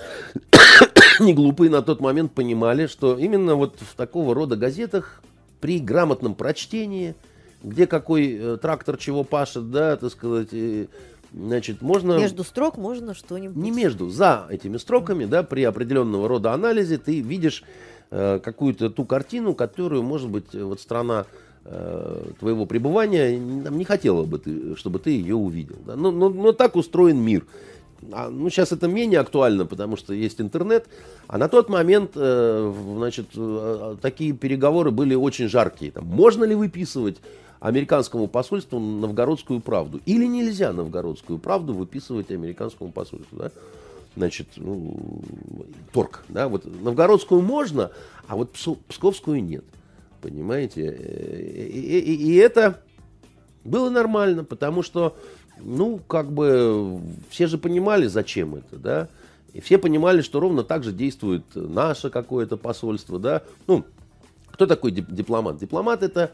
не 1.20 1.34
глупые 1.34 1.70
на 1.70 1.82
тот 1.82 2.02
момент 2.02 2.34
понимали, 2.34 2.88
что 2.88 3.18
именно 3.18 3.56
вот 3.56 3.78
в 3.80 3.96
такого 3.96 4.34
рода 4.34 4.56
газетах 4.56 5.22
при 5.60 5.80
грамотном 5.80 6.36
прочтении, 6.36 7.16
где 7.64 7.88
какой 7.88 8.34
э, 8.34 8.58
трактор 8.58 8.98
чего 8.98 9.24
пашет, 9.24 9.72
да, 9.72 9.98
так 9.98 10.12
сказать, 10.12 10.50
значит, 11.34 11.82
можно... 11.82 12.18
Между 12.18 12.44
строк 12.44 12.78
можно 12.78 13.14
что-нибудь... 13.14 13.58
Не 13.58 13.72
между, 13.72 14.10
за 14.10 14.48
этими 14.50 14.78
строками, 14.78 15.26
да, 15.26 15.44
при 15.44 15.64
определенного 15.64 16.28
рода 16.28 16.54
анализе 16.54 16.98
ты 16.98 17.20
видишь 17.20 17.64
э, 18.12 18.40
какую-то 18.40 18.90
ту 18.90 19.06
картину, 19.06 19.54
которую, 19.54 20.04
может 20.04 20.30
быть, 20.30 20.54
вот 20.54 20.80
страна 20.80 21.26
э, 21.66 22.32
твоего 22.40 22.66
пребывания 22.66 23.38
не 23.38 23.86
хотела 23.86 24.26
бы 24.26 24.40
ты, 24.40 24.76
чтобы 24.76 25.00
ты 25.00 25.12
ее 25.12 25.36
увидел. 25.36 25.78
Да? 25.86 25.96
Но, 25.96 26.12
но, 26.12 26.30
но 26.30 26.52
так 26.52 26.76
устроен 26.76 27.18
мир. 27.18 27.46
А, 28.12 28.30
ну, 28.30 28.50
сейчас 28.50 28.72
это 28.72 28.88
менее 28.88 29.20
актуально, 29.20 29.66
потому 29.66 29.98
что 29.98 30.14
есть 30.14 30.40
интернет. 30.40 30.88
А 31.28 31.38
на 31.38 31.48
тот 31.50 31.70
момент, 31.70 32.12
э, 32.16 32.74
значит, 32.96 33.28
э, 33.36 33.98
такие 34.02 34.34
переговоры 34.34 34.92
были 34.92 35.16
очень 35.16 35.48
жаркие. 35.48 35.92
Там, 35.92 36.06
можно 36.06 36.44
ли 36.44 36.56
выписывать 36.56 37.18
американскому 37.60 38.28
посольству 38.28 38.80
новгородскую 38.80 39.60
правду? 39.60 40.00
Или 40.06 40.26
нельзя 40.26 40.72
новгородскую 40.72 41.40
правду 41.40 41.74
выписывать 41.74 42.32
американскому 42.32 42.92
посольству? 42.92 43.38
Да? 43.38 43.52
Значит, 44.16 44.48
ну, 44.56 44.98
торг. 45.92 46.24
Да? 46.30 46.48
Вот 46.48 46.66
новгородскую 46.66 47.42
можно, 47.42 47.92
а 48.28 48.36
вот 48.36 48.52
псковскую 48.88 49.44
нет. 49.44 49.66
Понимаете? 50.22 50.88
И, 51.72 52.00
и, 52.00 52.16
и 52.16 52.36
это 52.36 52.82
было 53.64 53.90
нормально, 53.90 54.44
потому 54.44 54.84
что 54.84 55.16
ну, 55.62 56.00
как 56.08 56.32
бы, 56.32 57.00
все 57.30 57.48
же 57.48 57.58
понимали, 57.58 58.08
зачем 58.08 58.56
это, 58.56 58.78
да, 58.78 59.08
и 59.54 59.62
все 59.62 59.78
понимали, 59.78 60.22
что 60.22 60.40
ровно 60.40 60.64
так 60.64 60.84
же 60.84 60.92
действует 60.92 61.44
наше 61.56 62.10
какое-то 62.10 62.58
посольство, 62.58 63.20
да, 63.20 63.44
ну, 63.68 63.86
кто 64.52 64.66
такой 64.66 64.92
дипломат? 64.92 65.58
Дипломат 65.58 66.04
это, 66.04 66.32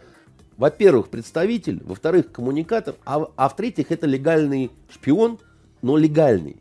во-первых, 0.58 1.10
представитель, 1.10 1.82
во-вторых, 1.84 2.32
коммуникатор, 2.32 2.96
а, 3.06 3.28
а 3.36 3.50
в-третьих, 3.50 3.92
это 3.92 4.08
легальный 4.08 4.72
шпион, 4.90 5.40
но 5.82 5.98
легальный, 5.98 6.58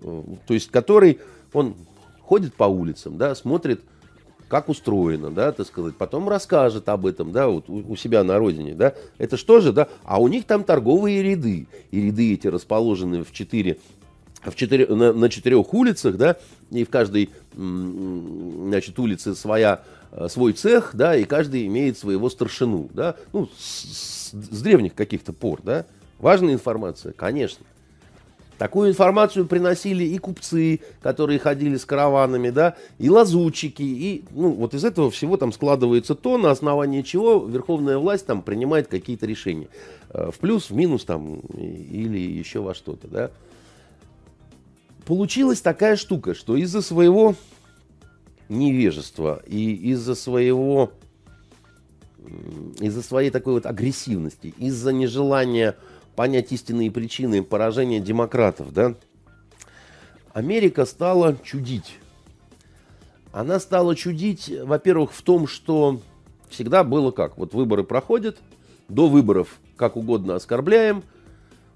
то 0.00 0.54
есть 0.54 0.70
который, 0.70 1.20
он 1.52 1.76
ходит 2.22 2.54
по 2.54 2.64
улицам, 2.64 3.18
да, 3.18 3.34
смотрит, 3.34 3.82
как 4.48 4.68
устроено, 4.68 5.30
да, 5.30 5.52
так 5.52 5.66
сказать, 5.66 5.96
потом 5.96 6.28
расскажет 6.28 6.88
об 6.88 7.06
этом, 7.06 7.32
да, 7.32 7.48
вот 7.48 7.68
у, 7.68 7.94
себя 7.96 8.24
на 8.24 8.38
родине, 8.38 8.74
да, 8.74 8.94
это 9.18 9.36
что 9.36 9.60
же, 9.60 9.72
да, 9.72 9.88
а 10.04 10.20
у 10.20 10.28
них 10.28 10.44
там 10.44 10.64
торговые 10.64 11.22
ряды, 11.22 11.66
и 11.90 12.00
ряды 12.00 12.32
эти 12.32 12.46
расположены 12.46 13.24
в 13.24 13.32
четыре 13.32 13.78
в 14.42 14.54
четыре, 14.54 14.86
на, 14.86 15.12
на 15.12 15.28
четырех 15.28 15.74
улицах, 15.74 16.16
да, 16.16 16.36
и 16.70 16.84
в 16.84 16.90
каждой, 16.90 17.30
значит, 17.54 18.98
улице 18.98 19.34
своя, 19.34 19.82
э, 20.12 20.28
свой 20.28 20.52
цех, 20.52 20.90
да, 20.94 21.16
и 21.16 21.24
каждый 21.24 21.66
имеет 21.66 21.98
своего 21.98 22.30
старшину, 22.30 22.88
да, 22.94 23.16
ну, 23.32 23.48
с, 23.58 24.30
с 24.32 24.62
древних 24.62 24.94
каких-то 24.94 25.32
пор, 25.32 25.60
да, 25.62 25.86
важная 26.18 26.54
информация, 26.54 27.12
конечно. 27.12 27.64
Такую 28.58 28.90
информацию 28.90 29.46
приносили 29.46 30.04
и 30.04 30.18
купцы, 30.18 30.80
которые 31.00 31.38
ходили 31.38 31.76
с 31.76 31.84
караванами, 31.84 32.50
да, 32.50 32.74
и 32.98 33.08
лазутчики, 33.08 33.82
и, 33.82 34.24
ну, 34.32 34.50
вот 34.50 34.74
из 34.74 34.84
этого 34.84 35.12
всего 35.12 35.36
там 35.36 35.52
складывается 35.52 36.16
то, 36.16 36.38
на 36.38 36.50
основании 36.50 37.02
чего 37.02 37.46
верховная 37.46 37.98
власть 37.98 38.26
там 38.26 38.42
принимает 38.42 38.88
какие-то 38.88 39.26
решения. 39.26 39.68
Э, 40.10 40.32
в 40.32 40.38
плюс, 40.40 40.70
в 40.70 40.74
минус 40.74 41.04
там, 41.04 41.36
или 41.56 42.18
еще 42.18 42.58
во 42.58 42.74
что-то, 42.74 43.06
да. 43.06 43.30
Получилась 45.06 45.60
такая 45.60 45.94
штука, 45.94 46.34
что 46.34 46.56
из-за 46.56 46.82
своего 46.82 47.36
невежества 48.48 49.40
и 49.46 49.72
из-за 49.92 50.16
своего, 50.16 50.90
из-за 52.80 53.02
своей 53.02 53.30
такой 53.30 53.54
вот 53.54 53.66
агрессивности, 53.66 54.52
из-за 54.58 54.92
нежелания 54.92 55.76
понять 56.18 56.50
истинные 56.50 56.90
причины 56.90 57.44
поражения 57.44 58.00
демократов, 58.00 58.72
да, 58.72 58.96
Америка 60.32 60.84
стала 60.84 61.36
чудить. 61.44 61.94
Она 63.30 63.60
стала 63.60 63.94
чудить, 63.94 64.52
во-первых, 64.64 65.12
в 65.12 65.22
том, 65.22 65.46
что 65.46 66.00
всегда 66.48 66.82
было 66.82 67.12
как. 67.12 67.38
Вот 67.38 67.54
выборы 67.54 67.84
проходят, 67.84 68.38
до 68.88 69.06
выборов 69.06 69.60
как 69.76 69.96
угодно 69.96 70.34
оскорбляем, 70.34 71.04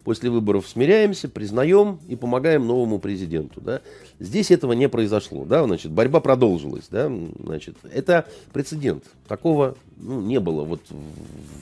после 0.03 0.29
выборов 0.29 0.67
смиряемся, 0.67 1.29
признаем 1.29 2.01
и 2.09 2.17
помогаем 2.17 2.67
новому 2.67 2.99
президенту. 2.99 3.61
Да? 3.61 3.81
Здесь 4.19 4.51
этого 4.51 4.73
не 4.73 4.89
произошло. 4.89 5.45
Да? 5.45 5.63
Значит, 5.63 5.93
борьба 5.93 6.19
продолжилась. 6.19 6.89
Да? 6.91 7.09
Значит, 7.39 7.77
это 7.85 8.27
прецедент. 8.53 9.05
Такого 9.29 9.77
ну, 9.99 10.21
не 10.21 10.41
было 10.41 10.65
вот 10.65 10.81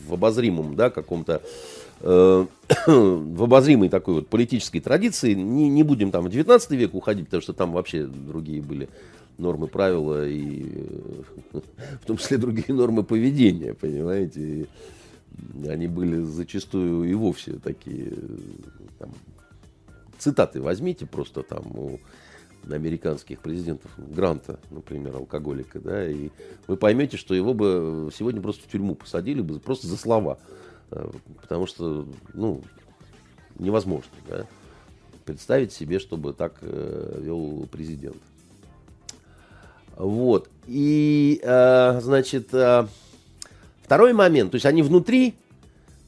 в 0.09 0.15
обозримом 0.15 0.77
да, 0.77 0.89
каком-то 0.89 1.43
в 2.87 3.43
обозримой 3.43 3.89
такой 3.89 4.15
вот 4.15 4.29
политической 4.29 4.81
традиции, 4.81 5.35
не, 5.35 5.69
не 5.69 5.83
будем 5.83 6.11
там 6.11 6.25
в 6.25 6.31
19 6.31 6.71
век 6.73 6.95
уходить, 6.95 7.27
потому 7.27 7.43
что 7.43 7.53
там 7.53 7.73
вообще 7.73 8.07
другие 8.07 8.63
были 8.63 8.89
нормы, 9.39 9.67
правила 9.67 10.27
и 10.27 10.87
в 11.53 12.07
том 12.07 12.17
числе 12.17 12.39
другие 12.39 12.75
нормы 12.75 13.03
поведения, 13.03 13.75
понимаете. 13.75 14.41
И 14.41 14.69
они 15.69 15.87
были 15.87 16.23
зачастую 16.23 17.05
и 17.05 17.15
вовсе 17.15 17.53
такие 17.53 18.13
там, 18.99 19.11
цитаты 20.19 20.61
возьмите 20.61 21.07
просто 21.07 21.43
там 21.43 21.65
у 21.75 22.01
американских 22.71 23.41
президентов, 23.41 23.91
Гранта, 23.97 24.59
например, 24.71 25.17
алкоголика, 25.17 25.81
да, 25.81 26.09
и 26.09 26.31
вы 26.67 26.77
поймете, 26.77 27.17
что 27.17 27.35
его 27.35 27.55
бы 27.55 28.11
сегодня 28.17 28.43
просто 28.43 28.65
в 28.65 28.71
тюрьму 28.71 28.95
посадили 28.95 29.41
бы 29.41 29.59
просто 29.61 29.87
за 29.87 29.97
слова. 29.97 30.39
Потому 31.41 31.67
что, 31.67 32.07
ну, 32.35 32.63
невозможно, 33.59 34.11
да, 34.29 34.47
представить 35.25 35.73
себе, 35.73 35.99
чтобы 35.99 36.33
так 36.33 36.55
э, 36.63 37.21
вел 37.23 37.69
президент. 37.71 38.17
Вот. 39.97 40.49
И, 40.67 41.41
э, 41.43 42.01
значит, 42.01 42.53
э, 42.55 42.87
второй 43.83 44.13
момент, 44.13 44.51
то 44.51 44.57
есть 44.57 44.67
они 44.67 44.83
внутри 44.83 45.35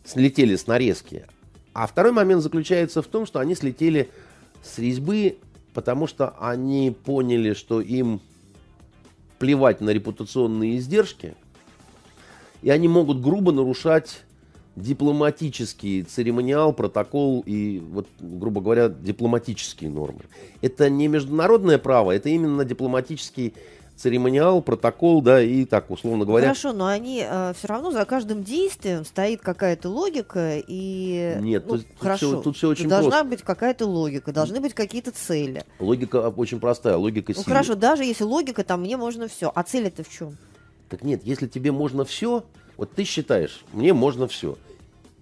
слетели 0.04 0.56
с 0.56 0.66
нарезки, 0.66 1.26
а 1.74 1.86
второй 1.86 2.12
момент 2.12 2.42
заключается 2.42 3.02
в 3.02 3.06
том, 3.06 3.26
что 3.26 3.38
они 3.38 3.54
слетели 3.54 4.10
с 4.62 4.78
резьбы, 4.78 5.38
потому 5.74 6.06
что 6.06 6.34
они 6.40 6.94
поняли, 7.04 7.54
что 7.54 7.80
им 7.80 8.20
плевать 9.38 9.80
на 9.80 9.90
репутационные 9.90 10.78
издержки, 10.78 11.34
и 12.62 12.70
они 12.70 12.88
могут 12.88 13.20
грубо 13.20 13.52
нарушать 13.52 14.22
дипломатический 14.76 16.02
церемониал, 16.02 16.72
протокол 16.72 17.42
и, 17.46 17.82
вот, 17.90 18.06
грубо 18.20 18.60
говоря, 18.60 18.88
дипломатические 18.88 19.90
нормы. 19.90 20.20
Это 20.60 20.88
не 20.88 21.08
международное 21.08 21.78
право, 21.78 22.12
это 22.12 22.28
именно 22.28 22.64
дипломатический 22.64 23.54
церемониал, 23.96 24.62
протокол, 24.62 25.22
да, 25.22 25.40
и 25.42 25.64
так, 25.64 25.90
условно 25.90 26.24
говоря. 26.24 26.46
Хорошо, 26.46 26.72
но 26.72 26.86
они 26.86 27.24
э, 27.24 27.52
все 27.56 27.68
равно 27.68 27.90
за 27.90 28.04
каждым 28.04 28.42
действием 28.42 29.04
стоит 29.04 29.42
какая-то 29.42 29.88
логика 29.90 30.58
и... 30.66 31.36
Нет, 31.40 31.64
ну, 31.66 31.76
тут, 31.76 31.86
хорошо, 31.98 32.30
тут, 32.30 32.34
все, 32.34 32.42
тут 32.42 32.56
все 32.56 32.68
очень 32.68 32.88
должна 32.88 33.10
просто. 33.10 33.28
быть 33.28 33.42
какая-то 33.42 33.86
логика, 33.86 34.32
должны 34.32 34.60
быть 34.60 34.74
какие-то 34.74 35.12
цели. 35.12 35.62
Логика 35.78 36.30
очень 36.30 36.58
простая, 36.58 36.96
логика 36.96 37.32
Ну 37.36 37.42
хорошо, 37.42 37.74
даже 37.74 38.04
если 38.04 38.24
логика, 38.24 38.64
там 38.64 38.80
мне 38.80 38.96
можно 38.96 39.28
все, 39.28 39.52
а 39.54 39.62
цель 39.62 39.86
это 39.86 40.02
в 40.02 40.08
чем? 40.08 40.36
Так 40.88 41.04
нет, 41.04 41.22
если 41.24 41.46
тебе 41.46 41.70
можно 41.70 42.04
все, 42.04 42.44
вот 42.76 42.92
ты 42.92 43.04
считаешь, 43.04 43.64
мне 43.72 43.92
можно 43.92 44.26
все. 44.28 44.56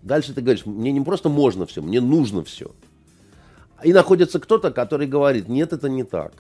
Дальше 0.03 0.33
ты 0.33 0.41
говоришь, 0.41 0.67
мне 0.67 0.93
не 0.93 1.01
просто 1.01 1.29
можно 1.29 1.67
все, 1.67 1.83
мне 1.83 2.01
нужно 2.01 2.45
все. 2.45 2.71
И 3.83 3.93
находится 3.93 4.41
кто-то, 4.41 4.71
который 4.71 5.07
говорит, 5.07 5.49
нет, 5.49 5.73
это 5.73 5.89
не 5.89 6.05
так. 6.05 6.33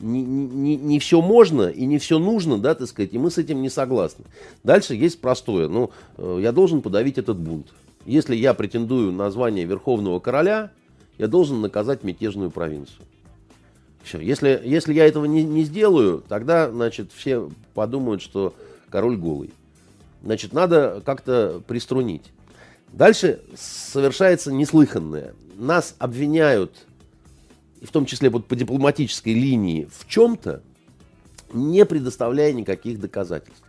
Не, 0.00 0.22
не, 0.22 0.76
не 0.76 0.98
все 1.00 1.20
можно 1.20 1.68
и 1.68 1.84
не 1.84 1.98
все 1.98 2.18
нужно, 2.18 2.58
да, 2.58 2.74
так 2.74 2.86
сказать, 2.86 3.12
и 3.12 3.18
мы 3.18 3.30
с 3.30 3.38
этим 3.38 3.62
не 3.62 3.68
согласны. 3.68 4.24
Дальше 4.62 4.94
есть 4.94 5.20
простое, 5.20 5.68
ну, 5.68 5.90
э, 6.16 6.38
я 6.40 6.52
должен 6.52 6.82
подавить 6.82 7.18
этот 7.18 7.36
бунт. 7.38 7.68
Если 8.06 8.36
я 8.36 8.54
претендую 8.54 9.12
на 9.12 9.30
звание 9.30 9.64
Верховного 9.64 10.20
Короля, 10.20 10.70
я 11.18 11.26
должен 11.26 11.60
наказать 11.60 12.04
мятежную 12.04 12.50
провинцию. 12.50 13.04
Все. 14.02 14.20
Если, 14.20 14.62
если 14.64 14.94
я 14.94 15.06
этого 15.06 15.24
не, 15.24 15.42
не 15.42 15.64
сделаю, 15.64 16.22
тогда, 16.28 16.70
значит, 16.70 17.10
все 17.12 17.50
подумают, 17.74 18.22
что 18.22 18.54
король 18.88 19.16
голый. 19.16 19.50
Значит, 20.28 20.52
надо 20.52 21.02
как-то 21.06 21.62
приструнить. 21.66 22.34
Дальше 22.92 23.40
совершается 23.56 24.52
неслыханное. 24.52 25.32
Нас 25.56 25.94
обвиняют, 25.98 26.84
в 27.80 27.90
том 27.90 28.04
числе 28.04 28.28
вот 28.28 28.44
по 28.44 28.54
дипломатической 28.54 29.32
линии, 29.32 29.88
в 29.90 30.06
чем-то, 30.06 30.60
не 31.54 31.86
предоставляя 31.86 32.52
никаких 32.52 33.00
доказательств. 33.00 33.62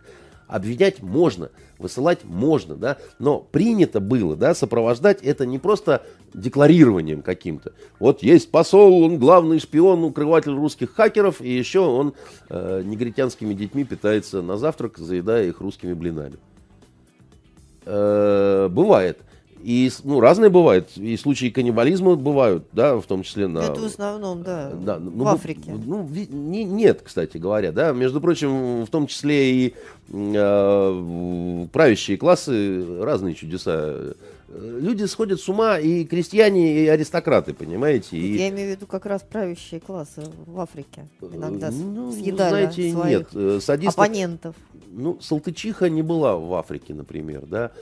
Обвинять 0.48 1.00
можно, 1.00 1.48
высылать 1.78 2.24
можно, 2.24 2.74
да, 2.74 2.98
но 3.18 3.38
принято 3.38 3.98
было, 3.98 4.36
да, 4.36 4.54
сопровождать 4.54 5.22
это 5.22 5.46
не 5.46 5.58
просто 5.58 6.04
декларированием 6.34 7.22
каким-то. 7.22 7.72
Вот 7.98 8.22
есть 8.22 8.50
посол, 8.50 9.02
он 9.02 9.18
главный 9.18 9.60
шпион, 9.60 10.04
укрыватель 10.04 10.52
русских 10.52 10.94
хакеров, 10.94 11.40
и 11.40 11.50
еще 11.50 11.80
он 11.80 12.12
э, 12.50 12.82
негритянскими 12.84 13.54
детьми 13.54 13.84
питается 13.84 14.42
на 14.42 14.58
завтрак, 14.58 14.98
заедая 14.98 15.48
их 15.48 15.62
русскими 15.62 15.94
блинами. 15.94 16.36
Э, 17.84 18.68
бывает. 18.70 19.18
И 19.62 19.90
ну, 20.04 20.20
разные 20.20 20.50
бывают. 20.50 20.96
И 20.96 21.16
случаи 21.16 21.50
каннибализма 21.50 22.16
бывают, 22.16 22.64
да, 22.72 22.96
в 22.96 23.04
том 23.04 23.22
числе 23.22 23.46
на... 23.46 23.58
Это 23.58 23.80
в 23.80 23.84
основном, 23.84 24.42
да, 24.42 24.70
да 24.70 24.98
ну, 24.98 25.10
в 25.10 25.16
ну, 25.16 25.26
Африке. 25.26 25.72
Ну, 25.72 26.08
не, 26.08 26.64
нет, 26.64 27.02
кстати 27.04 27.36
говоря, 27.36 27.70
да. 27.72 27.92
Между 27.92 28.20
прочим, 28.20 28.84
в 28.84 28.88
том 28.88 29.06
числе 29.06 29.52
и 29.52 29.74
э, 30.12 31.66
правящие 31.72 32.16
классы 32.16 33.02
разные 33.02 33.34
чудеса. 33.34 34.14
Люди 34.48 35.04
сходят 35.04 35.40
с 35.40 35.48
ума 35.48 35.78
и 35.78 36.04
крестьяне, 36.04 36.82
и 36.82 36.86
аристократы, 36.88 37.54
понимаете. 37.54 38.16
И... 38.16 38.36
Я 38.36 38.48
имею 38.48 38.68
в 38.68 38.76
виду 38.76 38.86
как 38.86 39.06
раз 39.06 39.22
правящие 39.22 39.78
классы 39.78 40.22
в 40.46 40.58
Африке. 40.58 41.06
Иногда 41.20 41.70
ну, 41.70 42.10
съедали 42.10 42.50
знаете, 42.50 42.92
своих 42.92 43.18
нет. 43.18 43.28
э, 43.34 43.60
Садистов... 43.60 43.94
оппонентов. 43.94 44.56
Ну, 44.92 45.20
Салтычиха 45.20 45.88
не 45.88 46.02
была 46.02 46.36
в 46.36 46.52
Африке, 46.54 46.94
например, 46.94 47.46
да 47.46 47.72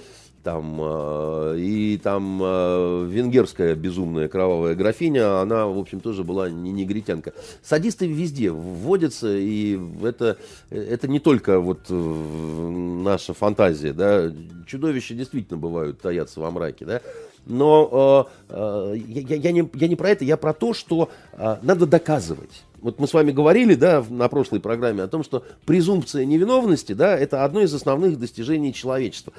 там, 0.48 0.78
э, 0.80 1.56
и 1.58 1.98
там 1.98 2.40
э, 2.42 3.06
венгерская 3.10 3.74
безумная 3.74 4.28
кровавая 4.28 4.74
графиня, 4.74 5.40
она, 5.40 5.66
в 5.66 5.78
общем, 5.78 6.00
тоже 6.00 6.24
была 6.24 6.48
не 6.48 6.70
негритянка. 6.70 7.34
Садисты 7.62 8.06
везде 8.06 8.50
вводятся, 8.50 9.36
и 9.36 9.78
это, 10.02 10.38
это 10.70 11.08
не 11.08 11.20
только 11.20 11.60
вот 11.60 11.80
э, 11.90 11.94
наша 11.94 13.34
фантазия, 13.34 13.92
да, 13.92 14.32
чудовища 14.66 15.14
действительно 15.14 15.58
бывают, 15.58 16.00
таятся 16.00 16.40
во 16.40 16.50
мраке, 16.50 16.86
да, 16.86 17.02
но 17.44 18.28
э, 18.48 18.54
э, 18.54 18.94
я, 19.06 19.36
я, 19.36 19.52
не, 19.52 19.68
я 19.74 19.88
не 19.88 19.96
про 19.96 20.10
это, 20.10 20.24
я 20.24 20.36
про 20.36 20.54
то, 20.54 20.72
что 20.72 21.10
э, 21.32 21.56
надо 21.62 21.86
доказывать. 21.86 22.62
Вот 22.80 22.98
мы 23.00 23.08
с 23.08 23.12
вами 23.12 23.32
говорили, 23.32 23.74
да, 23.74 24.04
на 24.08 24.28
прошлой 24.28 24.60
программе 24.60 25.02
о 25.02 25.08
том, 25.08 25.24
что 25.24 25.44
презумпция 25.66 26.24
невиновности, 26.24 26.92
да, 26.92 27.16
это 27.16 27.44
одно 27.44 27.60
из 27.60 27.74
основных 27.74 28.18
достижений 28.18 28.72
человечества. 28.72 29.32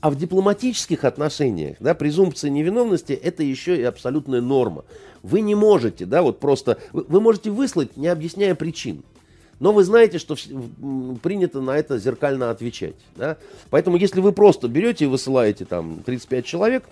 А 0.00 0.10
в 0.10 0.16
дипломатических 0.16 1.04
отношениях, 1.04 1.76
да, 1.80 1.94
презумпция 1.94 2.50
невиновности 2.50 3.12
это 3.12 3.42
еще 3.42 3.76
и 3.76 3.82
абсолютная 3.82 4.40
норма. 4.40 4.84
Вы 5.22 5.40
не 5.40 5.54
можете, 5.54 6.04
да, 6.04 6.22
вот 6.22 6.38
просто, 6.38 6.78
вы, 6.92 7.04
вы 7.08 7.20
можете 7.20 7.50
выслать, 7.50 7.96
не 7.96 8.08
объясняя 8.08 8.54
причин. 8.54 9.02
Но 9.60 9.72
вы 9.72 9.84
знаете, 9.84 10.18
что 10.18 10.36
принято 11.22 11.60
на 11.60 11.76
это 11.76 11.98
зеркально 11.98 12.50
отвечать. 12.50 12.96
Да? 13.16 13.38
Поэтому, 13.70 13.96
если 13.96 14.20
вы 14.20 14.32
просто 14.32 14.68
берете 14.68 15.04
и 15.04 15.08
высылаете 15.08 15.64
там 15.64 16.02
35 16.04 16.44
человек, 16.44 16.84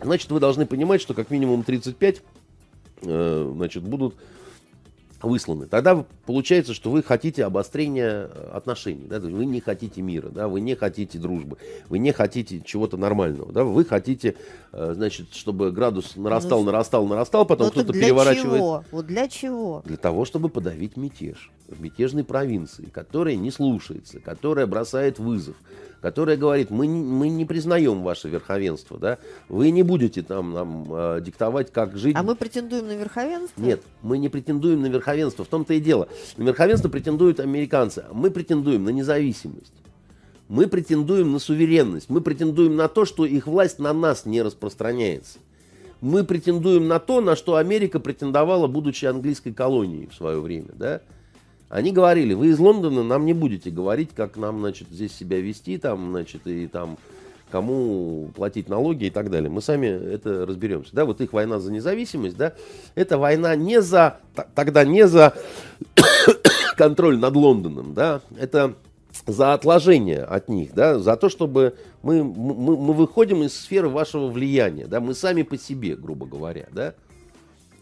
значит, 0.00 0.30
вы 0.30 0.38
должны 0.38 0.66
понимать, 0.66 1.00
что 1.00 1.14
как 1.14 1.30
минимум 1.30 1.64
35 1.64 2.22
э, 3.02 3.52
значит, 3.56 3.82
будут 3.82 4.14
высланы. 5.24 5.66
Тогда 5.66 6.04
получается, 6.26 6.74
что 6.74 6.90
вы 6.90 7.02
хотите 7.02 7.44
обострения 7.44 8.28
э, 8.32 8.50
отношений, 8.52 9.06
да? 9.06 9.20
вы 9.20 9.44
не 9.46 9.60
хотите 9.60 10.02
мира, 10.02 10.28
да? 10.28 10.48
вы 10.48 10.60
не 10.60 10.74
хотите 10.74 11.18
дружбы, 11.18 11.58
вы 11.88 11.98
не 11.98 12.12
хотите 12.12 12.60
чего-то 12.64 12.96
нормального, 12.96 13.52
да? 13.52 13.64
вы 13.64 13.84
хотите, 13.84 14.36
э, 14.72 14.92
значит, 14.94 15.34
чтобы 15.34 15.72
градус 15.72 16.16
нарастал, 16.16 16.60
ну, 16.60 16.66
нарастал, 16.66 17.06
нарастал, 17.06 17.46
потом 17.46 17.66
ну, 17.66 17.70
кто-то 17.72 17.92
переворачивает. 17.92 18.58
Чего? 18.58 18.84
Вот 18.90 19.06
для 19.06 19.28
чего? 19.28 19.82
Для 19.84 19.96
того, 19.96 20.24
чтобы 20.24 20.48
подавить 20.48 20.96
мятеж 20.96 21.50
в 21.68 21.80
мятежной 21.80 22.24
провинции, 22.24 22.86
которая 22.92 23.36
не 23.36 23.50
слушается, 23.50 24.20
которая 24.20 24.66
бросает 24.66 25.18
вызов, 25.18 25.56
которая 26.02 26.36
говорит, 26.36 26.70
мы, 26.70 26.88
мы 26.88 27.28
не 27.28 27.46
признаем 27.46 28.02
ваше 28.02 28.28
верховенство, 28.28 28.98
да, 28.98 29.18
вы 29.48 29.70
не 29.70 29.84
будете 29.84 30.22
там 30.22 30.52
нам 30.52 30.86
э, 30.90 31.20
диктовать, 31.22 31.72
как 31.72 31.96
жить. 31.96 32.16
А 32.16 32.24
мы 32.24 32.34
претендуем 32.34 32.88
на 32.88 32.96
верховенство? 32.96 33.62
Нет, 33.62 33.82
мы 34.02 34.18
не 34.18 34.28
претендуем 34.28 34.82
на 34.82 34.86
верховенство, 34.86 35.44
в 35.44 35.48
том-то 35.48 35.74
и 35.74 35.80
дело. 35.80 36.08
На 36.36 36.42
верховенство 36.42 36.88
претендуют 36.88 37.38
американцы, 37.38 38.04
мы 38.12 38.32
претендуем 38.32 38.84
на 38.84 38.90
независимость. 38.90 39.72
Мы 40.48 40.66
претендуем 40.66 41.32
на 41.32 41.38
суверенность, 41.38 42.10
мы 42.10 42.20
претендуем 42.20 42.74
на 42.76 42.88
то, 42.88 43.04
что 43.04 43.24
их 43.24 43.46
власть 43.46 43.78
на 43.78 43.92
нас 43.94 44.26
не 44.26 44.42
распространяется. 44.42 45.38
Мы 46.00 46.24
претендуем 46.24 46.88
на 46.88 46.98
то, 46.98 47.20
на 47.20 47.36
что 47.36 47.54
Америка 47.54 48.00
претендовала, 48.00 48.66
будучи 48.66 49.04
английской 49.04 49.52
колонией 49.52 50.08
в 50.08 50.14
свое 50.14 50.40
время, 50.40 50.70
да. 50.74 51.00
Они 51.72 51.90
говорили, 51.90 52.34
вы 52.34 52.48
из 52.48 52.58
Лондона 52.58 53.02
нам 53.02 53.24
не 53.24 53.32
будете 53.32 53.70
говорить, 53.70 54.10
как 54.14 54.36
нам, 54.36 54.60
значит, 54.60 54.88
здесь 54.90 55.10
себя 55.16 55.40
вести, 55.40 55.78
там, 55.78 56.10
значит, 56.10 56.46
и 56.46 56.66
там 56.66 56.98
кому 57.50 58.30
платить 58.34 58.68
налоги 58.68 59.06
и 59.06 59.10
так 59.10 59.30
далее. 59.30 59.48
Мы 59.48 59.62
сами 59.62 59.86
это 59.86 60.44
разберемся. 60.44 60.90
Да, 60.92 61.06
вот 61.06 61.22
их 61.22 61.32
война 61.32 61.60
за 61.60 61.72
независимость, 61.72 62.36
да, 62.36 62.52
это 62.94 63.16
война 63.16 63.56
не 63.56 63.80
за, 63.80 64.18
тогда 64.54 64.84
не 64.84 65.06
за 65.08 65.32
контроль 66.76 67.18
над 67.18 67.34
Лондоном, 67.36 67.94
да, 67.94 68.20
это 68.36 68.74
за 69.26 69.54
отложение 69.54 70.24
от 70.24 70.50
них, 70.50 70.74
да, 70.74 70.98
за 70.98 71.16
то, 71.16 71.30
чтобы 71.30 71.74
мы, 72.02 72.22
мы, 72.22 72.76
мы 72.76 72.92
выходим 72.92 73.44
из 73.44 73.58
сферы 73.58 73.88
вашего 73.88 74.28
влияния, 74.28 74.86
да, 74.86 75.00
мы 75.00 75.14
сами 75.14 75.40
по 75.40 75.56
себе, 75.56 75.96
грубо 75.96 76.26
говоря, 76.26 76.68
да, 76.70 76.92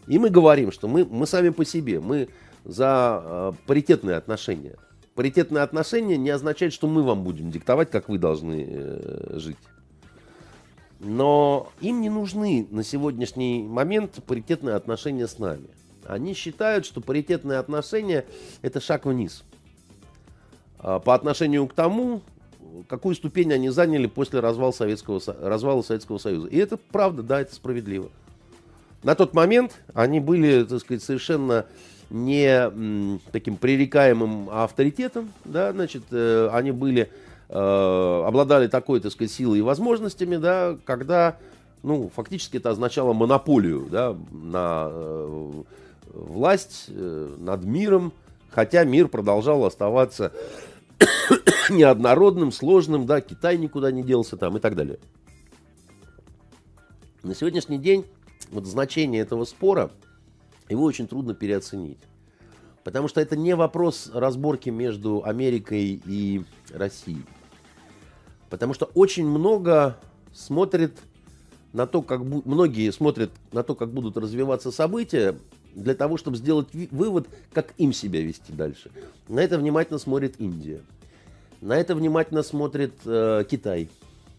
и 0.06 0.16
мы 0.20 0.30
говорим, 0.30 0.70
что 0.70 0.86
мы, 0.86 1.04
мы 1.04 1.26
сами 1.26 1.48
по 1.48 1.64
себе, 1.64 1.98
мы 1.98 2.28
за 2.64 3.22
э, 3.22 3.52
паритетные 3.66 4.16
отношения. 4.16 4.76
Паритетные 5.14 5.62
отношения 5.62 6.16
не 6.16 6.30
означает, 6.30 6.72
что 6.72 6.86
мы 6.86 7.02
вам 7.02 7.24
будем 7.24 7.50
диктовать, 7.50 7.90
как 7.90 8.08
вы 8.08 8.18
должны 8.18 8.66
э, 8.68 9.38
жить. 9.38 9.58
Но 11.00 11.72
им 11.80 12.00
не 12.00 12.10
нужны 12.10 12.66
на 12.70 12.84
сегодняшний 12.84 13.62
момент 13.62 14.22
паритетные 14.26 14.76
отношения 14.76 15.26
с 15.26 15.38
нами. 15.38 15.68
Они 16.06 16.34
считают, 16.34 16.84
что 16.86 17.00
паритетные 17.00 17.58
отношения– 17.58 18.26
это 18.62 18.80
шаг 18.80 19.06
вниз. 19.06 19.44
А 20.78 20.98
по 20.98 21.14
отношению 21.14 21.66
к 21.66 21.74
тому, 21.74 22.22
какую 22.88 23.14
ступень 23.14 23.52
они 23.52 23.70
заняли 23.70 24.06
после 24.06 24.40
развала 24.40 24.72
Советского, 24.72 25.20
развала 25.40 25.82
Советского 25.82 26.18
Союза. 26.18 26.48
И 26.48 26.56
это 26.56 26.76
правда, 26.76 27.22
да, 27.22 27.40
это 27.40 27.54
справедливо. 27.54 28.10
На 29.02 29.14
тот 29.14 29.32
момент 29.34 29.80
они 29.94 30.20
были, 30.20 30.64
так 30.64 30.80
сказать, 30.80 31.02
совершенно 31.02 31.66
не 32.10 33.18
таким 33.30 33.56
пререкаемым 33.56 34.50
авторитетом, 34.50 35.30
да, 35.44 35.72
значит, 35.72 36.02
э, 36.10 36.48
они 36.52 36.72
были, 36.72 37.10
э, 37.48 38.24
обладали 38.26 38.66
такой, 38.66 39.00
так 39.00 39.12
сказать, 39.12 39.30
силой 39.32 39.60
и 39.60 39.62
возможностями, 39.62 40.36
да, 40.36 40.76
когда, 40.84 41.36
ну, 41.82 42.10
фактически 42.14 42.56
это 42.56 42.70
означало 42.70 43.12
монополию, 43.12 43.86
да, 43.90 44.16
на 44.32 44.88
э, 44.90 45.62
власть 46.12 46.86
над 46.88 47.64
миром, 47.64 48.12
хотя 48.50 48.82
мир 48.82 49.06
продолжал 49.06 49.64
оставаться 49.64 50.32
неоднородным, 51.70 52.50
сложным, 52.50 53.06
да, 53.06 53.20
Китай 53.20 53.56
никуда 53.56 53.92
не 53.92 54.02
делся 54.02 54.36
там 54.36 54.56
и 54.56 54.60
так 54.60 54.74
далее. 54.74 54.98
На 57.22 57.36
сегодняшний 57.36 57.78
день 57.78 58.04
вот 58.50 58.66
значение 58.66 59.22
этого 59.22 59.44
спора– 59.44 59.92
его 60.70 60.84
очень 60.84 61.06
трудно 61.06 61.34
переоценить. 61.34 61.98
Потому 62.84 63.08
что 63.08 63.20
это 63.20 63.36
не 63.36 63.54
вопрос 63.54 64.10
разборки 64.14 64.70
между 64.70 65.22
Америкой 65.24 66.00
и 66.04 66.42
Россией. 66.72 67.24
Потому 68.48 68.72
что 68.72 68.86
очень 68.94 69.26
много 69.26 69.96
смотрит 70.32 70.96
на 71.72 71.86
то, 71.86 72.02
как 72.02 72.22
бу- 72.22 72.42
многие 72.44 72.90
смотрят 72.90 73.30
на 73.52 73.62
то, 73.62 73.74
как 73.74 73.92
будут 73.92 74.16
развиваться 74.16 74.72
события, 74.72 75.36
для 75.74 75.94
того, 75.94 76.16
чтобы 76.16 76.36
сделать 76.36 76.68
вывод, 76.90 77.28
как 77.52 77.74
им 77.78 77.92
себя 77.92 78.22
вести 78.22 78.52
дальше. 78.52 78.90
На 79.28 79.40
это 79.40 79.56
внимательно 79.56 79.98
смотрит 79.98 80.40
Индия. 80.40 80.80
На 81.60 81.78
это 81.78 81.94
внимательно 81.94 82.42
смотрит 82.42 82.94
э, 83.04 83.44
Китай. 83.48 83.88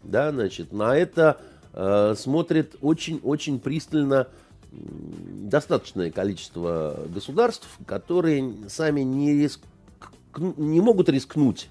Да, 0.03 0.32
значит, 0.32 0.73
на 0.73 0.97
это 0.97 1.39
э, 1.73 2.15
смотрит 2.17 2.75
очень-очень 2.82 3.59
пристально 3.59 4.27
достаточное 4.72 6.11
количество 6.11 7.05
государств, 7.13 7.67
которые 7.86 8.53
сами 8.69 9.01
не, 9.01 9.34
риск... 9.34 9.61
не 10.36 10.80
могут 10.82 11.09
рискнуть, 11.09 11.69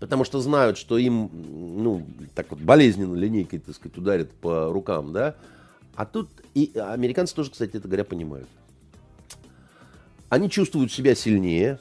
потому 0.00 0.24
что 0.24 0.40
знают, 0.40 0.78
что 0.78 0.98
им 0.98 1.30
ну, 1.32 2.04
так 2.34 2.50
вот 2.50 2.60
болезненно 2.60 3.14
линейкой, 3.14 3.60
так 3.60 3.74
сказать, 3.74 3.96
ударят 3.96 4.30
по 4.32 4.72
рукам, 4.72 5.12
да. 5.12 5.36
А 5.94 6.06
тут 6.06 6.28
и 6.54 6.72
американцы 6.76 7.34
тоже, 7.34 7.50
кстати, 7.50 7.76
это 7.76 7.86
говоря, 7.86 8.04
понимают. 8.04 8.48
Они 10.28 10.50
чувствуют 10.50 10.90
себя 10.90 11.14
сильнее, 11.14 11.78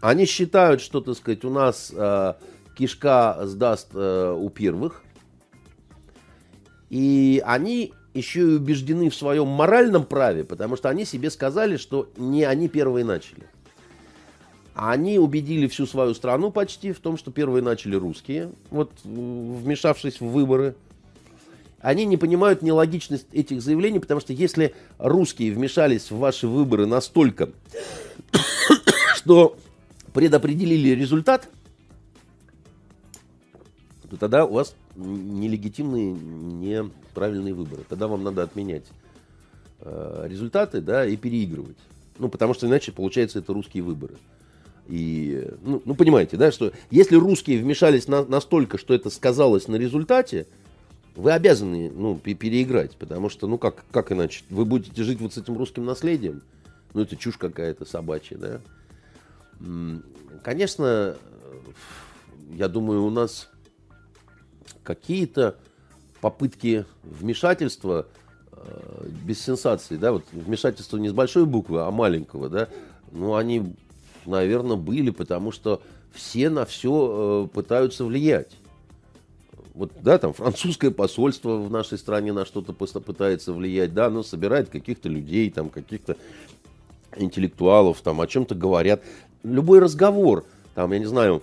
они 0.00 0.26
считают, 0.26 0.82
что, 0.82 1.00
так 1.00 1.16
сказать, 1.16 1.44
у 1.44 1.50
нас 1.50 1.90
э, 1.94 2.34
кишка 2.76 3.38
сдаст 3.44 3.88
э, 3.94 4.36
у 4.38 4.50
первых, 4.50 5.02
и 6.90 7.42
они 7.44 7.94
еще 8.14 8.40
и 8.40 8.56
убеждены 8.56 9.10
в 9.10 9.14
своем 9.14 9.48
моральном 9.48 10.04
праве, 10.04 10.44
потому 10.44 10.76
что 10.76 10.88
они 10.88 11.04
себе 11.04 11.30
сказали, 11.30 11.76
что 11.76 12.08
не 12.16 12.44
они 12.44 12.68
первые 12.68 13.04
начали. 13.04 13.46
Они 14.74 15.18
убедили 15.18 15.66
всю 15.66 15.86
свою 15.86 16.14
страну 16.14 16.50
почти 16.50 16.92
в 16.92 17.00
том, 17.00 17.16
что 17.16 17.30
первые 17.30 17.62
начали 17.62 17.96
русские, 17.96 18.50
вот 18.70 18.90
вмешавшись 19.04 20.20
в 20.20 20.26
выборы. 20.26 20.74
Они 21.80 22.06
не 22.06 22.16
понимают 22.16 22.62
нелогичность 22.62 23.26
этих 23.32 23.60
заявлений, 23.60 23.98
потому 23.98 24.20
что 24.20 24.32
если 24.32 24.74
русские 24.98 25.52
вмешались 25.52 26.10
в 26.10 26.16
ваши 26.16 26.48
выборы 26.48 26.86
настолько, 26.86 27.50
что 29.16 29.56
предопределили 30.12 30.90
результат, 30.90 31.48
то 34.08 34.16
тогда 34.16 34.44
у 34.44 34.54
вас 34.54 34.74
нелегитимные, 34.96 36.12
неправильные 36.12 37.54
выборы. 37.54 37.82
Тогда 37.88 38.08
вам 38.08 38.22
надо 38.22 38.42
отменять 38.42 38.84
э, 39.80 40.26
результаты 40.28 40.80
да, 40.80 41.06
и 41.06 41.16
переигрывать. 41.16 41.76
Ну, 42.18 42.28
потому 42.28 42.54
что 42.54 42.66
иначе, 42.66 42.92
получается, 42.92 43.40
это 43.40 43.52
русские 43.52 43.82
выборы. 43.82 44.14
И, 44.86 45.50
ну, 45.62 45.82
ну 45.84 45.94
понимаете, 45.94 46.36
да, 46.36 46.52
что 46.52 46.72
если 46.90 47.16
русские 47.16 47.60
вмешались 47.60 48.06
на, 48.06 48.24
настолько, 48.24 48.78
что 48.78 48.94
это 48.94 49.10
сказалось 49.10 49.66
на 49.66 49.76
результате, 49.76 50.46
вы 51.16 51.32
обязаны, 51.32 51.90
ну, 51.90 52.16
переиграть, 52.16 52.96
потому 52.96 53.28
что, 53.30 53.46
ну, 53.46 53.56
как, 53.56 53.84
как 53.90 54.12
иначе? 54.12 54.42
Вы 54.50 54.64
будете 54.64 55.02
жить 55.02 55.20
вот 55.20 55.32
с 55.32 55.38
этим 55.38 55.56
русским 55.56 55.84
наследием? 55.84 56.42
Ну, 56.92 57.02
это 57.02 57.16
чушь 57.16 57.36
какая-то 57.36 57.84
собачья, 57.84 58.36
да? 58.36 58.60
Конечно, 60.42 61.16
я 62.52 62.68
думаю, 62.68 63.04
у 63.04 63.10
нас 63.10 63.48
какие-то 64.84 65.56
попытки 66.20 66.84
вмешательства 67.02 68.06
э, 68.52 69.08
без 69.24 69.42
сенсации, 69.42 69.96
да, 69.96 70.12
вот 70.12 70.24
вмешательство 70.32 70.96
не 70.96 71.08
с 71.08 71.12
большой 71.12 71.46
буквы, 71.46 71.82
а 71.82 71.90
маленького, 71.90 72.48
да, 72.48 72.68
ну, 73.10 73.34
они, 73.34 73.74
наверное, 74.26 74.76
были, 74.76 75.10
потому 75.10 75.50
что 75.50 75.82
все 76.12 76.48
на 76.50 76.64
все 76.64 77.46
э, 77.46 77.54
пытаются 77.54 78.04
влиять. 78.04 78.52
Вот, 79.74 79.90
да, 80.02 80.18
там 80.18 80.32
французское 80.32 80.92
посольство 80.92 81.56
в 81.56 81.68
нашей 81.70 81.98
стране 81.98 82.32
на 82.32 82.44
что-то 82.44 82.72
пытается 82.72 83.52
влиять, 83.52 83.92
да, 83.92 84.06
оно 84.06 84.22
собирает 84.22 84.68
каких-то 84.68 85.08
людей, 85.08 85.50
там, 85.50 85.68
каких-то 85.68 86.16
интеллектуалов, 87.16 88.00
там, 88.00 88.20
о 88.20 88.26
чем-то 88.26 88.54
говорят. 88.54 89.02
Любой 89.42 89.80
разговор, 89.80 90.44
там, 90.74 90.92
я 90.92 91.00
не 91.00 91.06
знаю, 91.06 91.42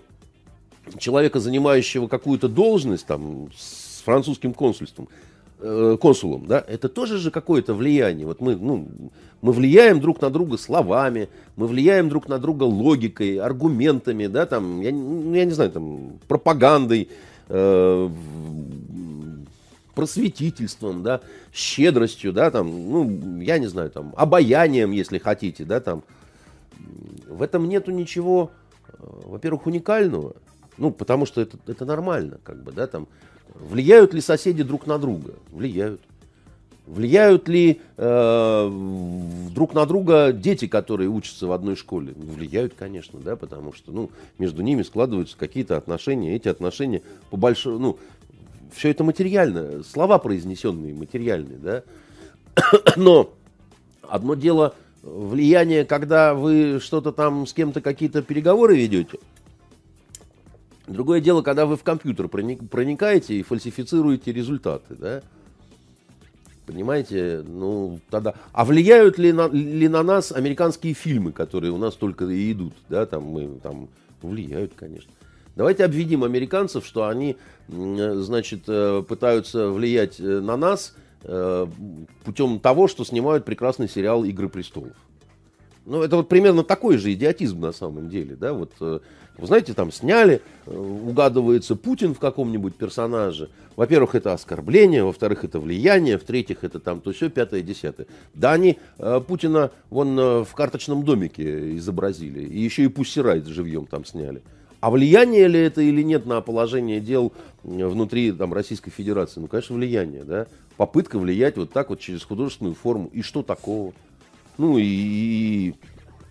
человека, 0.98 1.40
занимающего 1.40 2.08
какую-то 2.08 2.48
должность 2.48 3.06
там, 3.06 3.50
с 3.56 4.02
французским 4.04 4.54
консульством, 4.54 5.10
э, 5.60 5.98
консулом, 6.00 6.48
да, 6.48 6.64
это 6.68 6.90
тоже 6.90 7.18
же 7.18 7.32
какое-то 7.32 7.74
влияние. 7.74 8.26
Вот 8.26 8.42
мы, 8.42 8.56
ну, 8.56 8.88
мы 9.42 9.54
влияем 9.54 10.00
друг 10.00 10.22
на 10.22 10.30
друга 10.30 10.58
словами, 10.58 11.30
мы 11.56 11.68
влияем 11.68 12.10
друг 12.10 12.28
на 12.28 12.38
друга 12.38 12.64
логикой, 12.64 13.38
аргументами, 13.38 14.28
да, 14.28 14.46
там, 14.46 14.82
я, 14.82 14.92
ну, 14.92 15.34
я 15.34 15.46
не 15.46 15.52
знаю, 15.52 15.72
там, 15.72 16.20
пропагандой, 16.28 17.10
э, 17.50 18.10
просветительством, 19.96 21.04
да, 21.04 21.22
щедростью, 21.54 22.34
да, 22.34 22.52
там, 22.52 22.68
ну, 22.68 23.42
я 23.42 23.60
не 23.60 23.68
знаю, 23.68 23.90
там, 23.90 24.14
обаянием, 24.16 24.92
если 24.92 25.18
хотите, 25.18 25.66
да, 25.66 25.80
там. 25.80 26.04
В 27.28 27.42
этом 27.42 27.68
нету 27.70 27.92
ничего, 27.92 28.52
э, 28.88 28.94
во-первых, 29.26 29.68
уникального, 29.68 30.36
ну, 30.82 30.90
потому 30.90 31.28
что 31.28 31.42
это, 31.42 31.58
это 31.68 31.86
нормально, 31.86 32.40
как 32.44 32.64
бы, 32.64 32.72
да, 32.72 32.88
там. 32.88 33.08
Влияют 33.54 34.14
ли 34.14 34.22
соседи 34.22 34.64
друг 34.64 34.88
на 34.88 34.98
друга? 34.98 35.36
Влияют. 35.52 36.02
Влияют 36.88 37.48
ли 37.48 37.80
э, 37.98 38.70
друг 39.54 39.76
на 39.76 39.86
друга 39.86 40.32
дети, 40.32 40.68
которые 40.68 41.10
учатся 41.10 41.46
в 41.46 41.52
одной 41.52 41.76
школе? 41.76 42.14
Влияют, 42.16 42.74
конечно, 42.74 43.20
да, 43.20 43.36
потому 43.36 43.74
что, 43.74 43.92
ну, 43.92 44.10
между 44.40 44.64
ними 44.64 44.82
складываются 44.82 45.38
какие-то 45.38 45.78
отношения. 45.78 46.36
Эти 46.36 46.48
отношения 46.48 47.04
по 47.30 47.38
большому, 47.38 47.78
ну, 47.78 48.00
все 48.74 48.90
это 48.90 49.04
материально, 49.04 49.84
слова 49.84 50.18
произнесенные 50.18 50.96
материальные, 50.96 51.60
да. 51.60 51.84
Но 52.96 53.32
одно 54.02 54.34
дело 54.34 54.74
влияние, 55.04 55.86
когда 55.86 56.34
вы 56.34 56.80
что-то 56.82 57.12
там 57.12 57.46
с 57.46 57.54
кем-то 57.54 57.82
какие-то 57.82 58.24
переговоры 58.24 58.76
ведете, 58.76 59.20
Другое 60.92 61.22
дело, 61.22 61.42
когда 61.42 61.66
вы 61.66 61.78
в 61.78 61.84
компьютер 61.84 62.28
проникаете 62.28 63.36
и 63.36 63.44
фальсифицируете 63.44 64.32
результаты, 64.32 64.96
да? 64.96 65.22
Понимаете, 66.66 67.44
ну 67.46 68.00
тогда. 68.10 68.36
А 68.54 68.66
влияют 68.66 69.18
ли 69.18 69.34
на, 69.34 69.48
ли 69.48 69.88
на 69.88 70.04
нас 70.04 70.32
американские 70.32 70.94
фильмы, 70.94 71.32
которые 71.32 71.72
у 71.72 71.78
нас 71.78 71.96
только 71.96 72.26
и 72.26 72.52
идут, 72.52 72.74
да? 72.90 73.06
Там 73.06 73.24
мы 73.24 73.60
там 73.62 73.90
влияют, 74.22 74.74
конечно. 74.76 75.12
Давайте 75.56 75.84
обведим 75.84 76.24
американцев, 76.24 76.86
что 76.86 77.08
они, 77.08 77.36
значит, 77.68 78.64
э, 78.68 79.04
пытаются 79.08 79.70
влиять 79.70 80.20
э, 80.20 80.40
на 80.40 80.56
нас 80.56 80.96
э, 81.24 81.68
путем 82.24 82.60
того, 82.60 82.88
что 82.88 83.04
снимают 83.04 83.44
прекрасный 83.44 83.90
сериал 83.90 84.24
«Игры 84.24 84.48
престолов». 84.48 84.96
Ну, 85.86 86.04
это 86.04 86.18
вот 86.18 86.30
примерно 86.30 86.64
такой 86.64 86.98
же 86.98 87.12
идиотизм 87.14 87.60
на 87.60 87.72
самом 87.72 88.10
деле, 88.10 88.36
да, 88.36 88.54
вот, 88.54 88.72
э, 88.82 89.00
вы 89.38 89.48
знаете, 89.48 89.74
там 89.74 89.92
сняли, 89.92 90.42
э, 90.68 90.78
угадывается 90.78 91.76
Путин 91.76 92.14
в 92.14 92.20
каком-нибудь 92.20 92.76
персонаже. 92.76 93.50
Во-первых, 93.76 94.14
это 94.14 94.34
оскорбление, 94.34 95.04
во-вторых, 95.04 95.44
это 95.44 95.60
влияние, 95.60 96.20
в-третьих, 96.20 96.64
это 96.64 96.80
там 96.80 97.02
то 97.02 97.12
все, 97.14 97.30
пятое, 97.30 97.64
десятое. 97.64 98.06
Да, 98.36 98.52
они 98.52 98.78
э, 99.00 99.22
Путина 99.28 99.72
вон 99.90 100.44
в 100.44 100.50
карточном 100.54 101.04
домике 101.04 101.76
изобразили, 101.78 102.44
и 102.44 102.60
еще 102.60 102.84
и 102.84 102.88
Пуссирайт 102.88 103.48
живьем 103.48 103.88
там 103.88 104.06
сняли. 104.06 104.44
А 104.82 104.92
влияние 104.92 105.48
ли 105.48 105.60
это 105.60 105.82
или 105.82 106.04
нет 106.04 106.26
на 106.26 106.42
положение 106.42 107.00
дел 107.00 107.34
внутри 107.64 108.32
там, 108.32 108.54
Российской 108.54 108.90
Федерации? 108.92 109.40
Ну, 109.40 109.48
конечно, 109.48 109.76
влияние, 109.76 110.24
да. 110.24 110.48
Попытка 110.76 111.20
влиять 111.20 111.58
вот 111.58 111.72
так 111.72 111.90
вот 111.90 112.00
через 112.00 112.24
художественную 112.24 112.74
форму. 112.76 113.10
И 113.14 113.22
что 113.22 113.44
такого? 113.44 113.94
Ну 114.58 114.78
и, 114.78 115.74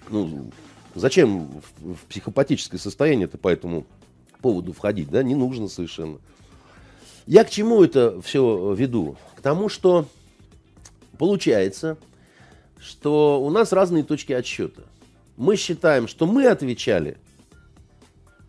ну, 0.08 0.50
зачем 0.94 1.48
в, 1.78 1.94
в 1.94 2.04
психопатическое 2.08 2.78
состояние-то 2.78 3.38
по 3.38 3.48
этому 3.48 3.86
поводу 4.40 4.72
входить, 4.72 5.10
да, 5.10 5.22
не 5.22 5.34
нужно 5.34 5.68
совершенно. 5.68 6.18
Я 7.26 7.44
к 7.44 7.50
чему 7.50 7.82
это 7.82 8.20
все 8.22 8.74
веду? 8.74 9.16
К 9.36 9.40
тому, 9.40 9.68
что 9.68 10.06
получается, 11.18 11.98
что 12.80 13.40
у 13.42 13.50
нас 13.50 13.72
разные 13.72 14.04
точки 14.04 14.32
отсчета. 14.32 14.82
Мы 15.36 15.56
считаем, 15.56 16.08
что 16.08 16.26
мы 16.26 16.46
отвечали, 16.46 17.18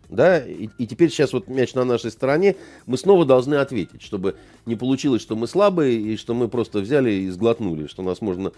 да, 0.08 0.38
и, 0.38 0.68
и 0.78 0.86
теперь 0.86 1.10
сейчас 1.10 1.32
вот 1.32 1.48
мяч 1.48 1.74
на 1.74 1.84
нашей 1.84 2.10
стороне, 2.10 2.56
мы 2.86 2.98
снова 2.98 3.24
должны 3.24 3.54
ответить, 3.54 4.02
чтобы 4.02 4.36
не 4.66 4.76
получилось, 4.76 5.22
что 5.22 5.36
мы 5.36 5.46
слабые 5.46 5.98
и 5.98 6.16
что 6.16 6.34
мы 6.34 6.48
просто 6.48 6.80
взяли 6.80 7.10
и 7.12 7.30
сглотнули, 7.30 7.86
что 7.86 8.02
нас 8.02 8.20
можно 8.20 8.52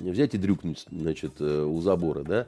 взять 0.00 0.34
и 0.34 0.38
дрюкнуть, 0.38 0.84
значит, 0.90 1.32
э, 1.40 1.62
у 1.62 1.80
забора, 1.80 2.22
да. 2.22 2.46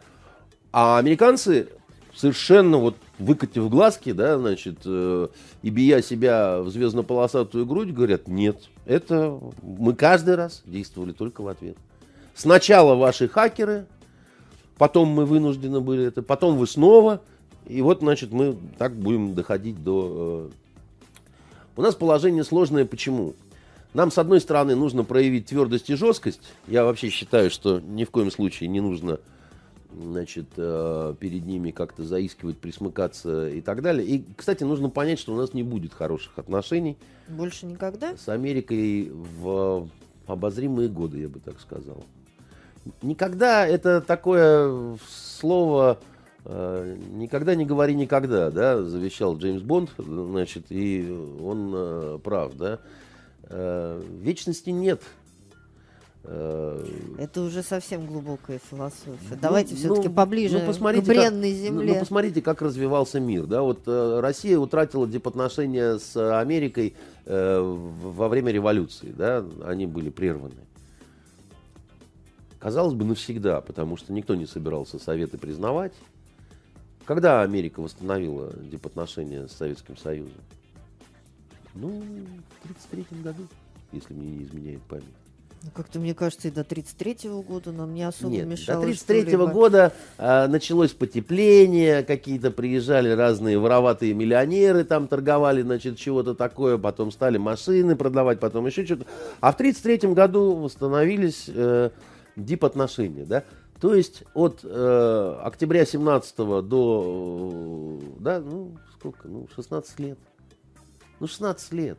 А 0.73 0.99
американцы 0.99 1.69
совершенно 2.15 2.79
вот 2.79 2.97
выкатив 3.19 3.69
глазки, 3.69 4.13
да, 4.13 4.39
значит, 4.39 4.79
э, 4.85 5.29
и 5.63 5.71
бия 5.71 6.03
себя 6.03 6.61
в 6.61 6.71
звездно-полосатую 6.71 7.67
грудь, 7.67 7.93
говорят, 7.93 8.29
нет, 8.29 8.69
это 8.87 9.39
мы 9.63 9.95
каждый 9.95 10.35
раз 10.35 10.63
действовали 10.65 11.13
только 11.13 11.43
в 11.43 11.49
ответ. 11.49 11.77
Сначала 12.35 12.95
ваши 12.95 13.29
хакеры, 13.29 13.87
потом 14.79 15.09
мы 15.09 15.27
вынуждены 15.27 15.81
были 15.81 16.07
это, 16.07 16.23
потом 16.23 16.57
вы 16.57 16.67
снова, 16.67 17.21
и 17.67 17.83
вот, 17.83 18.01
значит, 18.01 18.33
мы 18.33 18.57
так 18.79 18.97
будем 18.97 19.35
доходить 19.35 19.83
до... 19.83 20.51
Э... 20.51 21.71
У 21.77 21.83
нас 21.83 21.95
положение 21.95 22.45
сложное, 22.45 22.85
почему? 22.85 23.35
Нам, 23.93 24.11
с 24.11 24.19
одной 24.19 24.41
стороны, 24.41 24.77
нужно 24.77 25.05
проявить 25.05 25.47
твердость 25.47 25.91
и 25.91 25.97
жесткость. 25.97 26.41
Я 26.69 26.85
вообще 26.85 27.09
считаю, 27.09 27.51
что 27.51 27.81
ни 27.81 28.05
в 28.05 28.11
коем 28.11 28.31
случае 28.31 28.69
не 28.69 28.81
нужно 28.81 29.19
значит, 29.93 30.47
э, 30.57 31.15
перед 31.19 31.45
ними 31.45 31.73
как-то 31.73 32.05
заискивать, 32.05 32.59
присмыкаться 32.59 33.49
и 33.49 33.61
так 33.61 33.83
далее. 33.83 34.07
И, 34.07 34.25
кстати, 34.37 34.63
нужно 34.63 34.89
понять, 34.89 35.19
что 35.19 35.35
у 35.35 35.37
нас 35.37 35.53
не 35.53 35.63
будет 35.63 35.93
хороших 35.93 36.39
отношений. 36.39 36.97
Больше 37.29 37.67
никогда? 37.67 38.17
С 38.17 38.29
Америкой 38.29 39.11
в 39.13 39.89
обозримые 40.27 40.89
годы, 40.89 41.19
я 41.21 41.29
бы 41.29 41.41
так 41.41 41.61
сказал. 41.61 42.05
Никогда 43.03 43.67
это 43.67 44.01
такое 44.01 44.97
слово 45.09 45.99
э, 46.45 46.97
никогда 47.13 47.55
не 47.55 47.67
говори 47.67 47.95
никогда, 47.95 48.51
да, 48.51 48.83
завещал 48.83 49.37
Джеймс 49.37 49.63
Бонд, 49.63 49.91
значит, 49.99 50.67
и 50.71 51.11
он 51.43 51.73
э, 51.75 52.19
прав, 52.23 52.55
да. 52.55 52.79
Э, 53.51 54.01
вечности 54.21 54.71
нет. 54.71 55.03
Э, 56.23 56.87
Это 57.19 57.43
уже 57.43 57.63
совсем 57.63 58.07
глубокая 58.07 58.61
философия. 58.71 59.19
Ну, 59.31 59.37
Давайте 59.41 59.75
все-таки 59.75 60.09
ну, 60.09 60.15
поближе 60.15 60.61
ну, 60.61 60.67
посмотрите, 60.67 61.05
к 61.05 61.09
бренной 61.09 61.51
как, 61.51 61.61
земле. 61.61 61.95
Ну, 61.95 62.01
посмотрите, 62.01 62.43
как 62.43 62.63
развивался 62.63 63.19
мир. 63.19 63.47
Да? 63.47 63.63
Вот, 63.63 63.83
э, 63.87 64.21
Россия 64.21 64.59
утратила 64.59 65.07
дипотношения 65.09 65.99
с 65.99 66.39
Америкой 66.39 66.95
э, 67.27 67.61
во 67.61 68.29
время 68.29 68.53
революции. 68.53 69.13
Да? 69.17 69.45
Они 69.65 69.87
были 69.87 70.11
прерваны. 70.11 70.55
Казалось 72.61 72.95
бы, 72.95 73.05
навсегда, 73.05 73.63
потому 73.63 73.97
что 73.97 74.13
никто 74.13 74.35
не 74.35 74.47
собирался 74.47 74.99
Советы 74.99 75.39
признавать. 75.39 75.95
Когда 77.07 77.43
Америка 77.43 77.81
восстановила 77.81 78.53
дипотношения 78.53 79.49
с 79.49 79.53
Советским 79.53 79.97
Союзом? 79.97 80.35
Ну, 81.75 81.89
в 81.89 82.65
1933 82.65 83.23
году, 83.23 83.43
если 83.93 84.15
мне 84.15 84.31
не 84.31 84.45
изменяет 84.45 84.83
память. 84.83 85.05
Ну, 85.63 85.71
как-то 85.75 86.01
мне 86.01 86.15
кажется, 86.15 86.49
и 86.49 86.51
до 86.51 86.63
33-го 86.63 87.43
года 87.43 87.71
нам 87.71 87.93
не 87.93 88.03
особо 88.03 88.31
Нет, 88.31 88.47
мешало. 88.47 88.83
до 88.83 88.91
33-го 88.91 89.49
года 89.49 89.93
а, 90.17 90.49
началось 90.49 90.93
потепление, 90.93 92.03
какие-то 92.03 92.51
приезжали 92.51 93.11
разные 93.11 93.59
вороватые 93.59 94.15
миллионеры, 94.15 94.85
там 94.85 95.07
торговали, 95.07 95.61
значит, 95.61 95.99
чего-то 95.99 96.35
такое, 96.35 96.79
потом 96.79 97.11
стали 97.11 97.37
машины 97.37 97.95
продавать, 97.95 98.41
потом 98.41 98.67
еще 98.67 98.87
что-то. 98.87 99.05
А 99.41 99.53
в 99.53 99.61
33-м 99.61 100.15
году 100.15 100.55
восстановились 100.55 101.45
э, 101.49 101.91
дип-отношения, 102.37 103.27
да? 103.27 103.45
То 103.83 103.95
есть 103.95 104.23
от 104.33 104.61
э, 104.63 105.41
октября 105.43 105.85
17 105.85 106.37
до, 106.37 108.01
э, 108.01 108.07
да, 108.19 108.41
ну, 108.41 108.79
сколько, 108.95 109.29
ну, 109.29 109.47
16 109.55 110.01
лет. 110.01 110.19
Ну, 111.21 111.27
16 111.27 111.73
лет. 111.73 111.99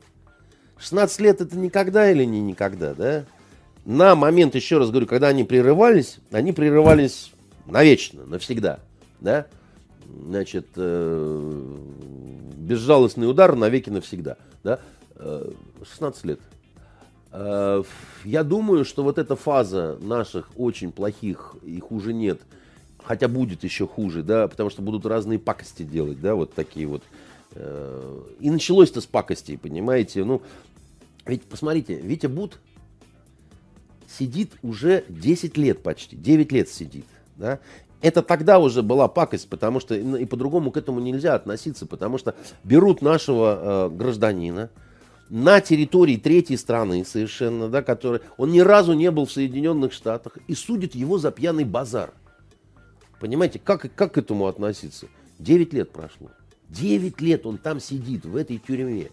16 0.77 1.19
лет 1.21 1.41
это 1.41 1.57
никогда 1.57 2.11
или 2.11 2.25
не 2.25 2.41
никогда, 2.41 2.93
да? 2.93 3.25
на 3.85 4.15
момент, 4.15 4.55
еще 4.55 4.77
раз 4.77 4.89
говорю, 4.89 5.07
когда 5.07 5.29
они 5.29 5.43
прерывались, 5.43 6.17
они 6.31 6.51
прерывались 6.51 7.31
навечно, 7.65 8.25
навсегда, 8.25 8.79
да, 9.19 9.47
значит, 10.27 10.67
э, 10.75 11.77
безжалостный 12.57 13.29
удар 13.29 13.55
навеки 13.55 13.89
навсегда, 13.89 14.37
да, 14.63 14.79
э, 15.15 15.51
16 15.83 16.25
лет. 16.25 16.39
Э, 17.31 17.83
я 18.23 18.43
думаю, 18.43 18.85
что 18.85 19.03
вот 19.03 19.17
эта 19.17 19.35
фаза 19.35 19.97
наших 20.01 20.49
очень 20.55 20.91
плохих, 20.91 21.55
их 21.63 21.91
уже 21.91 22.13
нет, 22.13 22.39
хотя 23.03 23.27
будет 23.27 23.63
еще 23.63 23.87
хуже, 23.87 24.21
да, 24.21 24.47
потому 24.47 24.69
что 24.69 24.81
будут 24.81 25.05
разные 25.05 25.39
пакости 25.39 25.83
делать, 25.83 26.21
да, 26.21 26.35
вот 26.35 26.53
такие 26.53 26.85
вот. 26.87 27.03
Э, 27.53 28.21
и 28.39 28.49
началось-то 28.49 29.01
с 29.01 29.05
пакостей, 29.05 29.57
понимаете, 29.57 30.23
ну, 30.23 30.41
ведь 31.25 31.43
посмотрите, 31.43 31.95
Витя 31.95 32.27
Бут, 32.27 32.59
сидит 34.07 34.51
уже 34.61 35.05
10 35.09 35.57
лет 35.57 35.83
почти, 35.83 36.15
9 36.15 36.51
лет 36.51 36.69
сидит. 36.69 37.05
Да? 37.35 37.59
Это 38.01 38.21
тогда 38.21 38.59
уже 38.59 38.81
была 38.81 39.07
пакость, 39.07 39.47
потому 39.47 39.79
что 39.79 39.95
и 39.95 40.25
по-другому 40.25 40.71
к 40.71 40.77
этому 40.77 40.99
нельзя 40.99 41.35
относиться, 41.35 41.85
потому 41.85 42.17
что 42.17 42.35
берут 42.63 43.01
нашего 43.01 43.87
э, 43.87 43.95
гражданина 43.95 44.69
на 45.29 45.61
территории 45.61 46.17
третьей 46.17 46.57
страны 46.57 47.05
совершенно, 47.05 47.69
да, 47.69 47.81
который, 47.81 48.21
он 48.37 48.51
ни 48.51 48.59
разу 48.59 48.93
не 48.93 49.11
был 49.11 49.25
в 49.25 49.31
Соединенных 49.31 49.93
Штатах 49.93 50.37
и 50.47 50.55
судит 50.55 50.93
его 50.95 51.17
за 51.17 51.31
пьяный 51.31 51.63
базар. 51.63 52.13
Понимаете, 53.19 53.59
как, 53.63 53.93
как 53.95 54.13
к 54.13 54.17
этому 54.17 54.47
относиться? 54.47 55.07
9 55.39 55.73
лет 55.73 55.91
прошло. 55.91 56.31
9 56.71 57.21
лет 57.21 57.45
он 57.45 57.57
там 57.57 57.79
сидит, 57.79 58.25
в 58.25 58.35
этой 58.35 58.57
тюрьме. 58.57 59.09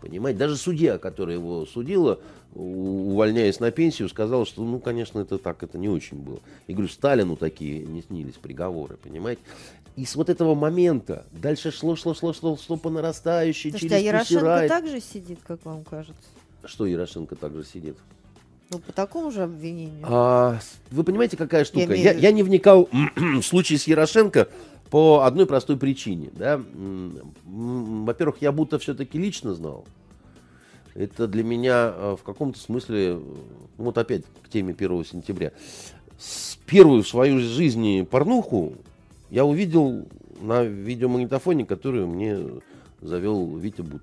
Понимаете, 0.00 0.38
даже 0.38 0.56
судья, 0.56 0.98
которая 0.98 1.36
его 1.36 1.66
судила, 1.66 2.20
увольняясь 2.54 3.60
на 3.60 3.70
пенсию, 3.70 4.08
сказал, 4.08 4.46
что, 4.46 4.62
ну, 4.62 4.78
конечно, 4.78 5.18
это 5.20 5.38
так, 5.38 5.62
это 5.62 5.78
не 5.78 5.88
очень 5.88 6.18
было. 6.18 6.40
И 6.66 6.72
говорю, 6.72 6.88
Сталину 6.88 7.36
такие 7.36 7.80
не 7.80 8.02
снились 8.02 8.34
приговоры, 8.34 8.96
понимаете? 8.96 9.42
И 9.96 10.04
с 10.04 10.14
вот 10.14 10.28
этого 10.28 10.54
момента 10.54 11.24
дальше 11.32 11.70
шло, 11.70 11.96
шло, 11.96 12.14
шло, 12.14 12.34
шло, 12.34 12.56
шло 12.56 12.76
по 12.76 12.90
нарастающей, 12.90 13.70
Слушайте, 13.70 13.96
через 13.96 14.04
а 14.04 14.06
Ярошенко 14.06 14.68
так 14.68 14.86
же 14.86 15.00
сидит, 15.00 15.38
как 15.46 15.64
вам 15.64 15.84
кажется? 15.84 16.22
Что 16.64 16.86
Ярошенко 16.86 17.34
так 17.34 17.54
же 17.54 17.64
сидит? 17.64 17.96
Ну, 18.70 18.78
по 18.80 18.92
такому 18.92 19.30
же 19.30 19.44
обвинению. 19.44 20.04
А, 20.04 20.58
вы 20.90 21.04
понимаете, 21.04 21.36
какая 21.36 21.64
штука? 21.64 21.94
Я, 21.94 22.12
я, 22.12 22.18
я 22.18 22.32
не 22.32 22.42
вникал 22.42 22.88
в 23.16 23.42
случай 23.42 23.78
с 23.78 23.86
Ярошенко 23.86 24.48
по 24.90 25.24
одной 25.24 25.46
простой 25.46 25.76
причине. 25.76 26.30
Да? 26.32 26.60
Во-первых, 27.44 28.36
я 28.40 28.52
будто 28.52 28.78
все-таки 28.78 29.18
лично 29.18 29.54
знал 29.54 29.84
это 30.96 31.28
для 31.28 31.44
меня 31.44 31.92
э, 31.94 32.16
в 32.18 32.22
каком-то 32.22 32.58
смысле, 32.58 33.14
ну, 33.78 33.84
вот 33.84 33.98
опять 33.98 34.24
к 34.42 34.48
теме 34.48 34.74
1 34.76 35.04
сентября, 35.04 35.52
с 36.18 36.56
первую 36.66 37.02
в 37.02 37.08
своей 37.08 37.38
жизни 37.38 38.06
порнуху 38.08 38.74
я 39.30 39.44
увидел 39.44 40.06
на 40.40 40.64
видеомагнитофоне, 40.64 41.66
который 41.66 42.06
мне 42.06 42.38
завел 43.00 43.56
Витя 43.56 43.82
Бут. 43.82 44.02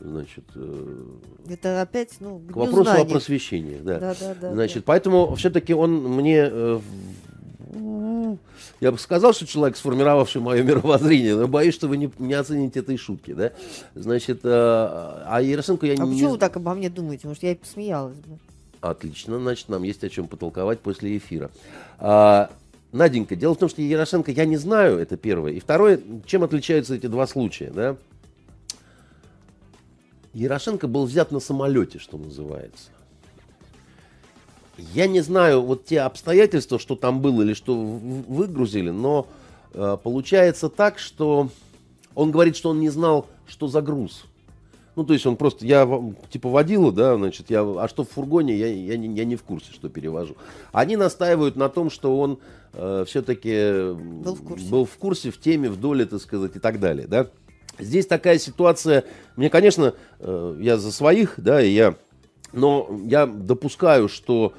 Значит, 0.00 0.44
э, 0.56 1.04
это 1.48 1.80
опять, 1.80 2.16
ну, 2.18 2.40
к 2.40 2.56
вопросу 2.56 2.84
знаний. 2.84 3.02
о 3.02 3.04
просвещении, 3.06 3.78
да. 3.78 4.00
да, 4.00 4.14
да, 4.18 4.34
да 4.34 4.52
Значит, 4.52 4.78
да. 4.78 4.82
поэтому 4.86 5.34
все-таки 5.36 5.72
он 5.72 6.02
мне 6.02 6.48
э, 6.50 6.80
я 8.80 8.92
бы 8.92 8.98
сказал, 8.98 9.32
что 9.32 9.46
человек, 9.46 9.76
сформировавший 9.76 10.40
мое 10.40 10.62
мировоззрение, 10.62 11.36
но 11.36 11.48
боюсь, 11.48 11.74
что 11.74 11.88
вы 11.88 11.96
не, 11.96 12.10
не 12.18 12.34
оцените 12.34 12.80
этой 12.80 12.96
шутки, 12.96 13.32
да? 13.32 13.52
Значит, 13.94 14.40
э, 14.44 14.48
а 14.50 15.40
Ярошенко 15.42 15.86
я 15.86 15.94
а 15.94 15.96
не... 15.96 16.02
А 16.02 16.06
почему 16.06 16.30
вы 16.30 16.38
так 16.38 16.56
обо 16.56 16.74
мне 16.74 16.90
думаете? 16.90 17.28
Может, 17.28 17.42
я 17.42 17.52
и 17.52 17.54
посмеялась 17.54 18.16
бы. 18.18 18.38
Отлично, 18.80 19.38
значит, 19.38 19.68
нам 19.68 19.82
есть 19.82 20.04
о 20.04 20.10
чем 20.10 20.28
потолковать 20.28 20.80
после 20.80 21.16
эфира. 21.16 21.50
А, 21.98 22.50
Наденька, 22.92 23.34
дело 23.34 23.54
в 23.54 23.58
том, 23.58 23.68
что 23.68 23.82
Ярошенко 23.82 24.30
я 24.30 24.44
не 24.44 24.56
знаю, 24.56 24.98
это 24.98 25.16
первое. 25.16 25.52
И 25.52 25.60
второе, 25.60 26.00
чем 26.26 26.44
отличаются 26.44 26.94
эти 26.94 27.06
два 27.06 27.26
случая, 27.26 27.70
да? 27.70 27.96
Ярошенко 30.34 30.86
был 30.86 31.06
взят 31.06 31.32
на 31.32 31.40
самолете, 31.40 31.98
что 31.98 32.18
называется. 32.18 32.90
Я 34.76 35.06
не 35.06 35.20
знаю 35.20 35.62
вот 35.62 35.84
те 35.84 36.00
обстоятельства, 36.00 36.78
что 36.78 36.96
там 36.96 37.20
было 37.20 37.42
или 37.42 37.54
что 37.54 37.74
выгрузили, 37.74 38.90
но 38.90 39.26
э, 39.72 39.96
получается 40.02 40.68
так, 40.68 40.98
что 40.98 41.48
он 42.14 42.30
говорит, 42.30 42.56
что 42.56 42.70
он 42.70 42.80
не 42.80 42.90
знал, 42.90 43.26
что 43.46 43.68
за 43.68 43.82
груз. 43.82 44.24
Ну, 44.96 45.04
то 45.04 45.12
есть 45.12 45.26
он 45.26 45.36
просто, 45.36 45.66
я 45.66 45.88
типа 46.30 46.48
водила, 46.48 46.92
да, 46.92 47.16
значит, 47.16 47.50
я, 47.50 47.62
а 47.62 47.88
что 47.88 48.04
в 48.04 48.10
фургоне, 48.10 48.56
я, 48.56 48.68
я, 48.68 48.96
не, 48.96 49.16
я 49.16 49.24
не 49.24 49.34
в 49.34 49.42
курсе, 49.42 49.72
что 49.72 49.88
перевожу. 49.88 50.36
Они 50.72 50.96
настаивают 50.96 51.56
на 51.56 51.68
том, 51.68 51.90
что 51.90 52.18
он 52.18 52.38
э, 52.72 53.04
все-таки 53.06 53.92
был, 53.92 54.38
был 54.70 54.84
в 54.84 54.96
курсе, 54.96 55.30
в 55.30 55.40
теме, 55.40 55.68
в 55.68 55.80
доле, 55.80 56.06
так 56.06 56.20
сказать, 56.20 56.54
и 56.54 56.58
так 56.60 56.78
далее, 56.78 57.08
да. 57.08 57.28
Здесь 57.80 58.06
такая 58.06 58.38
ситуация, 58.38 59.04
мне, 59.34 59.50
конечно, 59.50 59.94
э, 60.20 60.58
я 60.60 60.78
за 60.78 60.92
своих, 60.92 61.34
да, 61.38 61.60
и 61.60 61.70
я, 61.70 61.96
но 62.52 62.88
я 63.04 63.26
допускаю, 63.26 64.08
что 64.08 64.52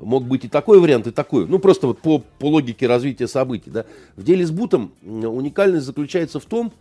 мог 0.00 0.24
быть 0.24 0.44
и 0.44 0.48
такой 0.48 0.80
вариант, 0.80 1.06
и 1.06 1.10
такой. 1.10 1.46
Ну, 1.46 1.58
просто 1.58 1.86
вот 1.86 1.98
по, 1.98 2.18
по 2.38 2.46
логике 2.46 2.86
развития 2.86 3.28
событий. 3.28 3.70
Да. 3.70 3.84
В 4.16 4.22
деле 4.22 4.46
с 4.46 4.50
Бутом 4.50 4.92
уникальность 5.02 5.86
заключается 5.86 6.40
в 6.40 6.44
том, 6.44 6.72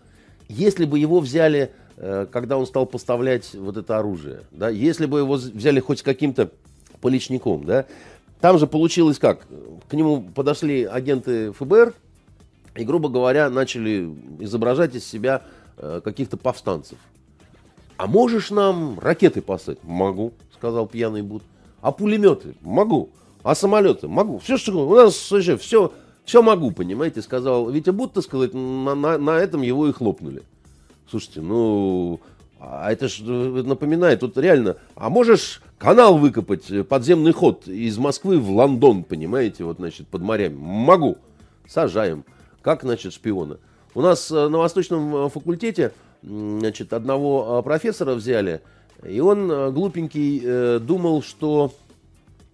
если 0.48 0.86
бы 0.86 1.00
его 1.00 1.20
взяли, 1.20 1.72
э, 1.98 2.28
когда 2.32 2.58
он 2.58 2.66
стал 2.66 2.86
поставлять 2.86 3.54
вот 3.54 3.78
это 3.78 3.98
оружие, 3.98 4.42
да, 4.52 4.70
если 4.70 5.06
бы 5.06 5.20
его 5.20 5.36
взяли 5.36 5.80
хоть 5.80 6.02
каким-то 6.02 6.52
поличником, 7.00 7.64
да, 7.66 7.86
там 8.42 8.58
же 8.58 8.68
получилось 8.68 9.20
как? 9.20 9.46
К 9.88 9.94
нему 9.94 10.22
подошли 10.22 10.84
агенты 10.84 11.52
ФБР 11.54 11.94
и, 12.76 12.84
грубо 12.84 13.10
говоря, 13.10 13.50
начали 13.50 14.14
изображать 14.40 14.96
из 14.96 15.06
себя 15.06 15.44
э, 15.78 16.02
каких-то 16.04 16.38
повстанцев. 16.38 16.98
А 17.98 18.08
можешь 18.08 18.50
нам 18.50 18.98
ракеты 19.00 19.42
послать? 19.42 19.78
Могу, 19.84 20.34
сказал 20.56 20.88
пьяный 20.88 21.22
Бут. 21.22 21.44
А 21.82 21.92
пулеметы? 21.92 22.56
Могу. 22.62 23.10
А 23.44 23.56
самолеты? 23.56 24.08
Могу. 24.08 24.40
Все, 24.40 24.58
что 24.58 24.88
у 24.88 24.96
нас 24.96 25.16
слушай, 25.16 25.58
все, 25.58 25.92
все 26.26 26.42
могу, 26.42 26.72
понимаете, 26.72 27.22
сказал 27.22 27.70
Витя 27.70 27.90
Будто, 27.90 28.22
сказать, 28.22 28.54
на, 28.54 28.96
на, 28.96 29.18
на 29.18 29.38
этом 29.40 29.62
его 29.62 29.88
и 29.88 29.92
хлопнули. 29.92 30.44
Слушайте, 31.10 31.42
ну, 31.42 32.20
а 32.60 32.92
это 32.92 33.08
ж 33.08 33.22
э, 33.22 33.64
напоминает, 33.66 34.20
тут 34.20 34.38
реально, 34.38 34.78
а 34.96 35.10
можешь 35.10 35.62
канал 35.80 36.18
выкопать, 36.18 36.70
э, 36.70 36.84
подземный 36.84 37.34
ход 37.34 37.68
из 37.68 37.98
Москвы 37.98 38.40
в 38.40 38.52
Лондон, 38.52 39.04
понимаете, 39.04 39.64
вот, 39.64 39.78
значит, 39.78 40.08
под 40.08 40.22
морями? 40.22 40.56
Могу. 40.56 41.18
Сажаем. 41.68 42.24
Как, 42.62 42.84
значит, 42.84 43.14
шпиона? 43.14 43.58
У 43.96 44.02
нас 44.02 44.30
э, 44.30 44.48
на 44.48 44.60
Восточном 44.60 45.30
факультете, 45.32 45.92
значит, 46.22 46.94
одного 46.94 47.64
профессора 47.64 48.14
взяли, 48.14 48.62
и 49.04 49.20
он, 49.20 49.52
э, 49.52 49.72
глупенький, 49.72 50.42
э, 50.44 50.80
думал, 50.80 51.24
что 51.24 51.74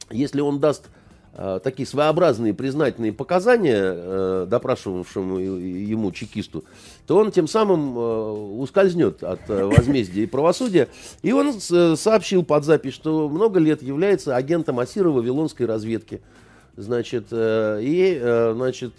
если 0.09 0.41
он 0.41 0.59
даст 0.59 0.85
э, 1.33 1.59
такие 1.63 1.85
своеобразные 1.85 2.53
признательные 2.53 3.13
показания 3.13 4.45
допрашивавшему 4.45 5.37
ему 5.37 6.11
чекисту, 6.11 6.63
то 7.05 7.17
он 7.17 7.31
тем 7.31 7.47
самым 7.47 8.59
ускользнет 8.59 9.23
от 9.23 9.41
возмездия 9.47 10.23
и 10.23 10.27
правосудия. 10.27 10.87
И 11.21 11.31
он 11.31 11.53
сообщил 11.59 12.43
под 12.43 12.63
запись, 12.63 12.93
что 12.93 13.29
много 13.29 13.59
лет 13.59 13.83
является 13.83 14.35
агентом 14.35 14.79
Асира 14.79 15.09
Вавилонской 15.09 15.65
разведки 15.65 16.21
значит, 16.78 17.25
и, 17.32 18.21
значит, 18.53 18.93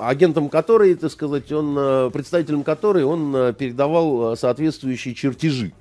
агентом 0.00 0.48
которой, 0.48 0.94
так 0.94 1.12
сказать, 1.12 1.52
он, 1.52 2.10
представителем 2.10 2.64
которой 2.64 3.04
он 3.04 3.54
передавал 3.54 4.36
соответствующие 4.36 5.14
чертежи. 5.14 5.72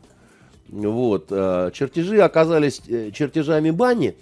Вот. 0.74 1.28
Э, 1.30 1.70
чертежи 1.72 2.20
оказались 2.20 2.82
э, 2.88 3.12
чертежами 3.12 3.70
бани, 3.70 4.16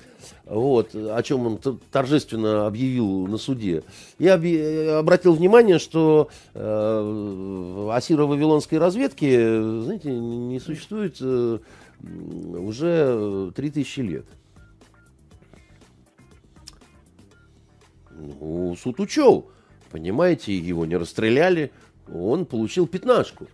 вот, 0.45 0.93
о 0.93 1.23
чем 1.23 1.47
он 1.47 1.59
торжественно 1.91 2.67
объявил 2.67 3.25
на 3.27 3.37
суде. 3.37 3.83
Я 4.19 4.33
обратил 4.99 5.33
внимание, 5.33 5.79
что 5.79 6.27
э, 6.53 7.89
Асиро-Вавилонской 7.93 8.79
разведки, 8.79 9.81
знаете, 9.83 10.11
не 10.11 10.59
существует 10.59 11.15
э, 11.21 11.59
уже 12.01 13.51
3000 13.55 13.99
лет. 14.01 14.25
Ну, 18.21 18.75
суд 18.75 18.99
учел, 18.99 19.49
понимаете, 19.91 20.55
его 20.55 20.85
не 20.85 20.97
расстреляли, 20.97 21.71
он 22.13 22.45
получил 22.45 22.87
пятнашку. 22.87 23.47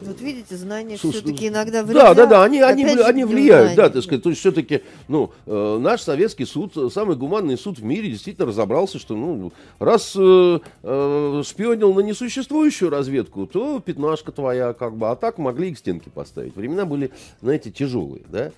Вот 0.00 0.20
видите, 0.20 0.56
знания 0.56 0.96
все-таки 0.96 1.48
иногда 1.48 1.82
влияют. 1.82 2.16
Да, 2.16 2.24
да, 2.24 2.30
да, 2.30 2.44
они, 2.44 2.60
они, 2.60 2.84
они 2.84 3.24
влияют, 3.24 3.74
да, 3.74 3.90
так 3.90 4.02
сказать. 4.02 4.22
То 4.22 4.30
есть 4.30 4.40
все-таки, 4.40 4.82
ну, 5.08 5.32
э, 5.46 5.78
наш 5.80 6.02
советский 6.02 6.44
суд, 6.44 6.92
самый 6.92 7.16
гуманный 7.16 7.58
суд 7.58 7.78
в 7.78 7.84
мире, 7.84 8.10
действительно 8.10 8.46
разобрался, 8.46 8.98
что, 8.98 9.14
ну, 9.14 9.52
раз 9.78 10.14
э, 10.16 10.60
э, 10.82 11.42
шпионил 11.44 11.92
на 11.92 12.00
несуществующую 12.00 12.90
разведку, 12.90 13.46
то 13.46 13.80
пятнашка 13.80 14.32
твоя, 14.32 14.72
как 14.72 14.96
бы, 14.96 15.10
а 15.10 15.16
так 15.16 15.38
могли 15.38 15.70
и 15.70 15.74
к 15.74 15.78
стенке 15.78 16.08
поставить. 16.08 16.54
Времена 16.56 16.86
были, 16.86 17.10
знаете, 17.42 17.70
тяжелые, 17.70 18.22
да. 18.28 18.52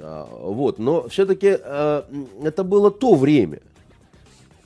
А, 0.00 0.28
вот, 0.30 0.78
но 0.78 1.08
все-таки 1.08 1.56
э, 1.58 2.02
это 2.42 2.64
было 2.64 2.90
то 2.90 3.14
время. 3.14 3.60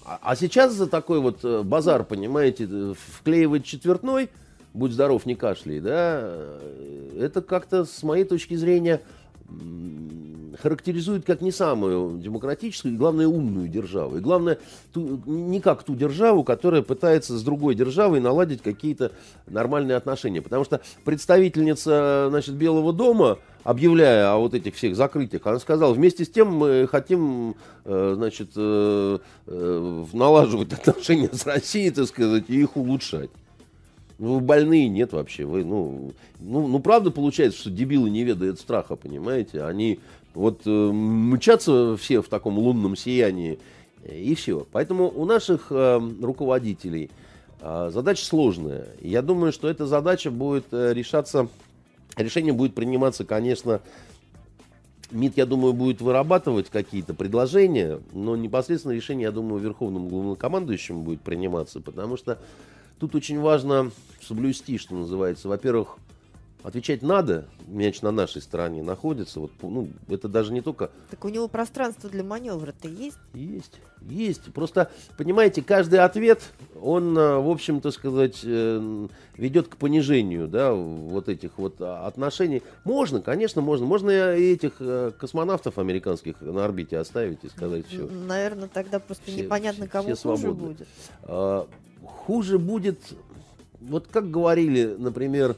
А, 0.04 0.18
а 0.22 0.36
сейчас 0.36 0.72
за 0.72 0.86
такой 0.86 1.20
вот 1.20 1.44
э, 1.44 1.62
базар, 1.62 2.04
понимаете, 2.04 2.68
э, 2.70 2.94
вклеивать 2.96 3.64
четвертной– 3.64 4.28
будь 4.74 4.92
здоров, 4.92 5.26
не 5.26 5.34
кашляй, 5.34 5.80
да, 5.80 6.32
это 7.18 7.42
как-то, 7.42 7.84
с 7.84 8.02
моей 8.02 8.24
точки 8.24 8.54
зрения, 8.54 9.00
характеризует 10.62 11.24
как 11.24 11.40
не 11.40 11.52
самую 11.52 12.18
демократическую 12.18 12.94
и, 12.94 12.96
главное, 12.96 13.26
умную 13.26 13.68
державу. 13.68 14.18
И, 14.18 14.20
главное, 14.20 14.58
ту, 14.92 15.20
не 15.26 15.60
как 15.60 15.82
ту 15.84 15.94
державу, 15.94 16.44
которая 16.44 16.82
пытается 16.82 17.38
с 17.38 17.42
другой 17.42 17.74
державой 17.74 18.20
наладить 18.20 18.62
какие-то 18.62 19.12
нормальные 19.46 19.96
отношения. 19.96 20.42
Потому 20.42 20.64
что 20.64 20.82
представительница 21.04 22.26
значит, 22.28 22.54
Белого 22.56 22.92
дома, 22.92 23.38
объявляя 23.64 24.32
о 24.32 24.38
вот 24.38 24.54
этих 24.54 24.74
всех 24.74 24.96
закрытиях, 24.96 25.46
она 25.46 25.58
сказала, 25.58 25.92
вместе 25.92 26.24
с 26.24 26.28
тем 26.28 26.54
мы 26.54 26.88
хотим 26.90 27.56
э, 27.84 28.12
значит, 28.16 28.50
э, 28.56 29.18
э, 29.46 30.04
налаживать 30.12 30.72
отношения 30.86 31.30
с 31.32 31.46
Россией, 31.46 31.90
так 31.90 32.06
сказать, 32.06 32.44
и 32.48 32.60
их 32.60 32.76
улучшать. 32.76 33.30
Ну, 34.18 34.34
вы 34.34 34.40
больные 34.40 34.88
нет 34.88 35.12
вообще. 35.12 35.46
Вы, 35.46 35.64
ну, 35.64 36.12
ну, 36.40 36.66
ну, 36.66 36.78
правда 36.80 37.10
получается, 37.10 37.58
что 37.58 37.70
дебилы 37.70 38.10
не 38.10 38.22
ведают 38.22 38.60
страха, 38.60 38.94
понимаете? 38.94 39.62
Они 39.62 39.98
вот 40.34 40.60
э, 40.66 40.70
мчатся 40.70 41.96
все 41.96 42.20
в 42.20 42.28
таком 42.28 42.58
лунном 42.58 42.96
сиянии, 42.96 43.58
и 44.04 44.34
все. 44.34 44.66
Поэтому 44.72 45.10
у 45.10 45.24
наших 45.24 45.68
э, 45.70 46.00
руководителей 46.20 47.10
э, 47.60 47.90
задача 47.92 48.24
сложная. 48.24 48.88
Я 49.00 49.22
думаю, 49.22 49.52
что 49.52 49.68
эта 49.68 49.86
задача 49.86 50.30
будет 50.30 50.66
решаться, 50.70 51.48
решение 52.16 52.52
будет 52.52 52.74
приниматься, 52.74 53.24
конечно, 53.24 53.80
МИД, 55.10 55.38
я 55.38 55.46
думаю, 55.46 55.72
будет 55.72 56.00
вырабатывать 56.00 56.70
какие-то 56.70 57.14
предложения, 57.14 58.00
но 58.12 58.36
непосредственно 58.36 58.92
решение, 58.92 59.24
я 59.24 59.32
думаю, 59.32 59.60
верховным 59.60 60.08
главнокомандующим 60.08 61.02
будет 61.02 61.20
приниматься, 61.20 61.80
потому 61.80 62.16
что 62.16 62.38
Тут 63.00 63.14
очень 63.14 63.40
важно 63.40 63.90
соблюсти, 64.20 64.76
что 64.76 64.94
называется. 64.94 65.48
Во-первых, 65.48 65.96
отвечать 66.62 67.02
надо, 67.02 67.46
мяч 67.66 68.02
на 68.02 68.10
нашей 68.10 68.42
стороне 68.42 68.82
находится. 68.82 69.40
Вот, 69.40 69.52
ну, 69.62 69.88
это 70.08 70.28
даже 70.28 70.52
не 70.52 70.60
только... 70.60 70.90
Так 71.10 71.24
у 71.24 71.28
него 71.28 71.48
пространство 71.48 72.10
для 72.10 72.24
маневра-то 72.24 72.88
есть? 72.88 73.18
Есть, 73.34 73.80
есть. 74.02 74.52
Просто, 74.52 74.90
понимаете, 75.16 75.62
каждый 75.62 76.00
ответ, 76.00 76.42
он, 76.80 77.16
э, 77.16 77.38
в 77.38 77.48
общем-то 77.48 77.90
сказать, 77.90 78.40
э, 78.44 79.08
ведет 79.36 79.68
к 79.68 79.76
понижению, 79.76 80.48
да, 80.48 80.72
вот 80.72 81.28
этих 81.28 81.52
вот 81.56 81.80
отношений. 81.80 82.62
Можно, 82.84 83.22
конечно, 83.22 83.60
можно. 83.62 83.86
Можно 83.86 84.36
и 84.36 84.52
этих 84.52 84.74
э, 84.80 85.12
космонавтов 85.18 85.78
американских 85.78 86.40
на 86.40 86.64
орбите 86.64 86.98
оставить 86.98 87.44
и 87.44 87.48
сказать 87.48 87.86
все. 87.86 88.06
Наверное, 88.06 88.68
тогда 88.68 88.98
просто 88.98 89.24
все, 89.26 89.42
непонятно, 89.44 89.88
кому 89.88 90.14
все 90.14 90.28
хуже 90.28 90.52
будет. 90.52 90.88
А, 91.22 91.66
хуже 92.04 92.58
будет, 92.58 93.00
вот 93.80 94.06
как 94.10 94.30
говорили, 94.30 94.94
например, 94.98 95.56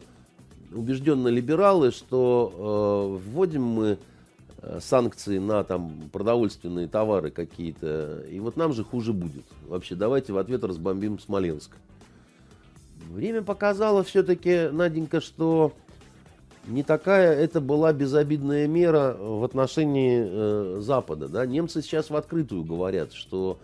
убежденно 0.75 1.29
либералы, 1.29 1.91
что 1.91 3.18
э, 3.23 3.31
вводим 3.31 3.62
мы 3.62 3.99
э, 4.59 4.79
санкции 4.81 5.39
на 5.39 5.64
там 5.64 6.11
продовольственные 6.12 6.89
товары 6.89 7.31
какие-то, 7.31 8.25
и 8.31 8.39
вот 8.41 8.57
нам 8.57 8.73
же 8.73 8.85
хуже 8.85 9.12
будет. 9.12 9.45
Вообще, 9.66 9.95
давайте 9.95 10.33
в 10.33 10.39
ответ 10.39 10.64
разбомбим 10.64 11.18
Смоленск. 11.18 11.70
Время 13.11 13.43
показало 13.43 14.05
все-таки, 14.05 14.68
Наденька, 14.70 15.20
что 15.20 15.73
не 16.66 16.83
такая 16.83 17.35
это 17.35 17.61
была 17.61 17.93
безобидная 17.93 18.66
мера 18.66 19.16
в 19.18 19.45
отношении 19.45 20.25
э, 20.25 20.81
Запада. 20.81 21.29
Да? 21.29 21.45
Немцы 21.45 21.83
сейчас 21.83 22.11
в 22.11 22.16
открытую 22.16 22.64
говорят, 22.64 23.12
что 23.12 23.59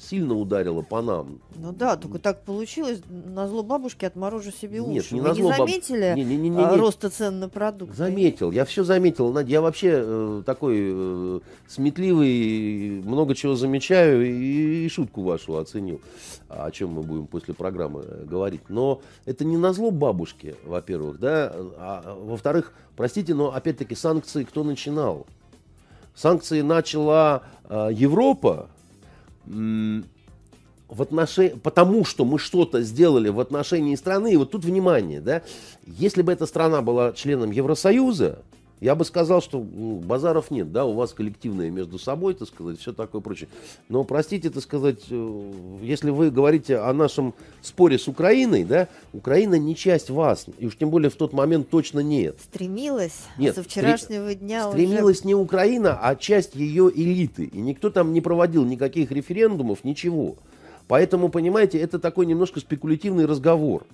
сильно 0.00 0.34
ударило 0.34 0.82
по 0.82 1.02
нам. 1.02 1.40
Ну 1.56 1.72
да, 1.72 1.96
только 1.96 2.18
так 2.18 2.44
получилось. 2.44 3.00
На 3.08 3.48
зло 3.48 3.62
бабушки 3.62 4.04
отморожу 4.04 4.50
себе 4.50 4.80
уши. 4.80 4.92
Нет, 4.92 5.12
не 5.12 5.20
Вы 5.20 5.28
на 5.28 5.34
зло 5.34 5.50
не 5.50 5.56
заметили 5.56 6.08
баб... 6.08 6.16
не, 6.16 6.24
не, 6.24 6.36
не, 6.36 6.48
не, 6.48 6.56
не. 6.56 6.76
роста 6.76 7.10
цен 7.10 7.40
на 7.40 7.48
продукты? 7.48 7.96
Заметил, 7.96 8.50
я 8.50 8.64
все 8.64 8.84
заметил. 8.84 9.32
Надя, 9.32 9.50
я 9.50 9.60
вообще 9.60 10.02
э, 10.04 10.42
такой 10.44 10.76
э, 10.78 11.40
сметливый, 11.66 13.02
много 13.04 13.34
чего 13.34 13.54
замечаю 13.54 14.26
и, 14.26 14.84
и 14.84 14.88
шутку 14.88 15.22
вашу 15.22 15.56
оценил, 15.56 16.00
о 16.48 16.70
чем 16.70 16.90
мы 16.90 17.02
будем 17.02 17.26
после 17.26 17.54
программы 17.54 18.04
э, 18.06 18.24
говорить. 18.24 18.62
Но 18.68 19.00
это 19.24 19.44
не 19.44 19.56
на 19.56 19.72
зло 19.72 19.90
бабушки, 19.90 20.56
во-первых, 20.64 21.18
да, 21.18 21.52
а 21.76 22.16
во-вторых, 22.20 22.72
простите, 22.96 23.34
но 23.34 23.54
опять-таки 23.54 23.94
санкции 23.94 24.44
кто 24.44 24.64
начинал? 24.64 25.26
Санкции 26.14 26.60
начала 26.60 27.42
э, 27.68 27.88
Европа, 27.92 28.68
в 29.46 31.02
отношении, 31.02 31.54
потому 31.54 32.04
что 32.04 32.24
мы 32.24 32.38
что-то 32.38 32.82
сделали 32.82 33.28
в 33.28 33.40
отношении 33.40 33.94
страны, 33.94 34.32
и 34.32 34.36
вот 34.36 34.50
тут 34.50 34.64
внимание, 34.64 35.20
да, 35.20 35.42
если 35.86 36.22
бы 36.22 36.32
эта 36.32 36.46
страна 36.46 36.82
была 36.82 37.12
членом 37.12 37.50
Евросоюза, 37.50 38.40
я 38.84 38.94
бы 38.94 39.06
сказал, 39.06 39.40
что 39.40 39.60
ну, 39.60 39.94
базаров 40.00 40.50
нет, 40.50 40.70
да, 40.70 40.84
у 40.84 40.92
вас 40.92 41.14
коллективное 41.14 41.70
между 41.70 41.98
собой, 41.98 42.34
так 42.34 42.48
сказать, 42.48 42.78
все 42.78 42.92
такое 42.92 43.22
прочее. 43.22 43.48
Но, 43.88 44.04
простите, 44.04 44.50
так 44.50 44.62
сказать, 44.62 45.04
э, 45.08 45.52
если 45.80 46.10
вы 46.10 46.30
говорите 46.30 46.76
о 46.76 46.92
нашем 46.92 47.32
споре 47.62 47.98
с 47.98 48.08
Украиной, 48.08 48.62
да, 48.64 48.88
Украина 49.14 49.54
не 49.54 49.74
часть 49.74 50.10
вас, 50.10 50.44
и 50.58 50.66
уж 50.66 50.76
тем 50.76 50.90
более 50.90 51.08
в 51.08 51.16
тот 51.16 51.32
момент 51.32 51.70
точно 51.70 52.00
нет. 52.00 52.36
Стремилась 52.42 53.22
нет, 53.38 53.54
со 53.54 53.62
вчерашнего 53.62 54.32
стр... 54.32 54.40
дня 54.40 54.68
Стремилась 54.68 55.20
уже... 55.20 55.28
не 55.28 55.34
Украина, 55.34 55.98
а 56.02 56.14
часть 56.14 56.54
ее 56.54 56.92
элиты. 56.94 57.44
И 57.44 57.60
никто 57.62 57.88
там 57.88 58.12
не 58.12 58.20
проводил 58.20 58.66
никаких 58.66 59.10
референдумов, 59.10 59.82
ничего. 59.84 60.36
Поэтому, 60.88 61.30
понимаете, 61.30 61.78
это 61.78 61.98
такой 61.98 62.26
немножко 62.26 62.60
спекулятивный 62.60 63.24
разговор. 63.24 63.86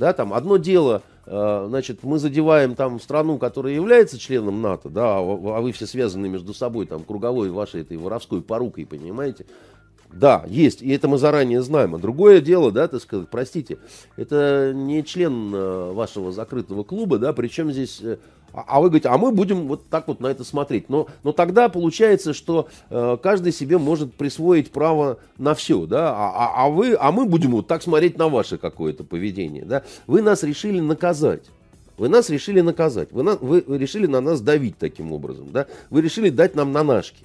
Да, 0.00 0.12
там 0.12 0.34
одно 0.34 0.56
дело 0.56 1.02
Э, 1.32 1.66
значит, 1.68 2.02
мы 2.02 2.18
задеваем 2.18 2.74
там 2.74 2.98
страну, 2.98 3.38
которая 3.38 3.72
является 3.72 4.18
членом 4.18 4.60
НАТО, 4.62 4.88
да, 4.88 5.18
а, 5.18 5.20
а 5.20 5.60
вы 5.60 5.70
все 5.70 5.86
связаны 5.86 6.28
между 6.28 6.52
собой 6.52 6.86
там 6.86 7.04
круговой 7.04 7.50
вашей 7.50 7.82
этой 7.82 7.96
воровской 7.98 8.42
порукой, 8.42 8.84
понимаете? 8.84 9.46
Да, 10.12 10.44
есть, 10.48 10.82
и 10.82 10.90
это 10.90 11.06
мы 11.06 11.18
заранее 11.18 11.62
знаем. 11.62 11.94
А 11.94 11.98
другое 11.98 12.40
дело, 12.40 12.72
да, 12.72 12.88
так 12.88 13.00
сказать, 13.00 13.28
простите, 13.30 13.78
это 14.16 14.72
не 14.74 15.04
член 15.04 15.54
э, 15.54 15.92
вашего 15.92 16.32
закрытого 16.32 16.82
клуба, 16.82 17.18
да, 17.18 17.32
причем 17.32 17.70
здесь 17.70 18.00
э, 18.02 18.18
а, 18.60 18.76
а 18.76 18.80
вы 18.80 18.88
говорите, 18.88 19.08
а 19.08 19.18
мы 19.18 19.32
будем 19.32 19.68
вот 19.68 19.88
так 19.88 20.08
вот 20.08 20.20
на 20.20 20.28
это 20.28 20.44
смотреть. 20.44 20.88
Но, 20.88 21.08
но 21.22 21.32
тогда 21.32 21.68
получается, 21.68 22.34
что 22.34 22.68
э, 22.90 23.16
каждый 23.22 23.52
себе 23.52 23.78
может 23.78 24.14
присвоить 24.14 24.70
право 24.70 25.18
на 25.38 25.54
все, 25.54 25.86
да, 25.86 26.10
а, 26.10 26.32
а, 26.34 26.66
а, 26.66 26.68
вы, 26.68 26.96
а 26.98 27.12
мы 27.12 27.26
будем 27.26 27.52
вот 27.52 27.66
так 27.66 27.82
смотреть 27.82 28.18
на 28.18 28.28
ваше 28.28 28.58
какое-то 28.58 29.04
поведение, 29.04 29.64
да. 29.64 29.82
Вы 30.06 30.22
нас 30.22 30.42
решили 30.42 30.80
наказать. 30.80 31.44
Вы 31.96 32.08
нас 32.08 32.30
решили 32.30 32.60
наказать. 32.60 33.12
Вы, 33.12 33.22
на, 33.22 33.36
вы 33.36 33.62
решили 33.78 34.06
на 34.06 34.20
нас 34.20 34.40
давить 34.40 34.78
таким 34.78 35.12
образом, 35.12 35.48
да. 35.52 35.66
Вы 35.90 36.02
решили 36.02 36.30
дать 36.30 36.54
нам 36.54 36.72
на 36.72 36.82
ножки 36.82 37.24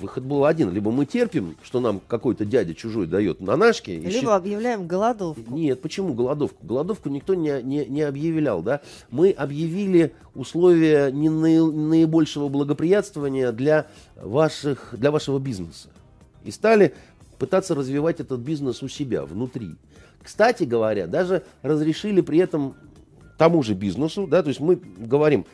выход 0.00 0.24
был 0.24 0.44
один. 0.44 0.70
Либо 0.70 0.90
мы 0.90 1.06
терпим, 1.06 1.56
что 1.62 1.80
нам 1.80 2.00
какой-то 2.06 2.44
дядя 2.44 2.74
чужой 2.74 3.06
дает 3.06 3.40
на 3.40 3.56
нашки. 3.56 3.90
Либо 3.90 4.10
счит... 4.10 4.28
объявляем 4.28 4.86
голодовку. 4.86 5.42
Нет, 5.48 5.80
почему 5.80 6.14
голодовку? 6.14 6.64
Голодовку 6.64 7.08
никто 7.08 7.34
не, 7.34 7.62
не, 7.62 7.86
не 7.86 8.02
объявлял. 8.02 8.62
Да? 8.62 8.80
Мы 9.10 9.30
объявили 9.30 10.12
условия 10.34 11.10
не 11.10 11.28
наибольшего 11.28 12.48
благоприятствования 12.48 13.52
для, 13.52 13.86
ваших, 14.16 14.94
для 14.96 15.10
вашего 15.10 15.38
бизнеса. 15.38 15.88
И 16.44 16.50
стали 16.50 16.94
пытаться 17.38 17.74
развивать 17.74 18.20
этот 18.20 18.40
бизнес 18.40 18.82
у 18.82 18.88
себя, 18.88 19.24
внутри. 19.24 19.76
Кстати 20.22 20.64
говоря, 20.64 21.06
даже 21.06 21.42
разрешили 21.62 22.20
при 22.20 22.38
этом 22.38 22.74
тому 23.38 23.62
же 23.62 23.74
бизнесу, 23.74 24.26
да, 24.26 24.42
то 24.42 24.48
есть 24.48 24.60
мы 24.60 24.76
говорим, 24.76 25.46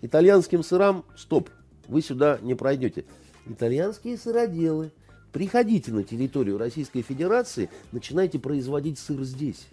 итальянским 0.00 0.62
сырам, 0.62 1.04
стоп, 1.16 1.50
вы 1.88 2.00
сюда 2.00 2.38
не 2.42 2.54
пройдете. 2.54 3.04
Итальянские 3.48 4.16
сыроделы, 4.18 4.90
приходите 5.32 5.92
на 5.92 6.02
территорию 6.02 6.58
Российской 6.58 7.02
Федерации, 7.02 7.70
начинайте 7.92 8.38
производить 8.38 8.98
сыр 8.98 9.22
здесь. 9.24 9.66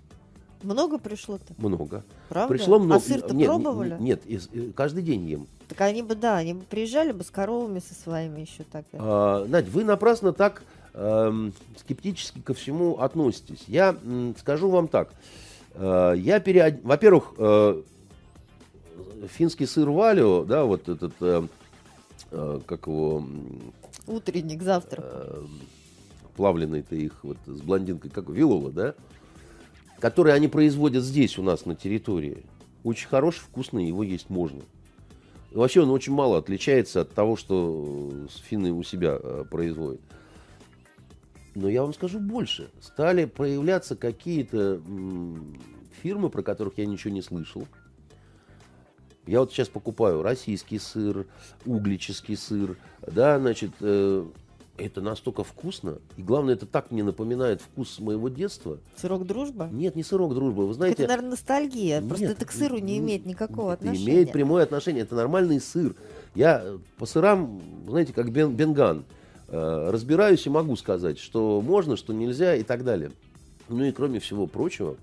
Много 0.62 0.98
пришло-то? 0.98 1.54
Много. 1.58 2.06
Правда? 2.30 2.54
Пришло 2.54 2.80
много. 2.80 2.96
А 2.96 3.00
сыр-то 3.00 3.36
нет, 3.36 3.48
пробовали? 3.48 3.98
Нет, 4.00 4.26
из- 4.26 4.48
э, 4.54 4.72
каждый 4.74 5.04
день 5.04 5.26
ем. 5.28 5.48
Так 5.68 5.82
они 5.82 6.04
бы, 6.04 6.16
да, 6.16 6.38
они 6.38 6.54
бы 6.54 6.62
приезжали 6.64 7.12
бы 7.12 7.24
с 7.26 7.30
коровами 7.30 7.80
со 7.80 7.94
своими 7.94 8.42
еще 8.42 8.64
так. 8.72 8.86
А, 8.94 9.46
Надь, 9.46 9.68
вы 9.68 9.84
напрасно 9.84 10.32
так 10.32 10.64
эм, 10.94 11.54
скептически 11.78 12.40
ко 12.40 12.54
всему 12.54 13.00
относитесь. 13.00 13.64
Я 13.68 13.98
м, 14.04 14.36
скажу 14.40 14.70
вам 14.70 14.88
так. 14.88 15.12
Э, 15.74 16.14
я 16.16 16.40
переод... 16.40 16.76
Во-первых, 16.84 17.34
э, 17.38 17.82
финский 19.28 19.66
сыр 19.66 19.90
валио, 19.90 20.44
да, 20.46 20.64
вот 20.66 20.88
этот, 20.88 21.14
э, 21.20 21.42
э, 21.44 21.48
как 22.66 22.88
его, 22.88 23.26
Утренник, 24.08 24.62
завтрак. 24.62 25.06
э, 25.06 25.46
плавленый-то 26.36 26.96
их 26.96 27.24
вот 27.24 27.38
с 27.46 27.62
блондинкой, 27.62 28.12
как 28.12 28.30
Виола, 28.30 28.72
да, 28.72 28.96
который 30.00 30.34
они 30.34 30.48
производят 30.48 31.04
здесь 31.04 31.38
у 31.38 31.44
нас 31.44 31.66
на 31.66 31.76
территории. 31.76 32.44
Очень 32.84 33.08
хороший, 33.08 33.40
вкусный, 33.40 33.88
его 33.88 34.04
есть 34.04 34.30
можно. 34.30 34.62
И 35.52 35.56
Вообще 35.56 35.82
он 35.84 35.90
очень 35.92 36.14
мало 36.14 36.38
отличается 36.38 37.02
от 37.02 37.12
того, 37.14 37.38
что 37.38 38.10
э, 38.12 38.28
финны 38.50 38.72
у 38.74 38.84
себя 38.84 39.18
э, 39.22 39.46
производят. 39.50 40.02
Но 41.56 41.70
я 41.70 41.84
вам 41.84 41.94
скажу 41.94 42.20
больше. 42.20 42.70
Стали 42.82 43.26
проявляться 43.26 43.96
какие-то 43.96 44.82
фирмы, 46.02 46.30
про 46.30 46.42
которых 46.42 46.78
я 46.78 46.86
ничего 46.88 47.14
не 47.14 47.22
слышал. 47.22 47.68
Я 49.26 49.40
вот 49.40 49.52
сейчас 49.52 49.70
покупаю 49.70 50.22
российский 50.22 50.80
сыр, 50.80 51.26
углический 51.66 52.36
сыр, 52.36 52.78
да, 53.08 53.40
значит, 53.40 53.72
э, 53.80 54.26
это 54.78 55.00
настолько 55.02 55.44
вкусно, 55.46 56.00
и 56.18 56.22
главное, 56.22 56.56
это 56.56 56.66
так 56.66 56.92
мне 56.92 57.04
напоминает 57.04 57.62
вкус 57.62 58.00
моего 58.00 58.28
детства. 58.28 58.80
Сырок 58.98 59.26
дружба? 59.26 59.70
Нет, 59.72 59.96
не 59.96 60.04
сырок 60.04 60.34
дружбы, 60.34 60.64
вы 60.64 60.72
это, 60.72 60.74
знаете, 60.74 61.08
наверное, 61.08 61.30
ностальгия. 61.32 62.02
Просто 62.02 62.26
нет, 62.26 62.36
это 62.38 62.46
к 62.46 62.52
сыру 62.52 62.80
не 62.80 62.98
н- 62.98 63.06
имеет 63.06 63.26
никакого 63.26 63.72
это 63.74 63.84
отношения. 63.86 64.06
имеет 64.12 64.32
прямое 64.34 64.64
отношение, 64.64 65.04
это 65.04 65.16
нормальный 65.16 65.62
сыр. 65.62 65.96
Я 66.36 66.62
э, 66.62 66.80
по 66.98 67.06
сырам, 67.06 67.62
знаете, 67.88 68.12
как 68.12 68.30
бен- 68.30 68.54
бенган, 68.54 69.06
э, 69.48 69.90
разбираюсь 69.90 70.46
и 70.46 70.50
могу 70.50 70.76
сказать, 70.76 71.18
что 71.18 71.62
можно, 71.62 71.96
что 71.96 72.12
нельзя 72.12 72.56
и 72.56 72.64
так 72.64 72.84
далее. 72.84 73.12
Ну 73.70 73.86
и 73.86 73.92
кроме 73.94 74.20
всего 74.20 74.48
прочего, 74.48 74.98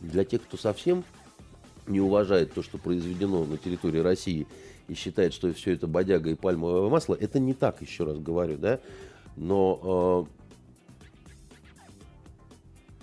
для 0.00 0.24
тех, 0.24 0.42
кто 0.42 0.56
совсем 0.58 1.04
не 1.92 2.00
уважает 2.00 2.52
то, 2.52 2.62
что 2.62 2.78
произведено 2.78 3.44
на 3.44 3.58
территории 3.58 3.98
России 3.98 4.46
и 4.88 4.94
считает, 4.94 5.32
что 5.32 5.52
все 5.52 5.72
это 5.72 5.86
бодяга 5.86 6.30
и 6.30 6.34
пальмовое 6.34 6.88
масло, 6.88 7.14
это 7.14 7.38
не 7.38 7.54
так, 7.54 7.80
еще 7.82 8.04
раз 8.04 8.18
говорю, 8.18 8.58
да. 8.58 8.80
Но 9.36 10.26
э, 10.28 10.42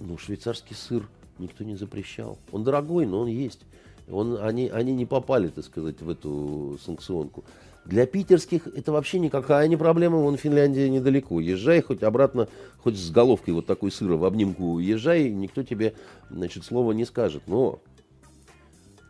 ну, 0.02 0.18
швейцарский 0.18 0.76
сыр 0.76 1.08
никто 1.40 1.64
не 1.64 1.76
запрещал. 1.76 2.38
Он 2.52 2.64
дорогой, 2.64 3.06
но 3.06 3.22
он 3.22 3.28
есть. 3.28 3.62
Он, 4.10 4.38
они, 4.42 4.70
они 4.70 4.94
не 4.94 5.06
попали, 5.06 5.50
так 5.50 5.64
сказать, 5.64 6.02
в 6.02 6.10
эту 6.10 6.80
санкционку. 6.84 7.44
Для 7.86 8.06
питерских 8.06 8.68
это 8.68 8.92
вообще 8.92 9.20
никакая 9.20 9.68
не 9.68 9.78
проблема. 9.78 10.18
Вон 10.18 10.38
Финляндия 10.38 10.90
недалеко. 10.90 11.40
Езжай 11.40 11.82
хоть 11.82 12.04
обратно, 12.04 12.48
хоть 12.84 12.98
с 12.98 13.10
головкой 13.10 13.54
вот 13.54 13.66
такой 13.66 13.92
сыра 13.92 14.16
в 14.16 14.26
обнимку 14.26 14.80
езжай, 14.80 15.30
никто 15.30 15.64
тебе, 15.64 15.94
значит, 16.30 16.66
слова 16.66 16.92
не 16.92 17.06
скажет. 17.06 17.44
Но 17.48 17.80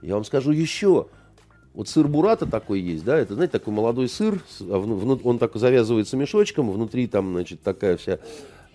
я 0.02 0.16
вам 0.16 0.24
скажу 0.24 0.52
еще. 0.52 1.08
Вот 1.74 1.88
сыр 1.88 2.08
бурата 2.08 2.46
такой 2.46 2.82
есть, 2.82 3.06
да, 3.06 3.18
это, 3.18 3.36
знаете, 3.36 3.52
такой 3.52 3.74
молодой 3.74 4.10
сыр, 4.10 4.44
а 4.62 4.78
он 5.24 5.38
так 5.40 5.56
завязывается 5.56 6.18
мешочком, 6.18 6.72
внутри 6.72 7.08
там, 7.08 7.34
значит, 7.34 7.62
такая 7.62 7.96
вся... 7.98 8.20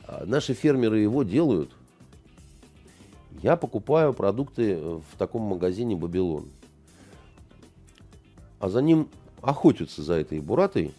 А 0.06 0.24
Наши 0.26 0.54
фермеры 0.54 1.00
его 1.00 1.22
делают. 1.22 1.70
Я 3.42 3.56
покупаю 3.56 4.14
продукты 4.14 4.76
в 4.76 5.18
таком 5.18 5.42
магазине 5.42 5.96
«Бабилон». 5.96 6.48
А 8.60 8.68
за 8.68 8.80
ним 8.80 9.08
охотятся 9.42 10.02
за 10.02 10.14
этой 10.14 10.40
буратой. 10.40 10.94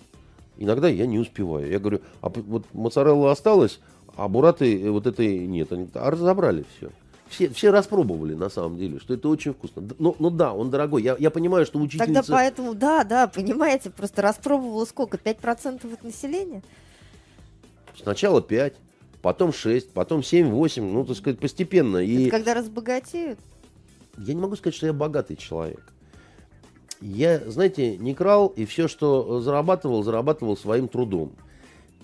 Иногда 0.57 0.87
я 0.87 1.07
не 1.07 1.17
успеваю. 1.17 1.69
Я 1.69 1.79
говорю, 1.79 2.01
а 2.21 2.29
вот 2.29 2.65
моцарелла 2.73 3.31
осталась, 3.31 3.79
а 4.15 4.27
бураты 4.27 4.79
э, 4.79 4.89
вот 4.89 5.07
этой 5.07 5.47
нет. 5.47 5.71
Они 5.71 5.87
а 5.93 6.11
разобрали 6.11 6.65
все. 6.77 6.91
Все, 7.27 7.49
все 7.49 7.71
распробовали 7.71 8.35
на 8.35 8.49
самом 8.49 8.77
деле, 8.77 8.99
что 8.99 9.15
это 9.15 9.27
очень 9.29 9.53
вкусно. 9.53 9.83
Ну, 9.97 10.15
ну 10.19 10.29
да, 10.29 10.53
он 10.53 10.69
дорогой. 10.69 11.01
Я, 11.01 11.15
я 11.17 11.31
понимаю, 11.31 11.65
что 11.65 11.73
Тогда 11.73 11.85
учительница... 11.85 12.31
поэтому, 12.31 12.75
да, 12.75 13.03
да, 13.03 13.27
понимаете, 13.27 13.89
просто 13.89 14.21
распробовала 14.21 14.85
сколько? 14.85 15.17
5% 15.17 15.91
от 15.91 16.03
населения? 16.03 16.61
Сначала 18.01 18.41
5, 18.41 18.75
потом 19.21 19.53
6, 19.53 19.91
потом 19.91 20.21
7, 20.21 20.49
8, 20.49 20.83
ну, 20.83 21.05
так 21.05 21.17
сказать, 21.17 21.39
постепенно. 21.39 21.97
И... 21.97 22.23
Это 22.23 22.31
когда 22.31 22.53
разбогатеют? 22.53 23.39
Я 24.17 24.33
не 24.33 24.41
могу 24.41 24.55
сказать, 24.55 24.75
что 24.75 24.85
я 24.85 24.93
богатый 24.93 25.35
человек. 25.35 25.81
Я, 27.01 27.39
знаете, 27.49 27.97
не 27.97 28.13
крал, 28.13 28.47
и 28.47 28.65
все, 28.65 28.87
что 28.87 29.41
зарабатывал, 29.41 30.03
зарабатывал 30.03 30.55
своим 30.55 30.87
трудом. 30.87 31.33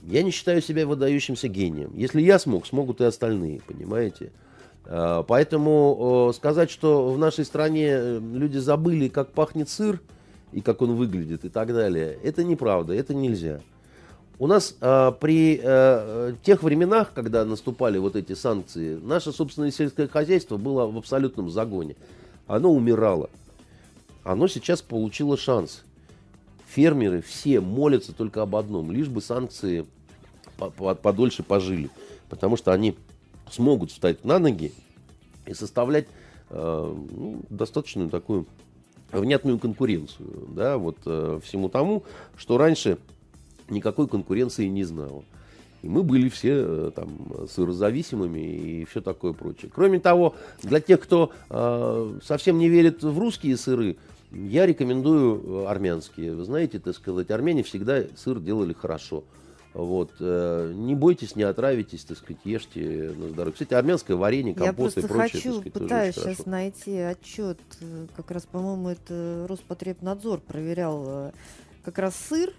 Я 0.04 0.24
не 0.24 0.32
считаю 0.32 0.62
себя 0.62 0.86
выдающимся 0.88 1.48
гением. 1.48 1.92
Если 1.96 2.22
я 2.22 2.40
смог, 2.40 2.66
смогут 2.66 3.02
и 3.02 3.04
остальные, 3.04 3.62
понимаете? 3.66 4.32
А, 4.86 5.24
Поэтому 5.24 6.30
э, 6.30 6.36
сказать, 6.36 6.72
что 6.72 7.12
в 7.12 7.18
нашей 7.18 7.46
стране 7.46 7.88
э, 7.92 8.20
люди 8.20 8.58
забыли, 8.58 9.08
как 9.08 9.32
пахнет 9.32 9.70
сыр 9.70 10.00
и 10.52 10.62
как 10.62 10.82
он 10.82 10.96
выглядит 10.96 11.46
и 11.46 11.50
так 11.50 11.74
далее, 11.74 12.18
это 12.24 12.44
неправда, 12.44 12.94
это 12.94 13.14
нельзя. 13.14 13.62
У 14.40 14.48
нас 14.48 14.72
при 14.80 15.58
э, 15.58 15.62
э, 15.64 16.34
тех 16.44 16.64
временах, 16.64 17.14
когда 17.14 17.46
наступали 17.46 18.00
вот 18.00 18.16
эти 18.16 18.34
санкции, 18.34 18.96
наше 18.96 19.32
собственное 19.32 19.70
сельское 19.70 20.08
хозяйство 20.08 20.58
было 20.58 20.88
в 20.88 20.98
абсолютном 20.98 21.52
загоне. 21.52 21.96
Оно 22.48 22.72
умирало. 22.74 23.30
Оно 24.24 24.48
сейчас 24.48 24.82
получило 24.82 25.38
шанс. 25.38 25.84
Фермеры 26.68 27.22
все 27.22 27.60
молятся 27.60 28.14
только 28.14 28.42
об 28.42 28.56
одном, 28.56 28.92
лишь 28.92 29.10
бы 29.10 29.22
санкции 29.22 29.86
по- 30.58 30.70
по- 30.72 30.96
подольше 30.96 31.44
пожили. 31.44 31.90
Потому 32.30 32.58
что 32.58 32.72
они 32.72 32.96
смогут 33.52 33.92
встать 33.92 34.24
на 34.26 34.40
ноги 34.40 34.74
и 35.46 35.54
составлять 35.54 36.08
э, 36.50 36.96
ну, 37.12 37.42
достаточную 37.50 38.10
такую 38.10 38.48
внятную 39.12 39.60
конкуренцию 39.60 40.48
да, 40.50 40.78
вот, 40.78 40.98
э, 41.06 41.40
всему 41.44 41.70
тому, 41.70 42.04
что 42.38 42.58
раньше 42.58 42.98
никакой 43.70 44.08
конкуренции 44.08 44.68
не 44.68 44.84
знало. 44.84 45.24
И 45.82 45.90
мы 45.90 46.04
были 46.04 46.30
все 46.30 46.52
э, 46.54 46.92
там 46.96 47.48
сырозависимыми 47.50 48.40
и 48.40 48.86
все 48.86 49.02
такое 49.02 49.34
прочее. 49.34 49.72
Кроме 49.74 50.00
того, 50.00 50.36
для 50.62 50.80
тех, 50.80 51.00
кто 51.02 51.32
э, 51.50 52.20
совсем 52.24 52.60
не 52.60 52.70
верит 52.70 53.04
в 53.04 53.18
русские 53.18 53.58
сыры, 53.58 53.98
я 54.32 54.66
рекомендую 54.66 55.42
э, 55.44 55.66
армянские. 55.68 56.34
Вы 56.34 56.44
знаете, 56.44 56.80
так 56.80 56.96
сказать, 56.96 57.32
армяне 57.32 57.64
всегда 57.64 58.04
сыр 58.16 58.40
делали 58.40 58.74
хорошо. 58.74 59.24
Вот. 59.74 60.12
э, 60.20 60.74
Не 60.76 60.96
бойтесь, 60.96 61.36
не 61.36 61.44
отравитесь, 61.44 62.04
так 62.04 62.18
сказать, 62.18 62.42
ешьте 62.44 63.14
на 63.18 63.30
здоровье. 63.30 63.54
Кстати, 63.54 63.74
армянское 63.74 64.18
варенье, 64.18 64.54
Я 64.58 64.66
компот 64.66 64.92
и 64.92 64.94
просто 65.02 65.08
прочее, 65.08 65.24
так 65.24 65.32
хочу, 65.42 65.54
сказать, 65.56 65.74
пытаюсь 65.74 66.16
сейчас 66.16 66.24
хорошо. 66.24 66.50
найти 66.50 66.98
отчет, 66.98 67.60
э, 67.80 68.08
как 68.16 68.32
раз, 68.32 68.46
по-моему, 68.46 68.90
это 68.90 69.46
Роспотребнадзор 69.48 70.42
проверял 70.42 71.04
э, 71.08 71.32
как 71.84 72.00
раз 72.00 72.16
сыр. 72.16 72.54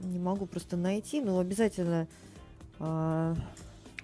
Не 0.00 0.18
могу 0.20 0.46
просто 0.46 0.76
найти, 0.76 1.20
но 1.20 1.40
обязательно 1.40 2.06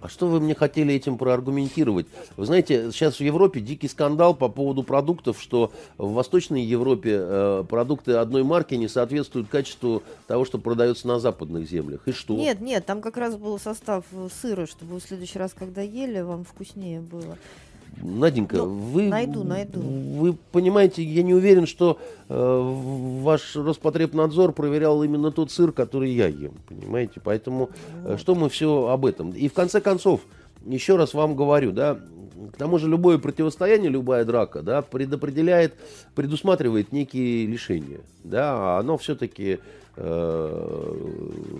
а, 0.04 0.08
что 0.08 0.26
вы 0.26 0.38
мне 0.38 0.54
хотели 0.54 0.92
этим 0.92 1.16
проаргументировать? 1.16 2.06
Вы 2.36 2.44
знаете, 2.44 2.92
сейчас 2.92 3.16
в 3.16 3.20
Европе 3.20 3.60
дикий 3.60 3.88
скандал 3.88 4.34
по 4.34 4.50
поводу 4.50 4.82
продуктов, 4.82 5.40
что 5.40 5.72
в 5.96 6.12
Восточной 6.12 6.62
Европе 6.62 7.16
э, 7.18 7.64
продукты 7.66 8.12
одной 8.12 8.42
марки 8.42 8.74
не 8.74 8.86
соответствуют 8.86 9.48
качеству 9.48 10.02
того, 10.26 10.44
что 10.44 10.58
продается 10.58 11.08
на 11.08 11.20
западных 11.20 11.66
землях. 11.66 12.06
И 12.06 12.12
что? 12.12 12.34
Нет, 12.34 12.60
нет, 12.60 12.84
там 12.84 13.00
как 13.00 13.16
раз 13.16 13.36
был 13.36 13.58
состав 13.58 14.04
э, 14.12 14.28
сыра, 14.42 14.66
чтобы 14.66 15.00
в 15.00 15.02
следующий 15.02 15.38
раз, 15.38 15.54
когда 15.54 15.80
ели, 15.80 16.20
вам 16.20 16.44
вкуснее 16.44 17.00
было. 17.00 17.38
Наденька, 18.02 18.56
Ну, 18.56 18.66
вы, 18.68 19.08
найду, 19.08 19.44
найду. 19.44 19.80
вы 19.80 20.34
понимаете, 20.52 21.02
я 21.02 21.22
не 21.22 21.34
уверен, 21.34 21.66
что 21.66 21.98
э, 22.28 23.18
ваш 23.22 23.56
Роспотребнадзор 23.56 24.52
проверял 24.52 25.02
именно 25.02 25.30
тот 25.30 25.50
сыр, 25.50 25.72
который 25.72 26.10
я 26.12 26.26
ем, 26.28 26.52
понимаете? 26.68 27.20
Поэтому 27.22 27.70
э, 28.04 28.10
Вот. 28.10 28.20
что 28.20 28.34
мы 28.34 28.48
все 28.48 28.88
об 28.88 29.06
этом? 29.06 29.30
И 29.30 29.48
в 29.48 29.52
конце 29.52 29.80
концов, 29.80 30.20
еще 30.66 30.96
раз 30.96 31.14
вам 31.14 31.34
говорю, 31.36 31.72
да, 31.72 31.98
к 32.52 32.56
тому 32.56 32.78
же 32.78 32.88
любое 32.88 33.18
противостояние, 33.18 33.90
любая 33.90 34.24
драка, 34.24 34.62
да, 34.62 34.82
предопределяет, 34.82 35.74
предусматривает 36.14 36.92
некие 36.92 37.46
лишения, 37.46 38.00
да, 38.22 38.76
а 38.76 38.78
оно 38.80 38.98
все-таки 38.98 39.60
Э, 39.96 40.92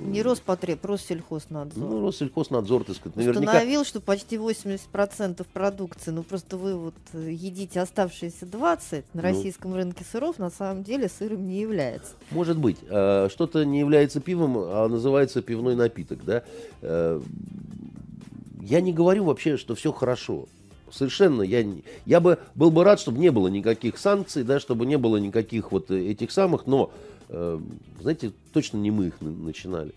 Не 0.07 0.23
Роспотреб, 0.23 0.85
Россельхознадзор. 0.85 1.89
Ну, 1.89 2.07
Россельхознадзор, 2.07 2.85
так 2.85 2.97
сказать, 2.97 3.17
наверняка... 3.17 3.53
Установил, 3.53 3.85
что 3.85 4.01
почти 4.01 4.37
80% 4.37 5.47
продукции, 5.53 6.11
ну 6.11 6.25
просто 6.25 6.57
вы 6.57 6.75
вот 6.75 6.95
э, 7.13 7.31
едите 7.31 7.81
оставшиеся 7.81 8.47
20 8.47 8.93
на 8.93 9.03
ну, 9.15 9.23
российском 9.23 9.75
рынке 9.75 10.05
сыров, 10.05 10.39
на 10.39 10.51
самом 10.51 10.83
деле 10.83 11.09
сыром 11.09 11.47
не 11.47 11.61
является. 11.61 12.13
Может 12.33 12.59
быть. 12.59 12.79
Э, 12.89 13.29
что-то 13.31 13.65
не 13.65 13.79
является 13.79 14.21
пивом, 14.21 14.59
а 14.59 14.89
называется 14.89 15.41
пивной 15.41 15.77
напиток, 15.77 16.25
да. 16.25 16.43
Я 16.83 18.81
не 18.81 18.95
говорю 18.95 19.25
вообще, 19.25 19.59
что 19.59 19.75
все 19.75 19.93
хорошо. 19.93 20.47
Совершенно 20.95 21.43
я, 21.43 21.65
я 22.07 22.21
бы 22.21 22.39
был 22.55 22.71
бы 22.71 22.85
рад, 22.85 23.01
чтобы 23.01 23.19
не 23.19 23.31
было 23.31 23.49
никаких 23.49 23.99
санкций, 23.99 24.45
да, 24.45 24.61
чтобы 24.61 24.87
не 24.87 24.97
было 24.97 25.17
никаких 25.17 25.73
вот 25.73 25.91
этих 25.91 26.31
самых, 26.31 26.67
но 26.67 26.93
Э, 27.29 27.59
знаете, 28.01 28.33
точно 28.53 28.79
не 28.79 28.91
мы 28.91 29.09
их 29.09 29.15
начинали. 29.21 29.93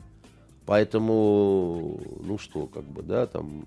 Поэтому, 0.66 2.00
ну 2.26 2.38
что, 2.38 2.68
как 2.68 2.84
бы, 2.84 3.02
да, 3.02 3.26
там, 3.26 3.64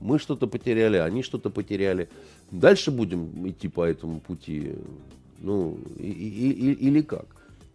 мы 0.00 0.18
что-то 0.18 0.46
потеряли, 0.46 0.98
они 0.98 1.22
что-то 1.22 1.50
потеряли. 1.50 2.08
Дальше 2.50 2.90
будем 2.90 3.48
идти 3.48 3.68
по 3.68 3.82
этому 3.82 4.20
пути, 4.20 4.74
ну, 5.40 5.78
и, 5.98 6.10
и, 6.10 6.50
и, 6.50 6.72
или 6.88 7.02
как? 7.02 7.26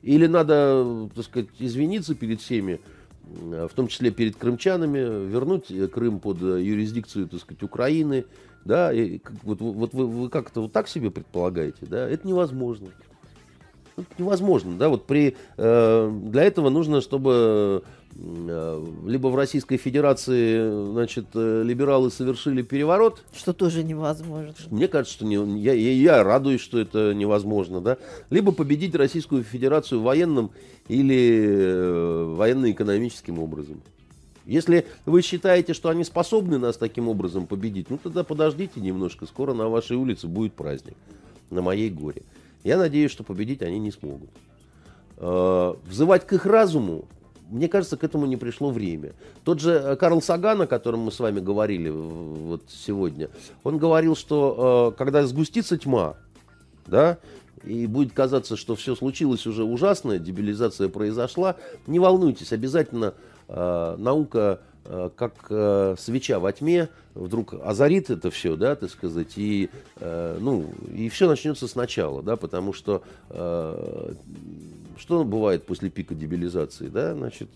Или 0.02 0.28
надо, 0.28 1.10
так 1.14 1.26
сказать, 1.26 1.50
извиниться 1.60 2.16
перед 2.16 2.40
всеми, 2.40 2.80
в 3.26 3.72
том 3.76 3.90
числе 3.90 4.12
перед 4.12 4.38
крымчанами, 4.38 5.28
вернуть 5.28 5.68
Крым 5.92 6.20
под 6.20 6.42
юрисдикцию, 6.42 7.28
так 7.28 7.42
сказать, 7.42 7.64
Украины, 7.64 8.26
да, 8.66 8.94
и, 8.94 9.20
вот, 9.44 9.62
вот 9.62 9.94
вы, 9.94 10.08
вы 10.08 10.30
как-то 10.30 10.62
вот 10.62 10.72
так 10.72 10.88
себе 10.88 11.12
предполагаете, 11.12 11.86
да, 11.86 12.08
это 12.08 12.28
невозможно 12.28 12.90
невозможно, 14.18 14.78
да, 14.78 14.90
вот 14.90 15.06
при, 15.06 15.36
э, 15.58 16.12
для 16.24 16.44
этого 16.44 16.70
нужно, 16.70 17.02
чтобы 17.02 17.84
э, 18.16 18.86
либо 19.06 19.28
в 19.28 19.36
Российской 19.36 19.78
Федерации, 19.78 20.92
значит, 20.92 21.28
э, 21.34 21.64
либералы 21.64 22.12
совершили 22.12 22.62
переворот. 22.62 23.24
Что 23.34 23.54
тоже 23.54 23.84
невозможно. 23.84 24.54
Мне 24.70 24.88
кажется, 24.88 25.16
что 25.16 25.26
не, 25.26 25.36
я, 25.60 25.74
я, 25.74 25.92
я 25.92 26.24
радуюсь, 26.24 26.62
что 26.62 26.80
это 26.80 27.14
невозможно, 27.14 27.82
да. 27.82 27.98
Либо 28.30 28.52
победить 28.52 28.96
Российскую 28.96 29.44
Федерацию 29.44 30.02
военным 30.02 30.52
или 30.88 31.46
э, 31.48 32.24
военно-экономическим 32.36 33.40
образом. 33.40 33.82
Если 34.50 34.88
вы 35.06 35.22
считаете, 35.22 35.76
что 35.76 35.90
они 35.90 36.04
способны 36.04 36.58
нас 36.58 36.76
таким 36.76 37.08
образом 37.08 37.46
победить, 37.46 37.92
ну 37.92 38.00
тогда 38.02 38.24
подождите 38.24 38.82
немножко, 38.82 39.28
скоро 39.28 39.54
на 39.54 39.70
вашей 39.70 39.96
улице 39.96 40.28
будет 40.28 40.54
праздник, 40.54 40.96
на 41.52 41.62
моей 41.62 41.92
горе. 41.92 42.24
Я 42.64 42.78
надеюсь, 42.80 43.12
что 43.12 43.24
победить 43.24 43.62
они 43.62 43.78
не 43.78 43.92
смогут. 43.92 44.32
Э, 45.18 45.76
взывать 45.86 46.26
к 46.26 46.34
их 46.34 46.48
разуму, 46.48 47.06
мне 47.48 47.68
кажется, 47.68 47.96
к 47.96 48.04
этому 48.04 48.26
не 48.26 48.38
пришло 48.38 48.72
время. 48.72 49.14
Тот 49.44 49.60
же 49.60 49.72
э, 49.72 49.96
Карл 49.98 50.20
Саган, 50.20 50.64
о 50.64 50.68
котором 50.68 51.02
мы 51.02 51.12
с 51.12 51.20
вами 51.20 51.40
говорили 51.40 51.90
вот 51.92 52.64
сегодня, 52.70 53.30
он 53.64 53.78
говорил, 53.78 54.16
что 54.16 54.94
э, 54.96 54.98
когда 54.98 55.28
сгустится 55.28 55.78
тьма, 55.78 56.18
да, 56.88 57.20
и 57.64 57.86
будет 57.86 58.14
казаться, 58.14 58.58
что 58.58 58.76
все 58.76 58.96
случилось 58.96 59.46
уже 59.46 59.64
ужасное, 59.64 60.18
дебилизация 60.18 60.90
произошла, 60.90 61.56
не 61.86 62.00
волнуйтесь, 62.00 62.52
обязательно 62.52 63.14
наука 63.50 64.60
Э, 64.92 65.12
как 65.16 65.34
э, 65.52 65.96
свеча 66.00 66.40
во 66.40 66.52
тьме 66.52 66.90
вдруг 67.14 67.54
озарит 67.54 68.10
это 68.10 68.32
все, 68.32 68.56
да, 68.56 68.76
так 68.76 68.90
сказать, 68.90 69.34
и, 69.36 69.70
э, 69.98 70.38
ну, 70.42 70.66
и 70.92 71.10
все 71.10 71.28
начнется 71.28 71.68
сначала, 71.68 72.24
да, 72.24 72.36
потому 72.36 72.74
что 72.74 73.04
что 74.98 75.24
бывает 75.24 75.66
после 75.66 75.90
пика 75.90 76.14
дебилизации, 76.14 76.88
да, 76.88 77.14
значит... 77.14 77.50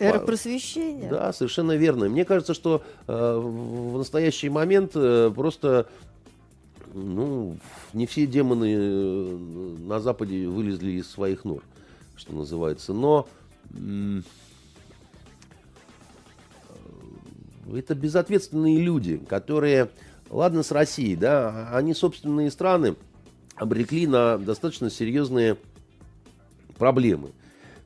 Эра 0.00 0.18
просвещения. 0.18 1.08
Да, 1.08 1.32
совершенно 1.32 1.76
верно. 1.76 2.08
Мне 2.08 2.24
кажется, 2.24 2.52
что 2.52 2.82
в 3.06 3.96
настоящий 3.96 4.48
момент 4.48 4.92
просто 4.92 5.86
ну, 6.92 7.56
не 7.92 8.06
все 8.06 8.26
демоны 8.26 9.38
на 9.86 10.00
Западе 10.00 10.48
вылезли 10.48 10.92
из 10.92 11.08
своих 11.08 11.44
нор, 11.44 11.62
что 12.16 12.34
называется. 12.34 12.92
Но 12.92 13.28
Это 17.74 17.94
безответственные 17.94 18.78
люди, 18.78 19.16
которые, 19.28 19.90
ладно, 20.30 20.62
с 20.62 20.70
Россией, 20.70 21.16
да, 21.16 21.70
они 21.72 21.94
собственные 21.94 22.50
страны 22.50 22.96
обрекли 23.56 24.06
на 24.06 24.38
достаточно 24.38 24.90
серьезные 24.90 25.56
проблемы. 26.78 27.30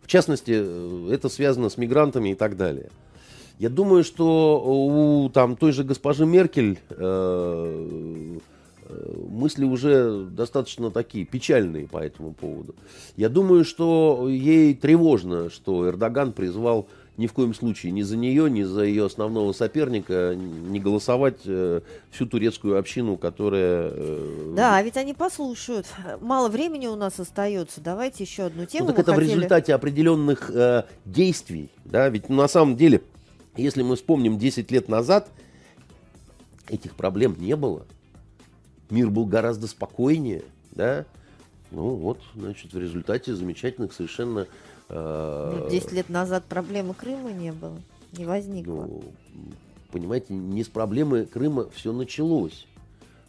В 0.02 0.06
частности, 0.06 0.52
э, 0.54 1.08
это 1.12 1.28
связано 1.28 1.68
с 1.68 1.76
мигрантами 1.76 2.30
и 2.30 2.34
так 2.34 2.56
далее. 2.56 2.90
Я 3.58 3.70
думаю, 3.70 4.04
что 4.04 4.62
у 4.64 5.28
там, 5.30 5.56
той 5.56 5.72
же 5.72 5.84
госпожи 5.84 6.26
Меркель 6.26 6.78
э, 6.90 8.38
э, 8.88 9.12
мысли 9.28 9.64
уже 9.64 10.26
достаточно 10.26 10.90
такие 10.90 11.24
печальные 11.24 11.86
по 11.86 11.98
этому 11.98 12.32
поводу. 12.32 12.74
Я 13.16 13.28
думаю, 13.28 13.64
что 13.64 14.28
ей 14.28 14.74
тревожно, 14.74 15.50
что 15.50 15.88
Эрдоган 15.88 16.32
призвал 16.32 16.88
ни 17.16 17.26
в 17.26 17.32
коем 17.32 17.54
случае 17.54 17.92
ни 17.92 18.02
за 18.02 18.16
нее, 18.16 18.50
ни 18.50 18.62
за 18.62 18.82
ее 18.82 19.06
основного 19.06 19.52
соперника 19.52 20.34
не 20.34 20.80
голосовать 20.80 21.40
э, 21.44 21.80
всю 22.10 22.26
турецкую 22.26 22.78
общину, 22.78 23.16
которая... 23.16 23.90
Э, 23.92 24.52
да, 24.56 24.82
ведь 24.82 24.96
они 24.96 25.14
послушают. 25.14 25.86
Мало 26.20 26.48
времени 26.48 26.86
у 26.86 26.96
нас 26.96 27.20
остается. 27.20 27.80
Давайте 27.80 28.24
еще 28.24 28.44
одну 28.44 28.66
тему. 28.66 28.86
Ну, 28.86 28.90
так 28.92 29.00
это 29.00 29.12
хотели... 29.12 29.28
в 29.28 29.34
результате 29.34 29.74
определенных 29.74 30.50
э, 30.50 30.84
действий. 31.04 31.70
Да? 31.84 32.08
Ведь 32.08 32.28
на 32.28 32.48
самом 32.48 32.76
деле, 32.76 33.02
если 33.56 33.82
мы 33.82 33.94
вспомним 33.94 34.38
10 34.38 34.70
лет 34.72 34.88
назад, 34.88 35.28
этих 36.68 36.96
проблем 36.96 37.36
не 37.38 37.54
было. 37.54 37.86
Мир 38.90 39.10
был 39.10 39.24
гораздо 39.24 39.68
спокойнее. 39.68 40.42
Да? 40.72 41.06
Ну 41.70 41.90
вот, 41.90 42.20
значит, 42.34 42.72
в 42.72 42.78
результате 42.78 43.34
замечательных 43.34 43.92
совершенно 43.92 44.46
ну, 44.88 45.68
10 45.70 45.92
лет 45.92 46.08
назад 46.08 46.44
проблемы 46.44 46.94
Крыма 46.94 47.32
не 47.32 47.52
было, 47.52 47.78
не 48.16 48.24
возникло. 48.24 48.86
Ну, 48.86 49.02
понимаете, 49.92 50.34
не 50.34 50.62
с 50.62 50.68
проблемы 50.68 51.24
Крыма 51.24 51.68
все 51.70 51.92
началось. 51.92 52.66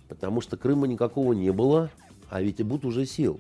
Потому 0.08 0.42
что 0.42 0.58
Крыма 0.58 0.88
никакого 0.88 1.34
не 1.34 1.52
было, 1.52 1.90
а 2.30 2.42
ведь 2.42 2.62
Ибут 2.62 2.86
уже 2.86 3.06
сел. 3.06 3.40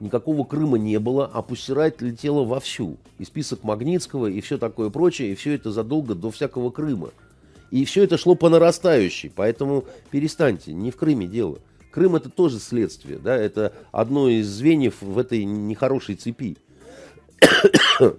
Никакого 0.00 0.44
Крыма 0.44 0.78
не 0.78 0.98
было, 0.98 1.26
а 1.32 1.42
Пустирайт 1.42 2.00
летела 2.02 2.44
вовсю. 2.44 2.96
И 3.18 3.24
список 3.24 3.64
Магнитского, 3.64 4.26
и 4.26 4.40
все 4.40 4.58
такое 4.58 4.90
прочее, 4.90 5.32
и 5.32 5.34
все 5.34 5.54
это 5.54 5.72
задолго 5.72 6.14
до 6.14 6.30
всякого 6.30 6.70
Крыма. 6.70 7.10
И 7.70 7.84
все 7.84 8.04
это 8.04 8.16
шло 8.16 8.34
по 8.34 8.48
нарастающей, 8.48 9.30
поэтому 9.34 9.84
перестаньте, 10.10 10.72
не 10.72 10.90
в 10.90 10.96
Крыме 10.96 11.26
дело. 11.26 11.58
Крым 11.90 12.16
это 12.16 12.30
тоже 12.30 12.60
следствие, 12.60 13.18
да, 13.18 13.36
это 13.36 13.72
одно 13.92 14.28
из 14.28 14.46
звеньев 14.46 15.02
в 15.02 15.18
этой 15.18 15.44
нехорошей 15.44 16.14
цепи. 16.14 16.56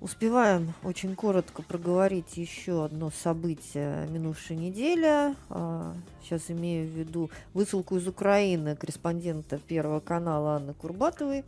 Успеваем 0.00 0.72
очень 0.82 1.14
коротко 1.14 1.62
проговорить 1.62 2.36
еще 2.36 2.84
одно 2.84 3.10
событие 3.10 4.06
минувшей 4.08 4.56
недели. 4.56 5.34
А, 5.50 5.94
сейчас 6.22 6.50
имею 6.50 6.88
в 6.88 6.92
виду 6.92 7.30
высылку 7.52 7.96
из 7.96 8.08
Украины 8.08 8.76
корреспондента 8.76 9.58
Первого 9.58 10.00
канала 10.00 10.56
Анны 10.56 10.72
Курбатовой, 10.72 11.44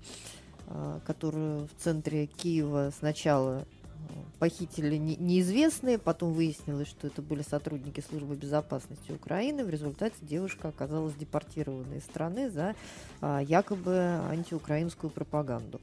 а, 0.66 1.00
которую 1.06 1.66
в 1.68 1.82
центре 1.82 2.26
Киева 2.26 2.92
сначала 2.98 3.64
похитили 4.38 4.96
неизвестные, 4.96 5.98
потом 5.98 6.32
выяснилось, 6.32 6.88
что 6.88 7.06
это 7.06 7.22
были 7.22 7.42
сотрудники 7.42 8.00
службы 8.00 8.34
безопасности 8.34 9.12
Украины. 9.12 9.64
В 9.64 9.70
результате 9.70 10.16
девушка 10.20 10.68
оказалась 10.68 11.14
депортирована 11.14 11.94
из 11.94 12.02
страны 12.02 12.50
за 12.50 12.74
а, 13.20 13.40
якобы 13.40 14.20
антиукраинскую 14.28 15.10
пропаганду. 15.10 15.80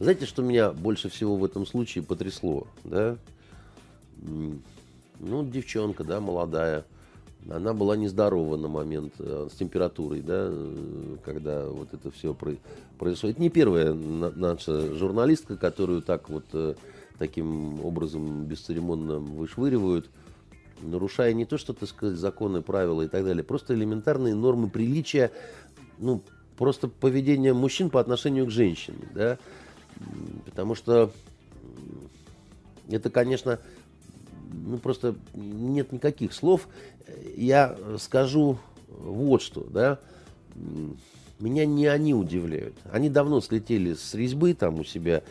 Знаете, 0.00 0.24
что 0.24 0.42
меня 0.42 0.72
больше 0.72 1.10
всего 1.10 1.36
в 1.36 1.44
этом 1.44 1.66
случае 1.66 2.02
потрясло, 2.02 2.66
да? 2.84 3.18
Ну, 4.22 5.44
девчонка, 5.44 6.04
да, 6.04 6.20
молодая. 6.20 6.86
Она 7.50 7.74
была 7.74 7.96
нездорова 7.96 8.56
на 8.56 8.68
момент 8.68 9.12
э, 9.18 9.48
с 9.52 9.56
температурой, 9.56 10.22
да, 10.22 10.48
э, 10.50 11.16
когда 11.22 11.66
вот 11.66 11.92
это 11.92 12.10
все 12.10 12.34
происходит. 12.98 13.38
Не 13.38 13.50
первая 13.50 13.92
наша 13.92 14.94
журналистка, 14.94 15.56
которую 15.56 16.02
так 16.02 16.30
вот 16.30 16.44
э, 16.52 16.74
таким 17.18 17.84
образом 17.84 18.44
бесцеремонно 18.44 19.18
вышвыривают, 19.18 20.08
нарушая 20.80 21.34
не 21.34 21.44
то, 21.44 21.58
что, 21.58 21.74
так 21.74 21.88
сказать, 21.88 22.18
законы, 22.18 22.62
правила 22.62 23.02
и 23.02 23.08
так 23.08 23.24
далее, 23.24 23.44
просто 23.44 23.74
элементарные 23.74 24.34
нормы 24.34 24.68
приличия, 24.70 25.30
ну, 25.98 26.22
просто 26.56 26.88
поведение 26.88 27.52
мужчин 27.52 27.90
по 27.90 28.00
отношению 28.00 28.46
к 28.46 28.50
женщине, 28.50 29.08
да, 29.14 29.38
Потому 30.44 30.74
что 30.74 31.12
это, 32.88 33.10
конечно, 33.10 33.58
ну, 34.52 34.78
просто 34.78 35.14
нет 35.34 35.92
никаких 35.92 36.32
слов. 36.32 36.68
Я 37.36 37.76
скажу 37.98 38.58
вот 38.88 39.42
что, 39.42 39.62
да, 39.64 39.98
меня 41.38 41.66
не 41.66 41.86
они 41.86 42.14
удивляют. 42.14 42.74
Они 42.90 43.08
давно 43.08 43.40
слетели 43.40 43.94
с 43.94 44.14
резьбы 44.14 44.54
там 44.54 44.80
у 44.80 44.84
себя, 44.84 45.22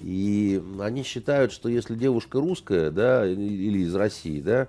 и 0.00 0.62
они 0.80 1.02
считают, 1.02 1.52
что 1.52 1.68
если 1.68 1.94
девушка 1.94 2.40
русская, 2.40 2.90
да, 2.90 3.26
или 3.26 3.80
из 3.80 3.94
России, 3.94 4.40
да, 4.40 4.68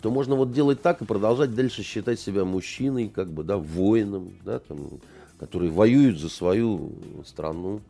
то 0.00 0.10
можно 0.10 0.34
вот 0.34 0.52
делать 0.52 0.82
так 0.82 1.02
и 1.02 1.04
продолжать 1.04 1.54
дальше 1.54 1.82
считать 1.82 2.20
себя 2.20 2.44
мужчиной, 2.44 3.08
как 3.08 3.30
бы, 3.30 3.44
да, 3.44 3.56
воином, 3.58 4.32
да, 4.44 4.58
там, 4.58 5.00
который 5.38 5.70
воюет 5.70 6.18
за 6.18 6.28
свою 6.28 6.92
страну 7.24 7.80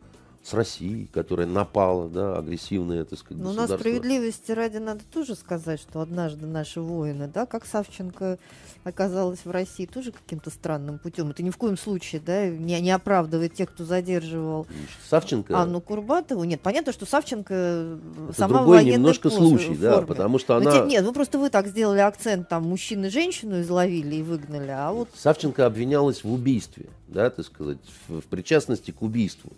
с 0.47 0.53
Россией, 0.53 1.07
которая 1.07 1.45
напала, 1.45 2.07
да, 2.07 2.37
агрессивная, 2.37 3.03
так 3.03 3.19
сказать, 3.19 3.43
Но 3.43 3.49
у 3.49 3.53
нас 3.53 3.69
справедливости 3.69 4.53
ради 4.53 4.77
надо 4.77 5.03
тоже 5.11 5.35
сказать, 5.35 5.81
что 5.81 5.99
однажды 5.99 6.45
наши 6.45 6.79
воины, 6.79 7.27
да, 7.27 7.45
как 7.45 7.65
Савченко 7.65 8.39
оказалась 8.85 9.39
в 9.43 9.51
России 9.51 9.85
тоже 9.85 10.13
каким-то 10.13 10.49
странным 10.49 10.99
путем. 10.99 11.31
Это 11.31 11.43
ни 11.43 11.49
в 11.49 11.57
коем 11.57 11.77
случае, 11.77 12.21
да, 12.25 12.47
не, 12.47 12.79
не 12.79 12.91
оправдывает 12.91 13.55
тех, 13.55 13.69
кто 13.69 13.83
задерживал 13.83 14.67
Савченко. 15.09 15.57
Анну 15.57 15.81
Курбатову. 15.81 16.45
Нет, 16.45 16.61
понятно, 16.61 16.93
что 16.93 17.05
Савченко 17.05 17.53
это 17.53 18.33
сама 18.37 18.59
другой 18.59 18.85
немножко 18.85 19.29
случай, 19.29 19.75
форме. 19.75 19.79
да, 19.81 20.01
потому 20.03 20.39
что 20.39 20.55
она... 20.55 20.85
нет, 20.85 21.03
ну 21.03 21.11
просто 21.11 21.39
вы 21.39 21.49
так 21.49 21.67
сделали 21.67 21.99
акцент, 21.99 22.47
там, 22.47 22.63
мужчин 22.63 23.03
и 23.03 23.09
женщину 23.09 23.59
изловили 23.59 24.15
и 24.15 24.23
выгнали, 24.23 24.71
а 24.71 24.93
вот... 24.93 25.09
Савченко 25.13 25.65
обвинялась 25.65 26.23
в 26.23 26.31
убийстве, 26.31 26.85
да, 27.09 27.29
так 27.29 27.45
сказать, 27.45 27.79
в, 28.07 28.21
в 28.21 28.25
причастности 28.27 28.91
к 28.91 29.01
убийству. 29.01 29.51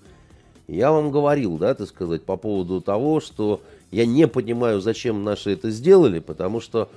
Я 0.69 0.91
вам 0.91 1.09
говорил, 1.09 1.57
да, 1.57 1.73
так 1.73 1.87
сказать, 1.87 2.21
по 2.23 2.37
поводу 2.37 2.79
того, 2.79 3.19
что 3.19 3.61
я 3.89 4.05
не 4.05 4.27
понимаю, 4.27 4.81
зачем 4.81 5.23
наши 5.23 5.51
это 5.51 5.71
сделали, 5.71 6.19
потому 6.19 6.61
что, 6.61 6.89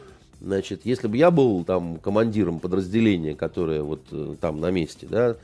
значит, 0.42 0.82
если 0.84 1.08
бы 1.08 1.16
я 1.16 1.30
был 1.30 1.64
там 1.64 1.96
командиром 1.96 2.60
подразделения, 2.60 3.34
которое 3.34 3.82
вот 3.82 4.02
э, 4.10 4.34
там 4.40 4.60
на 4.60 4.70
месте, 4.70 5.06
да, 5.08 5.36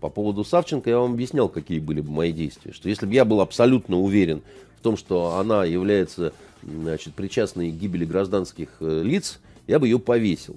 по 0.00 0.08
поводу 0.08 0.42
Савченко 0.42 0.90
я 0.90 0.98
вам 0.98 1.12
объяснял, 1.12 1.48
какие 1.48 1.78
были 1.78 2.00
бы 2.00 2.10
мои 2.10 2.32
действия. 2.32 2.72
Что 2.72 2.88
если 2.88 3.06
бы 3.06 3.14
я 3.14 3.24
был 3.24 3.40
абсолютно 3.40 4.00
уверен 4.00 4.42
в 4.80 4.82
том, 4.82 4.96
что 4.96 5.36
она 5.36 5.64
является 5.64 6.32
значит, 6.64 7.14
причастной 7.14 7.70
к 7.70 7.74
гибели 7.74 8.04
гражданских 8.04 8.68
э, 8.80 9.02
лиц, 9.04 9.38
я 9.68 9.78
бы 9.78 9.86
ее 9.86 10.00
повесил. 10.00 10.56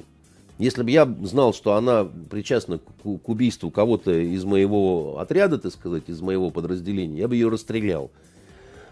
Если 0.64 0.81
бы 0.81 0.91
я 0.91 1.06
знал, 1.23 1.53
что 1.53 1.73
она 1.73 2.07
причастна 2.30 2.77
к, 2.77 3.30
убийству 3.30 3.69
кого-то 3.69 4.18
из 4.18 4.45
моего 4.45 5.19
отряда, 5.19 5.57
так 5.57 5.73
сказать, 5.73 6.03
из 6.07 6.22
моего 6.22 6.52
подразделения, 6.52 7.19
я 7.19 7.27
бы 7.27 7.35
ее 7.35 7.49
расстрелял. 7.49 8.11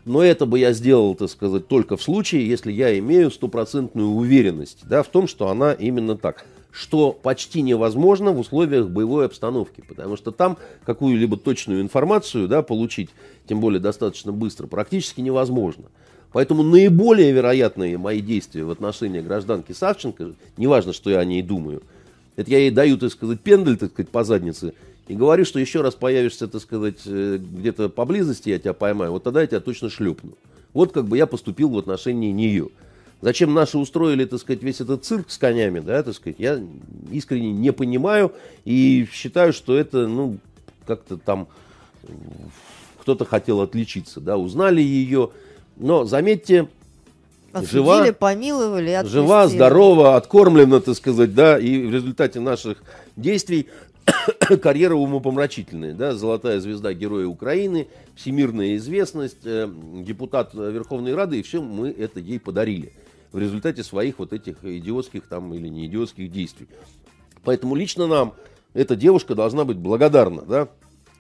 Но 0.04 0.22
это 0.22 0.46
бы 0.46 0.60
я 0.60 0.74
сделал, 0.74 1.16
так 1.16 1.30
сказать, 1.30 1.70
только 1.70 1.96
в 1.96 2.04
случае, 2.04 2.46
если 2.46 2.74
я 2.74 3.00
имею 3.00 3.32
стопроцентную 3.32 4.10
уверенность 4.10 4.80
да, 4.84 5.02
в 5.02 5.08
том, 5.08 5.28
что 5.28 5.48
она 5.48 5.72
именно 5.72 6.18
так. 6.18 6.46
Что 6.72 7.14
почти 7.14 7.62
невозможно 7.62 8.34
в 8.34 8.40
условиях 8.40 8.90
боевой 8.90 9.28
обстановки, 9.28 9.82
потому 9.88 10.18
что 10.18 10.32
там 10.32 10.58
какую-либо 10.86 11.38
точную 11.38 11.82
информацию 11.82 12.50
да, 12.50 12.64
получить, 12.64 13.12
тем 13.48 13.62
более 13.62 13.80
достаточно 13.80 14.34
быстро, 14.34 14.68
практически 14.68 15.22
невозможно. 15.22 15.86
Поэтому 16.32 16.64
наиболее 16.64 17.32
вероятные 17.32 17.98
мои 17.98 18.22
действия 18.22 18.64
в 18.64 18.72
отношении 18.72 19.20
гражданки 19.20 19.74
Савченко, 19.74 20.32
неважно, 20.58 20.94
что 20.94 21.10
я 21.10 21.20
о 21.20 21.26
ней 21.26 21.42
думаю, 21.42 21.84
это 22.38 22.50
я 22.50 22.60
ей 22.60 22.72
даю, 22.72 22.98
так 22.98 23.12
сказать, 23.12 23.42
пендель, 23.42 23.78
так 23.78 23.92
сказать, 23.92 24.10
по 24.10 24.24
заднице, 24.24 24.74
и 25.08 25.16
говорю, 25.16 25.44
что 25.44 25.60
еще 25.60 25.82
раз 25.82 25.96
появишься, 25.96 26.48
так 26.48 26.62
сказать, 26.62 27.02
э, 27.06 27.38
где-то 27.38 27.90
поблизости, 27.90 28.50
я 28.50 28.60
тебя 28.60 28.74
поймаю, 28.74 29.12
вот 29.12 29.24
тогда 29.24 29.42
я 29.42 29.48
тебя 29.48 29.60
точно 29.60 29.90
шлепну. 29.90 30.32
Вот 30.74 30.94
как 30.94 31.06
бы 31.06 31.18
я 31.18 31.26
поступил 31.28 31.70
в 31.70 31.78
отношении 31.78 32.32
нее. 32.32 32.70
Зачем 33.20 33.54
наши 33.54 33.78
устроили, 33.78 34.24
так 34.24 34.40
сказать, 34.40 34.64
весь 34.64 34.80
этот 34.80 35.04
цирк 35.04 35.30
с 35.30 35.38
конями, 35.38 35.80
да, 35.80 36.02
так 36.02 36.16
сказать, 36.16 36.38
я 36.40 36.60
искренне 37.12 37.52
не 37.52 37.74
понимаю 37.74 38.32
и 38.64 39.06
считаю, 39.12 39.52
что 39.52 39.78
это, 39.78 40.08
ну, 40.08 40.38
как-то 40.88 41.18
там 41.18 41.48
кто-то 43.02 43.26
хотел 43.26 43.62
отличиться, 43.62 44.22
да, 44.22 44.38
узнали 44.38 44.82
ее, 44.82 45.32
но 45.82 46.06
заметьте, 46.06 46.68
Осудили, 47.52 47.72
жива, 47.72 48.14
помиловали, 48.14 48.92
отпустили. 48.92 49.22
жива, 49.22 49.48
здорова, 49.48 50.16
откормлена, 50.16 50.80
так 50.80 50.96
сказать, 50.96 51.34
да, 51.34 51.60
и 51.60 51.86
в 51.86 51.92
результате 51.94 52.40
наших 52.40 52.82
действий 53.18 53.68
карьера 54.62 54.96
умопомрачительная, 54.96 55.94
да, 55.94 56.14
золотая 56.14 56.60
звезда 56.60 56.94
Героя 56.94 57.26
Украины, 57.28 57.88
всемирная 58.16 58.78
известность, 58.78 59.44
э, 59.44 59.68
депутат 60.06 60.54
Верховной 60.54 61.16
Рады, 61.16 61.40
и 61.40 61.42
все 61.42 61.62
мы 61.62 61.90
это 61.90 62.20
ей 62.20 62.40
подарили 62.40 62.94
в 63.32 63.40
результате 63.40 63.84
своих 63.84 64.20
вот 64.20 64.34
этих 64.34 64.64
идиотских 64.64 65.24
там 65.28 65.54
или 65.54 65.68
не 65.68 65.88
идиотских 65.88 66.32
действий. 66.32 66.68
Поэтому 67.44 67.76
лично 67.76 68.06
нам 68.06 68.34
эта 68.74 68.96
девушка 68.96 69.34
должна 69.34 69.66
быть 69.66 69.78
благодарна, 69.78 70.44
да, 70.44 70.68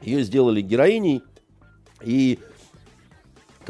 ее 0.01 0.23
сделали 0.23 0.61
героиней, 0.61 1.23
и 2.03 2.39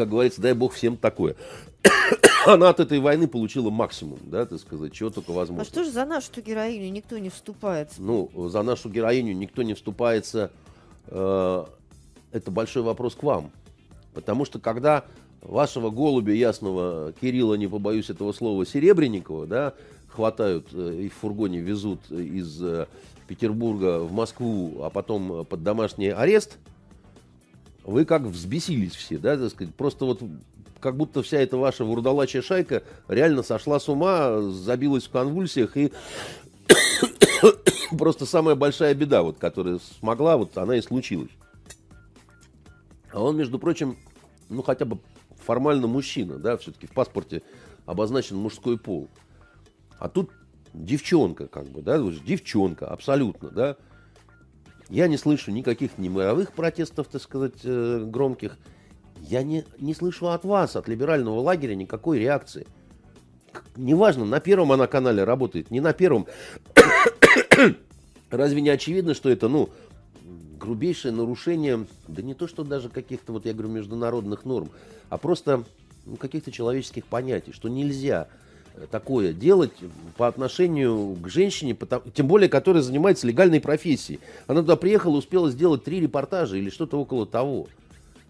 как 0.02 0.10
говорится, 0.10 0.42
дай 0.42 0.54
бог 0.54 0.74
всем 0.74 0.98
такое. 0.98 1.36
Она 2.48 2.70
от 2.70 2.80
этой 2.80 3.00
войны 3.00 3.28
получила 3.28 3.70
максимум, 3.70 4.18
да, 4.24 4.48
так 4.48 4.60
сказать, 4.60 4.94
чего 4.94 5.12
только 5.12 5.30
возможно. 5.30 5.62
А 5.62 5.66
что 5.66 5.84
же 5.84 5.92
за 5.92 6.06
нашу 6.06 6.42
героиню 6.42 6.92
никто 6.92 7.20
не 7.20 7.30
вступается? 7.30 8.02
Ну, 8.02 8.32
за 8.50 8.64
нашу 8.64 8.90
героиню 8.90 9.36
никто 9.36 9.62
не 9.62 9.76
вступается. 9.76 10.52
Э, 11.06 11.66
это 12.32 12.50
большой 12.50 12.82
вопрос 12.82 13.14
к 13.14 13.22
вам. 13.22 13.52
Потому 14.16 14.44
что 14.46 14.58
когда 14.58 15.06
вашего 15.44 15.92
голубя 15.92 16.34
ясного 16.34 17.14
Кирилла, 17.22 17.54
не 17.54 17.68
побоюсь 17.68 18.10
этого 18.10 18.32
слова, 18.32 18.66
Серебренникова, 18.66 19.46
да, 19.46 19.74
хватают 20.08 20.70
э, 20.74 21.02
и 21.04 21.10
в 21.10 21.14
фургоне 21.14 21.60
везут 21.60 22.10
из 22.10 22.60
э, 22.64 22.88
Петербурга 23.28 24.00
в 24.00 24.12
Москву, 24.14 24.82
а 24.82 24.90
потом 24.90 25.46
под 25.46 25.62
домашний 25.62 26.10
арест– 26.10 26.58
вы 27.84 28.06
как 28.06 28.24
взбесились 28.24 28.96
все, 28.96 29.18
да, 29.18 29.38
так 29.38 29.52
сказать, 29.52 29.74
просто 29.76 30.06
вот 30.06 30.22
как 30.80 30.98
будто 30.98 31.22
вся 31.22 31.40
эта 31.40 31.58
ваша 31.58 31.86
вурдалачья 31.86 32.42
шайка 32.42 32.84
реально 33.08 33.44
сошла 33.44 33.80
с 33.80 33.88
ума, 33.88 34.42
забилась 34.42 35.06
в 35.06 35.12
конвульсиях 35.12 35.78
и 35.78 35.92
просто 37.98 38.26
самая 38.26 38.56
большая 38.56 38.94
беда, 38.94 39.22
вот, 39.22 39.38
которая 39.38 39.80
смогла, 40.00 40.38
вот 40.38 40.58
она 40.58 40.76
и 40.76 40.82
случилась. 40.82 41.32
А 43.12 43.22
он, 43.22 43.38
между 43.38 43.60
прочим, 43.60 43.98
ну 44.50 44.64
хотя 44.64 44.86
бы 44.86 45.00
формально 45.46 45.88
мужчина, 45.88 46.38
да, 46.38 46.58
все-таки 46.58 46.88
в 46.88 46.92
паспорте 46.92 47.42
обозначен 47.86 48.38
мужской 48.38 48.78
пол. 48.78 49.10
А 50.00 50.10
тут 50.10 50.32
девчонка, 50.74 51.48
как 51.48 51.68
бы, 51.68 51.82
да, 51.82 52.00
девчонка, 52.00 52.88
абсолютно, 52.88 53.50
да, 53.50 53.78
я 54.92 55.08
не 55.08 55.18
слышу 55.18 55.52
никаких 55.52 55.98
ни 55.98 56.10
мировых 56.10 56.52
протестов, 56.52 57.08
так 57.08 57.22
сказать, 57.22 57.62
э, 57.64 58.04
громких. 58.06 58.58
Я 59.22 59.42
не, 59.42 59.64
не 59.80 59.94
слышу 59.94 60.28
от 60.28 60.44
вас, 60.44 60.76
от 60.76 60.90
либерального 60.90 61.40
лагеря, 61.40 61.76
никакой 61.76 62.20
реакции. 62.20 62.68
Неважно, 63.78 64.26
на 64.26 64.42
первом 64.42 64.74
она 64.74 64.88
канале 64.88 65.24
работает, 65.24 65.72
не 65.72 65.80
на 65.80 65.94
первом. 65.94 66.28
Разве 68.30 68.62
не 68.62 68.70
очевидно, 68.70 69.14
что 69.14 69.30
это, 69.30 69.48
ну, 69.48 69.70
грубейшее 70.60 71.14
нарушение, 71.14 71.86
да 72.10 72.22
не 72.22 72.34
то, 72.34 72.48
что 72.48 72.66
даже 72.66 72.90
каких-то, 72.90 73.32
вот 73.32 73.46
я 73.46 73.54
говорю, 73.54 73.70
международных 73.70 74.44
норм, 74.44 74.72
а 75.10 75.18
просто 75.18 75.64
ну, 76.06 76.18
каких-то 76.18 76.52
человеческих 76.52 77.06
понятий, 77.06 77.54
что 77.54 77.70
нельзя 77.70 78.28
такое 78.90 79.34
делать 79.34 79.74
по 80.18 80.28
отношению 80.28 81.16
к 81.22 81.28
женщине, 81.30 81.78
тем 82.14 82.28
более, 82.28 82.50
которая 82.50 82.82
занимается 82.84 83.28
легальной 83.28 83.60
профессией. 83.60 84.20
Она 84.48 84.62
туда 84.62 84.76
приехала, 84.76 85.18
успела 85.18 85.52
сделать 85.52 85.84
три 85.84 86.00
репортажа 86.00 86.58
или 86.58 86.70
что-то 86.70 87.00
около 87.00 87.26
того. 87.26 87.68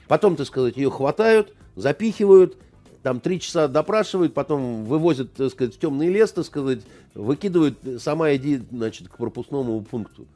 Потом, 0.08 0.36
так 0.36 0.48
сказать, 0.48 0.78
ее 0.78 0.92
хватают, 0.92 1.54
запихивают, 1.76 2.58
там 3.04 3.20
три 3.20 3.40
часа 3.40 3.68
допрашивают, 3.68 4.34
потом 4.34 4.86
вывозят, 4.86 5.34
так 5.34 5.52
сказать, 5.52 5.76
в 5.76 5.80
темный 5.80 6.10
лес, 6.10 6.32
так 6.32 6.46
сказать, 6.46 6.82
выкидывают, 7.14 7.78
сама 8.00 8.34
иди, 8.36 8.62
значит, 8.72 9.10
к 9.10 9.18
пропускному 9.18 9.82
пункту. 9.82 10.28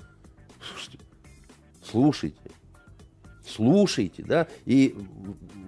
Слушайте, 1.92 2.40
слушайте, 3.48 4.24
да, 4.24 4.48
и 4.66 4.96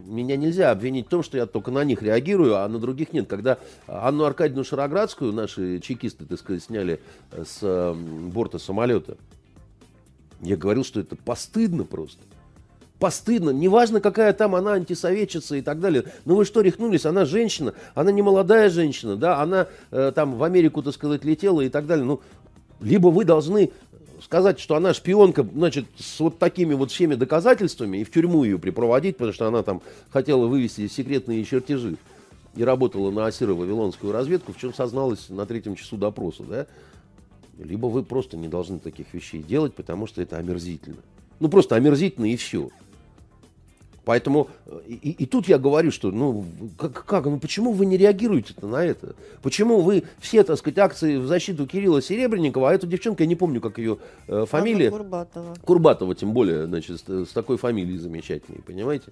меня 0.07 0.37
нельзя 0.37 0.71
обвинить 0.71 1.07
в 1.07 1.09
том, 1.09 1.23
что 1.23 1.37
я 1.37 1.45
только 1.45 1.71
на 1.71 1.83
них 1.83 2.01
реагирую, 2.01 2.55
а 2.55 2.67
на 2.67 2.79
других 2.79 3.13
нет. 3.13 3.27
Когда 3.27 3.57
Анну 3.87 4.23
Аркадьевну 4.23 4.63
Шароградскую 4.63 5.33
наши 5.33 5.79
чекисты, 5.79 6.25
так 6.25 6.39
сказать, 6.39 6.63
сняли 6.63 7.01
с 7.31 7.93
борта 7.93 8.57
самолета, 8.57 9.17
я 10.41 10.55
говорил, 10.55 10.83
что 10.83 10.99
это 10.99 11.15
постыдно 11.15 11.83
просто. 11.83 12.21
Постыдно. 12.99 13.51
Неважно, 13.51 14.01
какая 14.01 14.33
там 14.33 14.55
она 14.55 14.73
антисоветчица 14.73 15.55
и 15.55 15.61
так 15.61 15.79
далее. 15.79 16.05
Но 16.25 16.35
вы 16.35 16.45
что, 16.45 16.61
рехнулись? 16.61 17.05
Она 17.05 17.25
женщина, 17.25 17.73
она 17.93 18.11
не 18.11 18.23
молодая 18.23 18.69
женщина, 18.69 19.15
да, 19.15 19.39
она 19.39 19.67
э, 19.91 20.11
там 20.15 20.35
в 20.35 20.43
Америку, 20.43 20.81
так 20.81 20.95
сказать, 20.95 21.23
летела 21.23 21.61
и 21.61 21.69
так 21.69 21.85
далее. 21.85 22.05
Ну, 22.05 22.21
либо 22.81 23.09
вы 23.09 23.23
должны 23.23 23.71
сказать, 24.21 24.59
что 24.59 24.75
она 24.75 24.93
шпионка, 24.93 25.43
значит, 25.43 25.85
с 25.97 26.19
вот 26.19 26.39
такими 26.39 26.73
вот 26.73 26.91
всеми 26.91 27.15
доказательствами 27.15 27.97
и 27.97 28.03
в 28.03 28.11
тюрьму 28.11 28.43
ее 28.43 28.59
припроводить, 28.59 29.17
потому 29.17 29.33
что 29.33 29.47
она 29.47 29.63
там 29.63 29.81
хотела 30.09 30.47
вывести 30.47 30.87
секретные 30.87 31.43
чертежи. 31.43 31.97
и 32.55 32.63
работала 32.63 33.11
на 33.11 33.27
Асиро-Вавилонскую 33.27 34.11
разведку, 34.11 34.51
в 34.53 34.57
чем 34.57 34.73
созналась 34.73 35.29
на 35.29 35.45
третьем 35.45 35.75
часу 35.75 35.95
допроса, 35.95 36.43
да, 36.43 36.67
либо 37.59 37.87
вы 37.87 38.03
просто 38.03 38.37
не 38.37 38.47
должны 38.47 38.79
таких 38.79 39.13
вещей 39.13 39.43
делать, 39.43 39.73
потому 39.73 40.07
что 40.07 40.21
это 40.21 40.37
омерзительно. 40.37 40.97
Ну, 41.39 41.49
просто 41.49 41.75
омерзительно 41.75 42.31
и 42.31 42.35
все. 42.35 42.69
Поэтому 44.07 44.47
э, 44.67 44.79
и, 44.87 45.11
и 45.11 45.25
тут 45.25 45.49
я 45.49 45.57
говорю, 45.57 45.91
что 45.91 46.11
ну 46.11 46.45
как, 46.77 47.03
как, 47.03 47.25
ну 47.25 47.39
почему 47.39 47.73
вы 47.73 47.85
не 47.85 47.97
реагируете 47.97 48.53
на 48.61 48.85
это? 48.85 49.15
Почему 49.41 49.81
вы 49.81 50.03
все, 50.19 50.45
так 50.45 50.57
сказать, 50.57 50.77
акции 50.77 51.17
в 51.17 51.27
защиту 51.27 51.67
Кирилла 51.67 52.01
Серебренникова, 52.01 52.69
а 52.69 52.73
эту 52.73 52.87
девчонку, 52.87 53.23
я 53.23 53.27
не 53.27 53.35
помню, 53.35 53.59
как 53.59 53.79
ее 53.79 53.97
э, 54.29 54.45
фамилия. 54.49 54.87
Анна 54.87 54.97
Курбатова. 54.97 55.55
Курбатова, 55.61 56.15
тем 56.15 56.31
более, 56.31 56.67
значит, 56.67 57.01
с, 57.01 57.25
с 57.25 57.33
такой 57.33 57.57
фамилией 57.57 57.97
замечательной, 57.97 58.61
понимаете? 58.61 59.11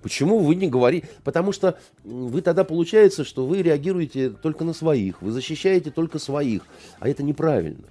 Почему 0.00 0.38
вы 0.38 0.54
не 0.54 0.68
говорите? 0.68 1.06
Потому 1.22 1.52
что 1.52 1.78
вы 2.02 2.40
тогда 2.40 2.64
получается, 2.64 3.24
что 3.24 3.44
вы 3.44 3.60
реагируете 3.60 4.30
только 4.30 4.64
на 4.64 4.72
своих, 4.72 5.20
вы 5.20 5.32
защищаете 5.32 5.90
только 5.90 6.18
своих, 6.18 6.62
а 6.98 7.10
это 7.10 7.22
неправильно. 7.22 7.84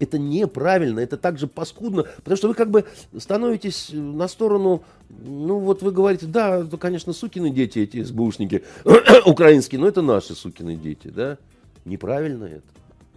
Это 0.00 0.18
неправильно, 0.18 1.00
это 1.00 1.18
также 1.18 1.46
паскудно, 1.46 2.04
потому 2.16 2.36
что 2.38 2.48
вы 2.48 2.54
как 2.54 2.70
бы 2.70 2.86
становитесь 3.18 3.90
на 3.92 4.28
сторону, 4.28 4.82
ну 5.10 5.58
вот 5.58 5.82
вы 5.82 5.92
говорите, 5.92 6.24
да, 6.24 6.60
это, 6.60 6.78
конечно, 6.78 7.12
сукины 7.12 7.50
дети 7.50 7.80
эти 7.80 8.02
СБУшники 8.02 8.64
украинские, 9.26 9.78
но 9.78 9.86
это 9.86 10.00
наши 10.00 10.34
сукины 10.34 10.74
дети, 10.74 11.08
да? 11.08 11.36
Неправильно 11.84 12.44
это. 12.44 12.62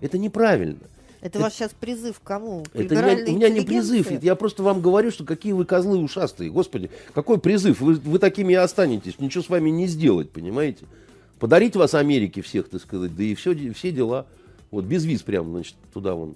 Это 0.01 0.17
неправильно. 0.17 0.79
Это, 1.21 1.37
это 1.37 1.39
ваш 1.39 1.53
сейчас 1.53 1.71
призыв 1.71 2.19
к 2.19 2.23
кому? 2.23 2.63
К 2.65 2.75
это 2.75 2.95
не, 2.95 3.31
у 3.31 3.35
меня 3.37 3.47
не 3.47 3.61
призыв, 3.61 4.11
я 4.21 4.35
просто 4.35 4.61
вам 4.61 4.81
говорю, 4.81 5.09
что 5.09 5.23
какие 5.23 5.53
вы 5.53 5.63
козлы 5.63 5.99
ушастые, 5.99 6.51
господи, 6.51 6.89
какой 7.13 7.39
призыв, 7.39 7.79
вы, 7.79 7.93
вы 7.93 8.19
такими 8.19 8.51
и 8.51 8.57
останетесь, 8.57 9.19
ничего 9.19 9.41
с 9.41 9.47
вами 9.47 9.69
не 9.69 9.87
сделать, 9.87 10.31
понимаете? 10.31 10.83
Подарить 11.39 11.77
вас 11.77 11.93
Америке 11.93 12.41
всех, 12.41 12.67
так 12.67 12.81
сказать, 12.81 13.15
да 13.15 13.23
и 13.23 13.35
все, 13.35 13.55
все 13.71 13.91
дела. 13.91 14.25
Вот 14.69 14.83
без 14.83 15.05
виз 15.05 15.21
прямо, 15.21 15.49
значит, 15.49 15.75
туда 15.93 16.15
вон 16.15 16.35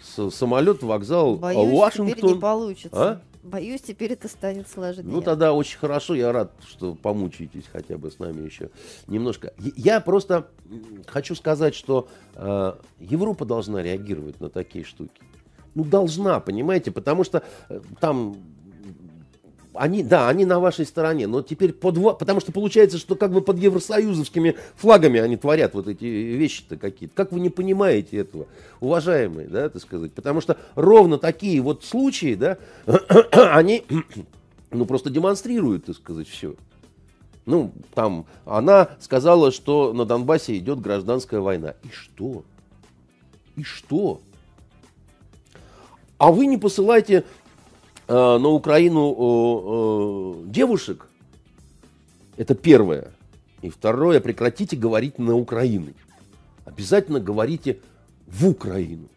самолет, 0.00 0.82
вокзал, 0.82 1.36
Боюсь, 1.36 1.78
Вашингтон. 1.78 2.16
теперь 2.16 2.30
не 2.34 2.40
получится. 2.40 3.12
А? 3.12 3.20
Боюсь, 3.42 3.80
теперь 3.80 4.12
это 4.12 4.28
станет 4.28 4.68
сложнее. 4.68 5.06
Ну, 5.06 5.22
тогда 5.22 5.52
очень 5.52 5.78
хорошо, 5.78 6.14
я 6.14 6.32
рад, 6.32 6.52
что 6.66 6.94
помучаетесь 6.94 7.64
хотя 7.72 7.96
бы 7.96 8.10
с 8.10 8.18
нами 8.18 8.44
еще 8.44 8.70
немножко. 9.06 9.54
Я 9.58 10.00
просто 10.00 10.48
хочу 11.06 11.34
сказать, 11.34 11.74
что 11.74 12.08
э, 12.34 12.72
Европа 12.98 13.44
должна 13.44 13.82
реагировать 13.82 14.40
на 14.40 14.50
такие 14.50 14.84
штуки. 14.84 15.22
Ну, 15.74 15.84
должна, 15.84 16.40
понимаете, 16.40 16.90
потому 16.90 17.24
что 17.24 17.42
э, 17.68 17.80
там 18.00 18.36
они, 19.78 20.02
да, 20.02 20.28
они 20.28 20.44
на 20.44 20.60
вашей 20.60 20.84
стороне, 20.84 21.26
но 21.26 21.42
теперь 21.42 21.72
под, 21.72 22.18
потому 22.18 22.40
что 22.40 22.52
получается, 22.52 22.98
что 22.98 23.14
как 23.14 23.32
бы 23.32 23.40
под 23.40 23.58
евросоюзовскими 23.58 24.56
флагами 24.76 25.20
они 25.20 25.36
творят 25.36 25.74
вот 25.74 25.88
эти 25.88 26.04
вещи-то 26.04 26.76
какие-то. 26.76 27.14
Как 27.14 27.32
вы 27.32 27.40
не 27.40 27.50
понимаете 27.50 28.18
этого, 28.18 28.46
уважаемые, 28.80 29.48
да, 29.48 29.68
так 29.68 29.80
сказать? 29.80 30.12
Потому 30.12 30.40
что 30.40 30.56
ровно 30.74 31.18
такие 31.18 31.60
вот 31.60 31.84
случаи, 31.84 32.34
да, 32.34 32.58
они, 33.32 33.84
ну, 34.70 34.84
просто 34.84 35.10
демонстрируют, 35.10 35.86
так 35.86 35.96
сказать, 35.96 36.28
все. 36.28 36.54
Ну, 37.46 37.72
там, 37.94 38.26
она 38.44 38.90
сказала, 39.00 39.52
что 39.52 39.94
на 39.94 40.04
Донбассе 40.04 40.58
идет 40.58 40.80
гражданская 40.80 41.40
война. 41.40 41.74
И 41.82 41.88
что? 41.90 42.42
И 43.56 43.62
что? 43.62 44.20
А 46.18 46.32
вы 46.32 46.46
не 46.46 46.58
посылайте 46.58 47.24
на 48.08 48.48
Украину 48.48 50.44
девушек, 50.46 51.06
это 52.36 52.54
первое. 52.54 53.12
И 53.60 53.70
второе, 53.70 54.20
прекратите 54.20 54.76
говорить 54.76 55.18
на 55.18 55.36
Украину. 55.36 55.92
Обязательно 56.64 57.20
говорите 57.20 57.80
в 58.26 58.48
Украину. 58.48 59.08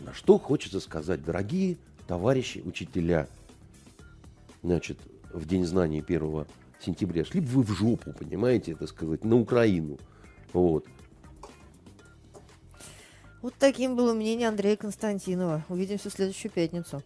На 0.00 0.12
что 0.12 0.38
хочется 0.38 0.80
сказать, 0.80 1.24
дорогие 1.24 1.76
товарищи 2.06 2.62
учителя, 2.64 3.28
значит, 4.62 4.98
в 5.32 5.46
День 5.46 5.64
знаний 5.64 6.04
1 6.06 6.44
сентября, 6.80 7.24
шли 7.24 7.40
бы 7.40 7.46
вы 7.46 7.62
в 7.62 7.70
жопу, 7.70 8.12
понимаете, 8.12 8.72
это 8.72 8.86
сказать, 8.86 9.24
на 9.24 9.36
Украину. 9.36 9.98
Вот. 10.52 10.86
Вот 13.40 13.54
таким 13.58 13.96
было 13.96 14.12
мнение 14.12 14.48
Андрея 14.48 14.76
Константинова. 14.76 15.64
Увидимся 15.68 16.10
в 16.10 16.12
следующую 16.12 16.52
пятницу. 16.52 17.02